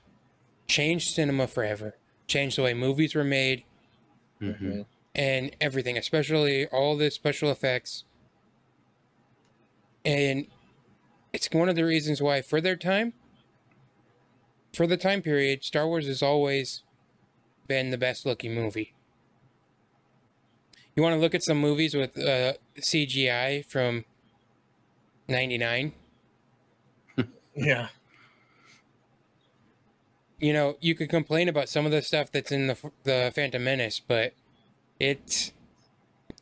[0.69, 1.97] changed cinema forever.
[2.27, 3.65] Changed the way movies were made
[4.41, 4.61] Mhm.
[4.61, 4.86] Mhm.
[5.15, 8.05] and everything, especially all the special effects.
[10.05, 10.47] And
[11.32, 13.15] it's one of the reasons why, for their time,
[14.74, 16.82] for the time period, Star Wars has always
[17.66, 18.93] been the best looking movie.
[20.97, 24.05] You want to look at some movies with uh, CGI from
[25.29, 25.93] 99?
[27.57, 27.89] Yeah.
[30.41, 33.62] you know, you could complain about some of the stuff that's in the the Phantom
[33.62, 34.33] Menace, but
[34.99, 35.53] it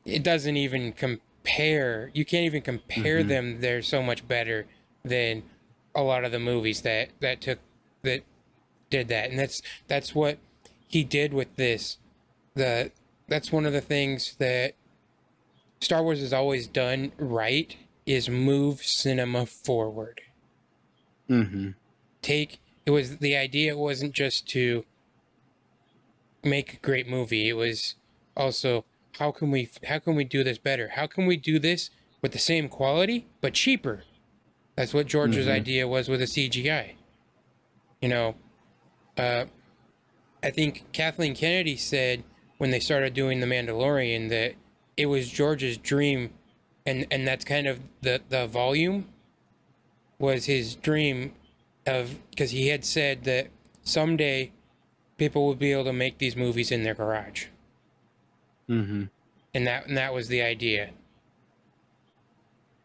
[0.06, 2.10] it doesn't even compare.
[2.14, 3.28] You can't even compare Mhm.
[3.28, 3.60] them.
[3.60, 4.66] They're so much better
[5.04, 5.42] than
[5.94, 7.58] a lot of the movies that that took
[8.02, 8.22] that
[8.88, 10.38] did that, and that's that's what
[10.88, 11.98] he did with this.
[12.54, 12.90] The
[13.28, 14.74] that's one of the things that
[15.80, 17.76] Star Wars has always done right
[18.06, 20.20] is move cinema forward.
[21.30, 21.70] Mm-hmm.
[22.20, 24.84] take it was the idea wasn't just to
[26.44, 27.48] make a great movie.
[27.48, 27.94] It was
[28.36, 28.84] also
[29.18, 30.88] how can we how can we do this better?
[30.94, 31.90] How can we do this
[32.20, 34.02] with the same quality but cheaper?
[34.76, 35.50] That's what george's Mhm.
[35.52, 36.92] idea was with the cgi
[38.00, 38.34] you know
[39.18, 39.44] uh
[40.42, 42.24] i think kathleen kennedy said
[42.62, 44.54] when they started doing the mandalorian that
[44.96, 46.30] it was george's dream
[46.86, 49.08] and and that's kind of the the volume
[50.22, 51.32] was his dream
[51.86, 53.48] of because he had said that
[53.82, 54.52] someday
[55.18, 57.46] people would be able to make these movies in their garage.
[58.70, 59.04] Mm-hmm.
[59.52, 60.90] and that and that was the idea.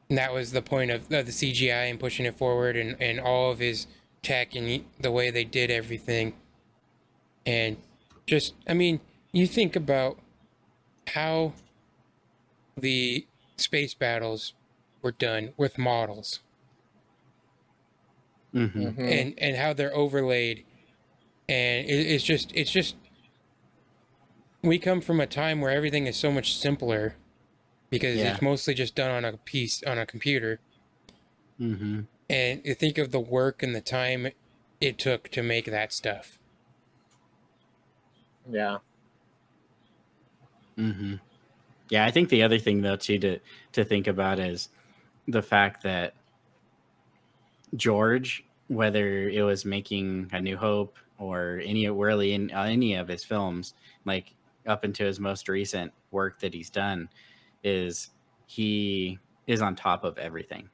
[0.09, 3.19] And that was the point of, of the cgi and pushing it forward and and
[3.19, 3.85] all of his
[4.23, 6.33] tech and the way they did everything.
[7.45, 7.77] And
[8.25, 8.99] just i mean
[9.37, 10.17] you think about
[11.09, 11.53] how
[12.75, 13.25] the
[13.57, 14.53] space battles
[15.01, 16.39] were done with models
[18.53, 18.81] Mm-hmm.
[18.81, 18.99] Mhm.
[18.99, 20.65] and and how they're overlaid
[21.49, 22.95] and it, it's just it's just
[24.63, 27.15] we come from a time where everything is so much simpler
[27.89, 28.31] because Yeah.
[28.33, 30.59] it's mostly just done on a piece on a computer
[31.59, 32.01] Mm-hmm.
[32.29, 34.29] and you think of the work and the time
[34.79, 36.39] it took to make that stuff
[38.49, 38.77] Yeah.
[40.77, 41.15] Mm-hmm.
[41.89, 43.39] Yeah, I think the other thing though too to
[43.73, 44.69] to think about is
[45.27, 46.13] the fact that
[47.75, 53.07] George, whether it was making A New Hope or any really in uh, any of
[53.07, 53.73] his films,
[54.05, 54.33] like
[54.65, 57.09] up into his most recent work that he's done,
[57.63, 58.09] is
[58.45, 60.69] he is on top of everything.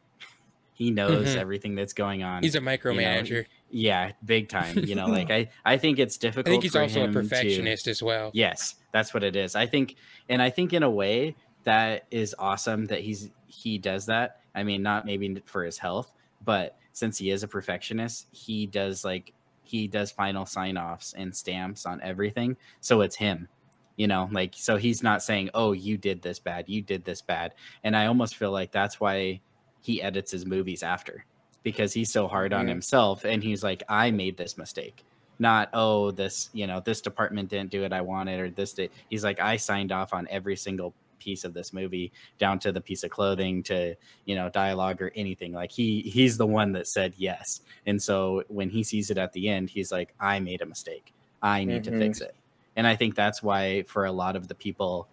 [0.74, 1.38] He knows Mhm.
[1.38, 2.42] everything that's going on.
[2.44, 4.78] he's a micromanager yeah, big time.
[4.80, 6.48] You know, like I I think it's difficult.
[6.48, 9.56] i think he's also a him to- perfectionist as well Yes, that's what it is.
[9.56, 9.96] I think,
[10.30, 14.42] and I think in a way that is awesome that he's he does that.
[14.56, 16.14] I mean, not maybe for his health,
[16.46, 19.34] but since he is a perfectionist, he does like
[19.64, 22.56] he does final sign offs and stamps on everything.
[22.82, 23.48] So it's him,
[23.96, 27.22] you know, like so he's not saying, "Oh, you did this bad, you did this
[27.22, 29.42] bad," and I almost feel like that's why
[29.82, 31.26] he edits his movies after
[31.64, 35.04] because he's so hard on himself and he's like, "I made this mistake."
[35.40, 38.92] not oh this you know this department didn't do what i wanted or this did
[39.10, 42.80] he's like i signed off on every single piece of this movie down to the
[42.80, 43.96] piece of clothing to
[44.26, 45.54] you know dialogue or anything.
[45.54, 47.62] Like he he's the one that said yes.
[47.88, 51.14] And so when he sees it at the end he's like i made a mistake.
[51.42, 51.86] I need Mhm.
[51.86, 52.36] to fix it.
[52.76, 55.08] And i think that's why for a lot of the people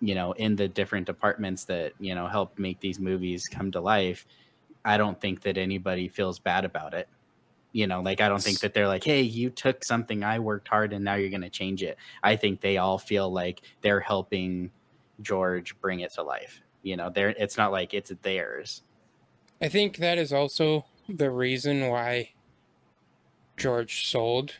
[0.00, 3.80] you know in the different departments that you know help make these movies come to
[3.80, 4.26] life
[4.84, 7.08] i don't think that anybody feels bad about it.
[7.72, 10.68] You know like i don't think that they're like hey you took something i worked
[10.68, 11.96] hard and now you're going to change it.
[12.22, 14.70] I think they all feel like they're helping
[15.22, 16.60] george bring it to life.
[16.82, 18.82] You know they're it's not like it's theirs.
[19.60, 22.30] I think that is also the reason why
[23.56, 24.56] George sold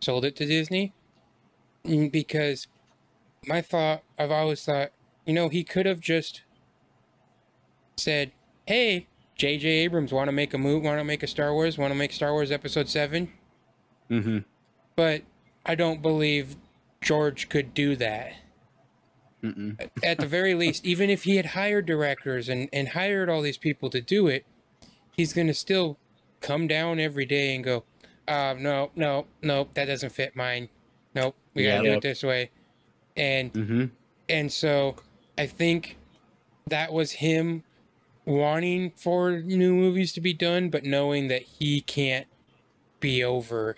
[0.00, 0.94] sold it to Disney.
[1.84, 2.66] Mm, Because
[3.46, 4.90] my thought I've always thought,
[5.26, 6.42] you know, he could have just
[7.96, 8.32] said,
[8.66, 9.06] "Hey,
[9.38, 11.94] JJ Abrams want to make a move, want to make a Star Wars, want to
[11.98, 13.32] make Star Wars episode 7?"
[14.10, 14.38] mm-hmm.
[14.96, 15.22] But
[15.64, 16.56] I don't believe
[17.00, 18.32] George could do that.
[20.02, 23.56] At the very least, even if he had hired directors and, and hired all these
[23.56, 24.44] people to do it,
[25.16, 25.96] he's going to still
[26.40, 27.84] come down every day and go,
[28.26, 30.68] uh, no, no, no, that doesn't fit mine.
[31.14, 31.96] Nope, we got to do Yep.
[31.98, 32.50] it this way.
[33.16, 33.84] And Mm-hmm.
[34.28, 34.96] and so
[35.38, 35.96] I think
[36.66, 37.62] that was him
[38.28, 42.26] wanting for new movies to be done, but knowing that he can't
[43.00, 43.76] be over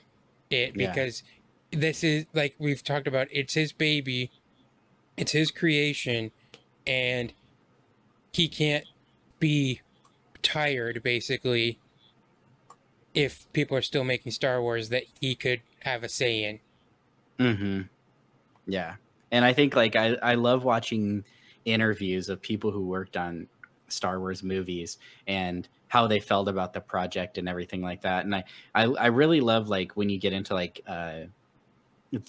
[0.50, 0.88] it Yeah.
[0.88, 1.22] because
[1.70, 4.30] this is like we've talked about, it's his baby,
[5.16, 6.32] it's his creation,
[6.84, 7.32] and
[8.32, 8.84] he can't
[9.38, 9.82] be
[10.42, 11.78] tired basically
[13.14, 16.58] if people are still making Star Wars that he could have a say in.
[17.38, 17.80] Mm-hmm.
[18.66, 18.96] Yeah.
[19.30, 21.24] And I think like I, I love watching
[21.64, 23.46] interviews of people who worked on
[23.92, 28.24] Star Wars movies and how they felt about the project and everything like that.
[28.24, 28.44] And I,
[28.74, 31.22] I, I really love like when you get into like uh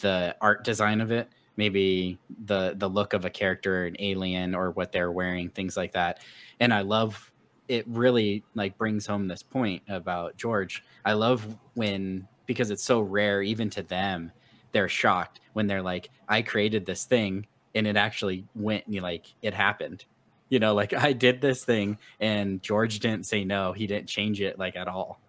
[0.01, 4.71] the art design of it, maybe the the look of a character, an alien or
[4.71, 6.19] what they're wearing, things like that.
[6.59, 7.31] And I love
[7.67, 10.83] it really like brings home this point about George.
[11.05, 14.31] I love when because it's so rare even to them
[14.71, 19.33] they're shocked when they're like i created this thing and it actually went and like
[19.41, 20.05] it happened
[20.51, 24.39] you know like i did this thing and george didn't say no he didn't change
[24.41, 25.19] it like at all.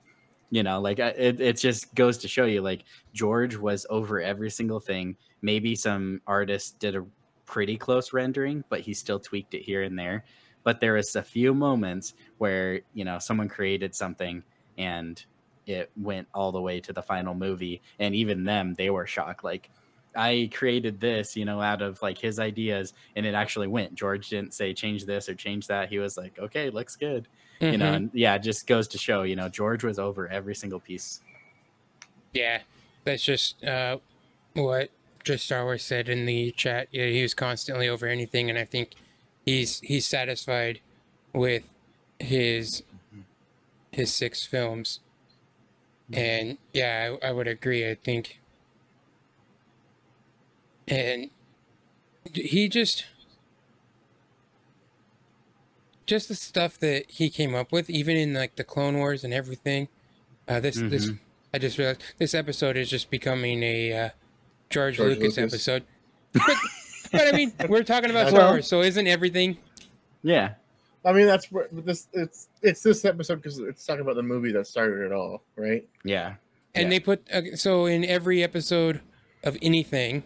[0.50, 2.84] You know like I- it, it just goes to show you like
[3.14, 5.16] george was over every single thing.
[5.40, 7.06] Maybe some artists did a
[7.46, 10.24] pretty close rendering but he still tweaked it here and there.
[10.64, 14.42] But there was a few moments where you know someone created something
[14.76, 15.24] and
[15.66, 17.80] it went all the way to the final movie.
[17.98, 19.70] And even them they were shocked like
[20.16, 24.28] i created this you know out of like his ideas and it actually went george
[24.28, 27.28] didn't say change this or change that he was like okay looks good
[27.60, 27.96] you know Mhm.
[27.96, 31.20] and yeah it just goes to show you know george was over every single piece
[32.34, 32.60] Yeah,
[33.04, 33.98] that's just uh,
[34.54, 34.90] what
[35.22, 36.88] just Star Wars said in the chat.
[36.90, 38.94] Yeah, he was constantly over anything, and I think
[39.44, 40.80] he's he's satisfied
[41.34, 41.62] with
[42.18, 42.82] his
[43.92, 45.00] his six films.
[46.12, 47.88] And yeah, I, I would agree.
[47.88, 48.40] I think,
[50.88, 51.30] and
[52.34, 53.04] he just
[56.06, 59.32] just the stuff that he came up with, even in like the Clone Wars and
[59.32, 59.88] everything.
[60.48, 61.18] Uh, this this Mhm.
[61.54, 64.08] I just realized this episode is just becoming a uh,
[64.70, 65.54] George, George Lucas, Lucas.
[65.54, 65.84] episode.
[66.32, 66.56] But,
[67.12, 69.58] but I mean, we're talking about Well- Star Wars, so isn't everything?
[70.24, 70.54] yeah
[71.04, 74.52] I mean, that's where this it's it's this episode because it's talking about the movie
[74.52, 75.86] that started it all, right?
[76.04, 76.34] yeah
[76.76, 76.88] And Yeah.
[76.90, 79.00] they put uh, so in every episode
[79.42, 80.22] of anything,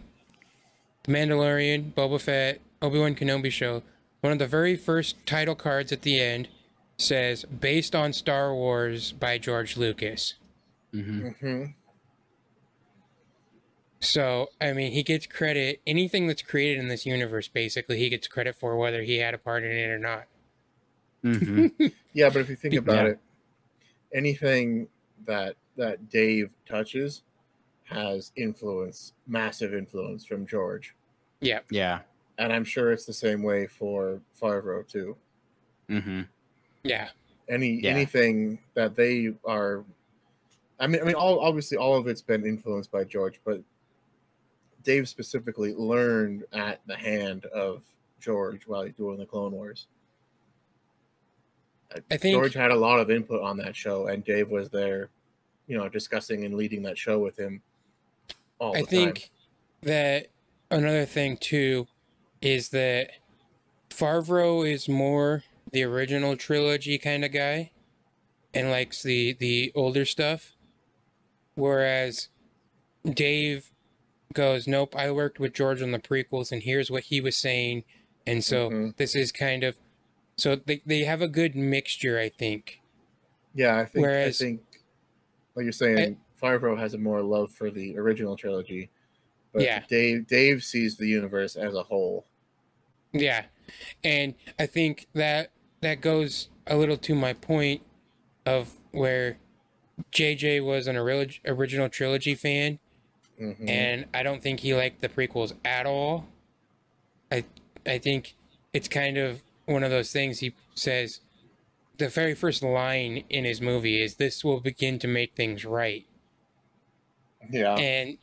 [1.07, 3.81] The Mandalorian, Boba Fett, Obi Wan Kenobi show,
[4.21, 6.49] one of the very first title cards at the end
[6.97, 10.33] says "Based on Star Wars" by George Lucas.
[10.91, 11.63] hmm Mm-hmm.
[13.99, 15.81] So I mean, he gets credit.
[15.87, 19.37] Anything that's created in this universe, basically, he gets credit for whether he had a
[19.37, 20.25] part in it or not.
[21.23, 21.67] hmm
[22.13, 23.11] Yeah, but if you think about Yeah.
[23.11, 23.19] it,
[24.13, 24.87] anything
[25.25, 27.23] that that Dave touches
[27.87, 30.93] has influence, massive influence from George,
[31.41, 31.99] Yeah, yeah
[32.37, 35.15] and I'm sure it's the same way for Favreau too.
[35.87, 36.21] hmm
[36.83, 37.09] yeah,
[37.49, 37.91] Any Yeah.
[37.91, 39.83] anything that they are,
[40.79, 43.61] I mean, I mean, all obviously all of it's been influenced by George, but
[44.83, 47.83] Dave specifically learned at the hand of
[48.19, 49.87] George while he's doing the Clone Wars.
[51.95, 54.69] Uh, I think- George had a lot of input on that show, and Dave was
[54.69, 55.09] there,
[55.67, 57.61] you know, discussing and leading that show with him.
[58.59, 59.29] All I think
[59.83, 60.27] that
[60.71, 61.87] another thing too
[62.41, 63.11] is that
[63.89, 67.71] Favreau is more the original trilogy kind of guy
[68.53, 70.53] and likes the the older stuff
[71.55, 72.29] whereas
[73.05, 73.71] Dave
[74.33, 77.83] goes nope I worked with George on the prequels and here's what he was saying
[78.25, 78.95] and so Mhm.
[78.97, 79.77] this is kind of
[80.37, 82.79] so they they have a good mixture, I think.
[83.55, 84.61] Yeah, I think Whereas- I think
[85.55, 88.89] like you're saying, Favreau has a more love for the original trilogy,
[89.53, 89.83] but Yeah.
[89.87, 92.25] Dave Dave sees the universe as a whole.
[93.13, 93.45] Yeah,
[94.03, 95.51] and I think that
[95.81, 97.81] that goes a little to my point
[98.45, 99.37] of where
[100.11, 102.79] JJ was an orig- original trilogy fan,
[103.39, 103.69] Mhm.
[103.69, 106.27] and I don't think he liked the prequels at all.
[107.31, 107.43] I
[107.85, 108.35] I think
[108.73, 111.21] it's kind of one of those things he says
[111.97, 116.05] the very first line in his movie is this will begin to make things right.
[117.51, 118.17] Yeah, And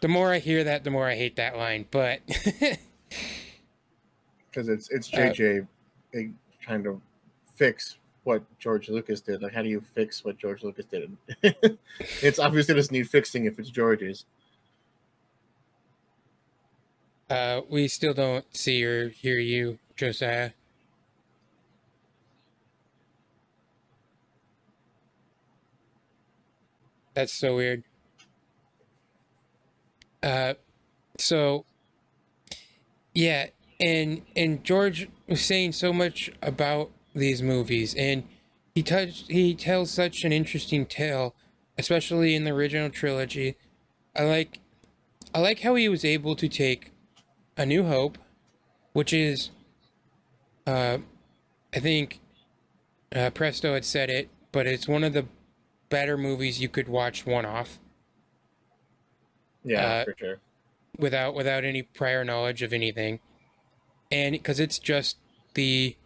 [0.00, 1.86] the more I hear that, the more I hate that line.
[1.90, 2.78] But because
[4.68, 5.66] it's it's Uh, JJ
[6.12, 6.30] it
[6.64, 7.00] kind of
[7.54, 9.42] fix what George Lucas did.
[9.42, 11.16] Like, how do you fix what George Lucas did?
[12.22, 14.26] it's obviously doesn't need fixing if it's George's.
[17.32, 20.50] uh, we still don't see or hear you, Josiah.
[27.14, 27.84] That's so weird.
[30.22, 30.54] Uh,
[31.18, 31.64] so
[33.14, 33.46] yeah,
[33.80, 38.24] and and George was saying so much about these movies, and
[38.74, 41.34] he touched he tells such an interesting tale,
[41.76, 43.56] especially in the original trilogy.
[44.16, 44.58] I like
[45.34, 46.92] I like how he was able to take
[47.56, 48.18] A New Hope,
[48.92, 49.50] which is
[50.66, 50.98] uh
[51.74, 52.20] I think
[53.14, 55.26] uh, Presto had said it, but it's one of the
[55.92, 57.78] better movies you could watch one off
[59.62, 60.40] Yeah, Uh, for sure.
[60.98, 63.20] without without any prior knowledge of anything,
[64.10, 65.18] and because it's just
[65.54, 65.96] the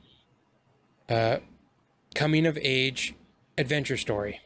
[1.09, 1.39] uh,
[2.15, 3.15] coming of age
[3.57, 4.41] adventure story,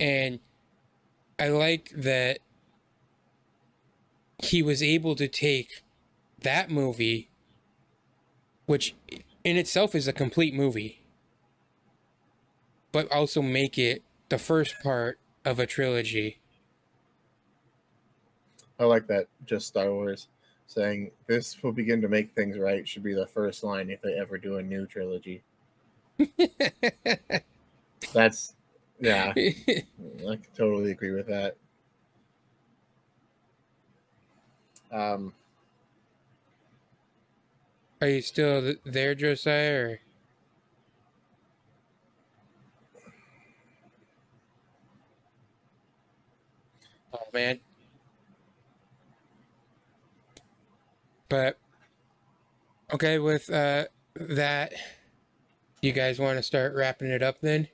[0.00, 0.40] and
[1.38, 2.40] I like that
[4.42, 5.82] he was able to take
[6.42, 7.30] that movie,
[8.66, 8.94] which
[9.44, 10.99] in itself is a complete movie,
[12.92, 16.40] but also make it the first part of a trilogy.
[18.78, 19.26] I like that.
[19.44, 20.28] Just Star Wars
[20.66, 24.14] saying this will begin to make things right should be the first line if they
[24.14, 25.42] ever do a new trilogy.
[28.12, 28.54] That's
[29.00, 29.84] yeah, I
[30.18, 31.56] can totally agree with that.
[34.92, 35.32] Um,
[38.00, 39.74] Are you still there, Josiah?
[39.74, 40.00] Or...
[47.32, 47.60] Man.
[51.28, 51.58] But
[52.92, 53.84] okay, with uh
[54.14, 54.72] that,
[55.80, 57.68] you guys want to start wrapping it up then?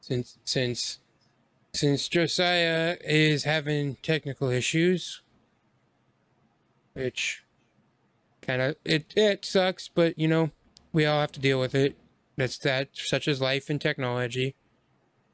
[0.00, 0.98] Since since
[1.72, 5.22] since Josiah is having technical issues,
[6.92, 7.44] which
[8.42, 10.50] kind of it it sucks, but you know
[10.92, 11.96] we all have to deal with it.
[12.36, 14.54] That's that such as life and technology.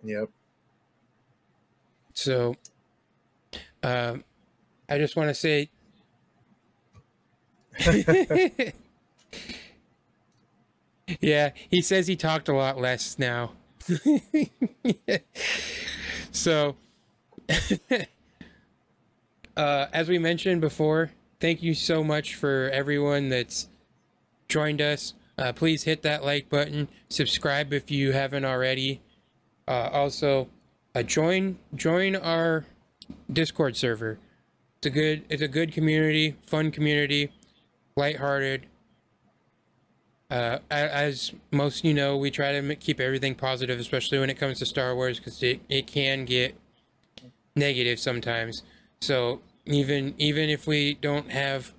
[0.04, 0.30] yep.
[2.20, 2.54] So,
[3.82, 4.24] um,
[4.90, 5.70] I just want to say.
[11.20, 13.52] yeah, he says he talked a lot less now.
[16.30, 16.76] so,
[19.56, 23.68] uh, as we mentioned before, thank you so much for everyone that's
[24.46, 25.14] joined us.
[25.38, 29.00] Uh, please hit that like button, subscribe if you haven't already.
[29.66, 30.50] Uh, also,
[30.94, 32.64] uh, join join our
[33.32, 34.18] Discord server.
[34.78, 37.32] It's a good it's a good community, fun community,
[37.96, 38.66] lighthearted.
[40.30, 44.60] Uh, as most you know, we try to keep everything positive, especially when it comes
[44.60, 46.54] to Star Wars, because it, it can get
[47.56, 48.62] negative sometimes.
[49.00, 51.72] So even even if we don't have,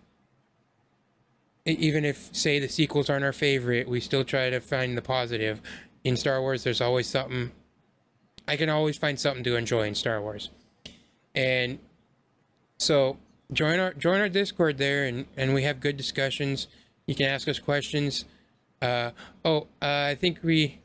[1.66, 5.62] even if say the sequels aren't our favorite, we still try to find the positive.
[6.04, 7.52] In Star Wars, there's always something
[8.48, 10.50] I can always find something to enjoy in Star Wars.
[11.36, 11.80] And
[12.78, 13.18] so
[13.54, 16.68] join our join our Discord there and, and we have good discussions.
[17.06, 18.26] You can ask us questions.
[18.82, 19.12] Uh,
[19.46, 20.80] oh, uh, I think we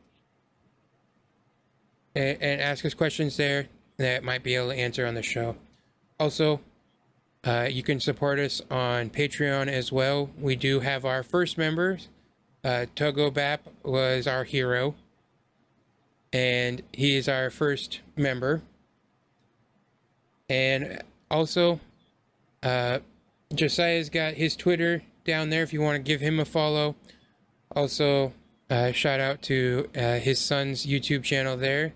[2.15, 3.69] and, and ask us questions there
[3.99, 5.57] that might be able to answer on the show.
[6.19, 6.61] Also,
[7.45, 10.31] uh, you can support us on Patreon as well.
[10.39, 12.09] We do have our first members.
[12.65, 14.95] Uh, Togo Bap was our hero
[16.33, 18.63] and he is our first member.
[20.49, 21.81] And also,
[22.63, 23.01] uh,
[23.55, 26.95] Josiah's got his Twitter down there if you want to give him a follow.
[27.75, 28.33] Also,
[28.71, 31.93] uh, shout out to uh, his son's YouTube channel there,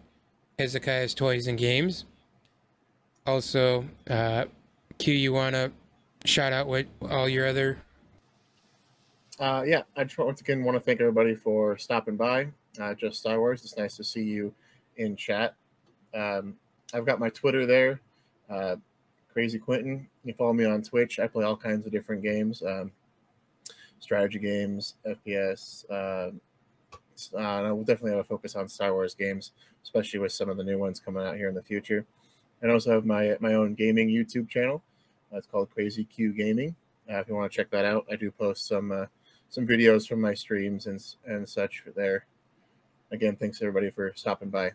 [0.59, 2.05] Hezekiah's Toys and Games.
[3.27, 4.45] Also, uh,
[4.99, 5.71] Q, you want to
[6.25, 7.79] shout out what all your other
[9.39, 12.49] Uh, yeah, I just once again want to thank everybody for stopping by.
[12.79, 13.65] Uh, just Star Wars.
[13.65, 14.55] It's nice to see you
[14.97, 15.55] in chat.
[16.15, 16.57] Um,
[16.93, 18.01] I've got my Twitter there,
[18.49, 18.77] uh,
[19.33, 20.09] Crazy Quinton.
[20.25, 21.19] You follow me on Twitch.
[21.19, 22.91] I play all kinds of different games, um,
[24.01, 25.85] strategy games, FPS.
[25.91, 26.33] Uh,
[27.35, 29.53] uh, I will definitely have a focus on Star Wars games,
[29.83, 32.07] especially with some of the new ones coming out here in the future.
[32.63, 34.83] And I also have my my own gaming YouTube channel.
[35.33, 36.75] Uh, it's called Crazy Q Gaming.
[37.11, 39.07] Uh, if you want to check that out, I do post some uh,
[39.49, 42.27] some videos from my streams and and such there.
[43.13, 44.73] Again, thanks everybody for stopping by.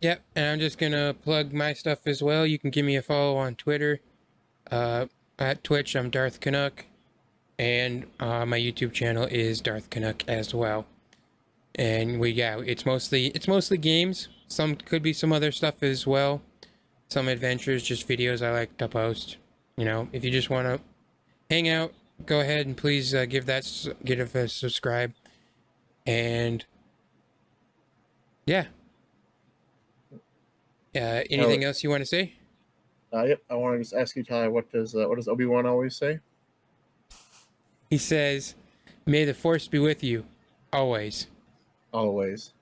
[0.00, 2.46] Yep, and I'm just gonna plug my stuff as well.
[2.46, 4.00] You can give me a follow on Twitter,
[4.70, 5.06] uh,
[5.38, 5.96] at Twitch.
[5.96, 6.84] I'm Darth Canuck,
[7.58, 10.86] and uh, my YouTube channel is Darth Canuck as well.
[11.74, 14.28] And we yeah, it's mostly it's mostly games.
[14.46, 16.40] Some could be some other stuff as well.
[17.08, 19.38] Some adventures, just videos I like to post.
[19.76, 20.80] You know, if you just want to
[21.50, 21.92] hang out,
[22.26, 23.66] go ahead and please uh, give that
[24.04, 25.12] give a subscribe.
[26.06, 26.64] And
[28.48, 28.64] yeah.
[30.96, 32.32] Uh, anything else you want to say?
[33.12, 34.48] Uh, yep, I want to just ask you, Ty.
[34.48, 36.20] What does uh, what does Obi Wan always say?
[37.90, 38.54] He says,
[39.04, 40.24] "May the Force be with you,
[40.72, 41.26] always."
[41.92, 42.54] Always.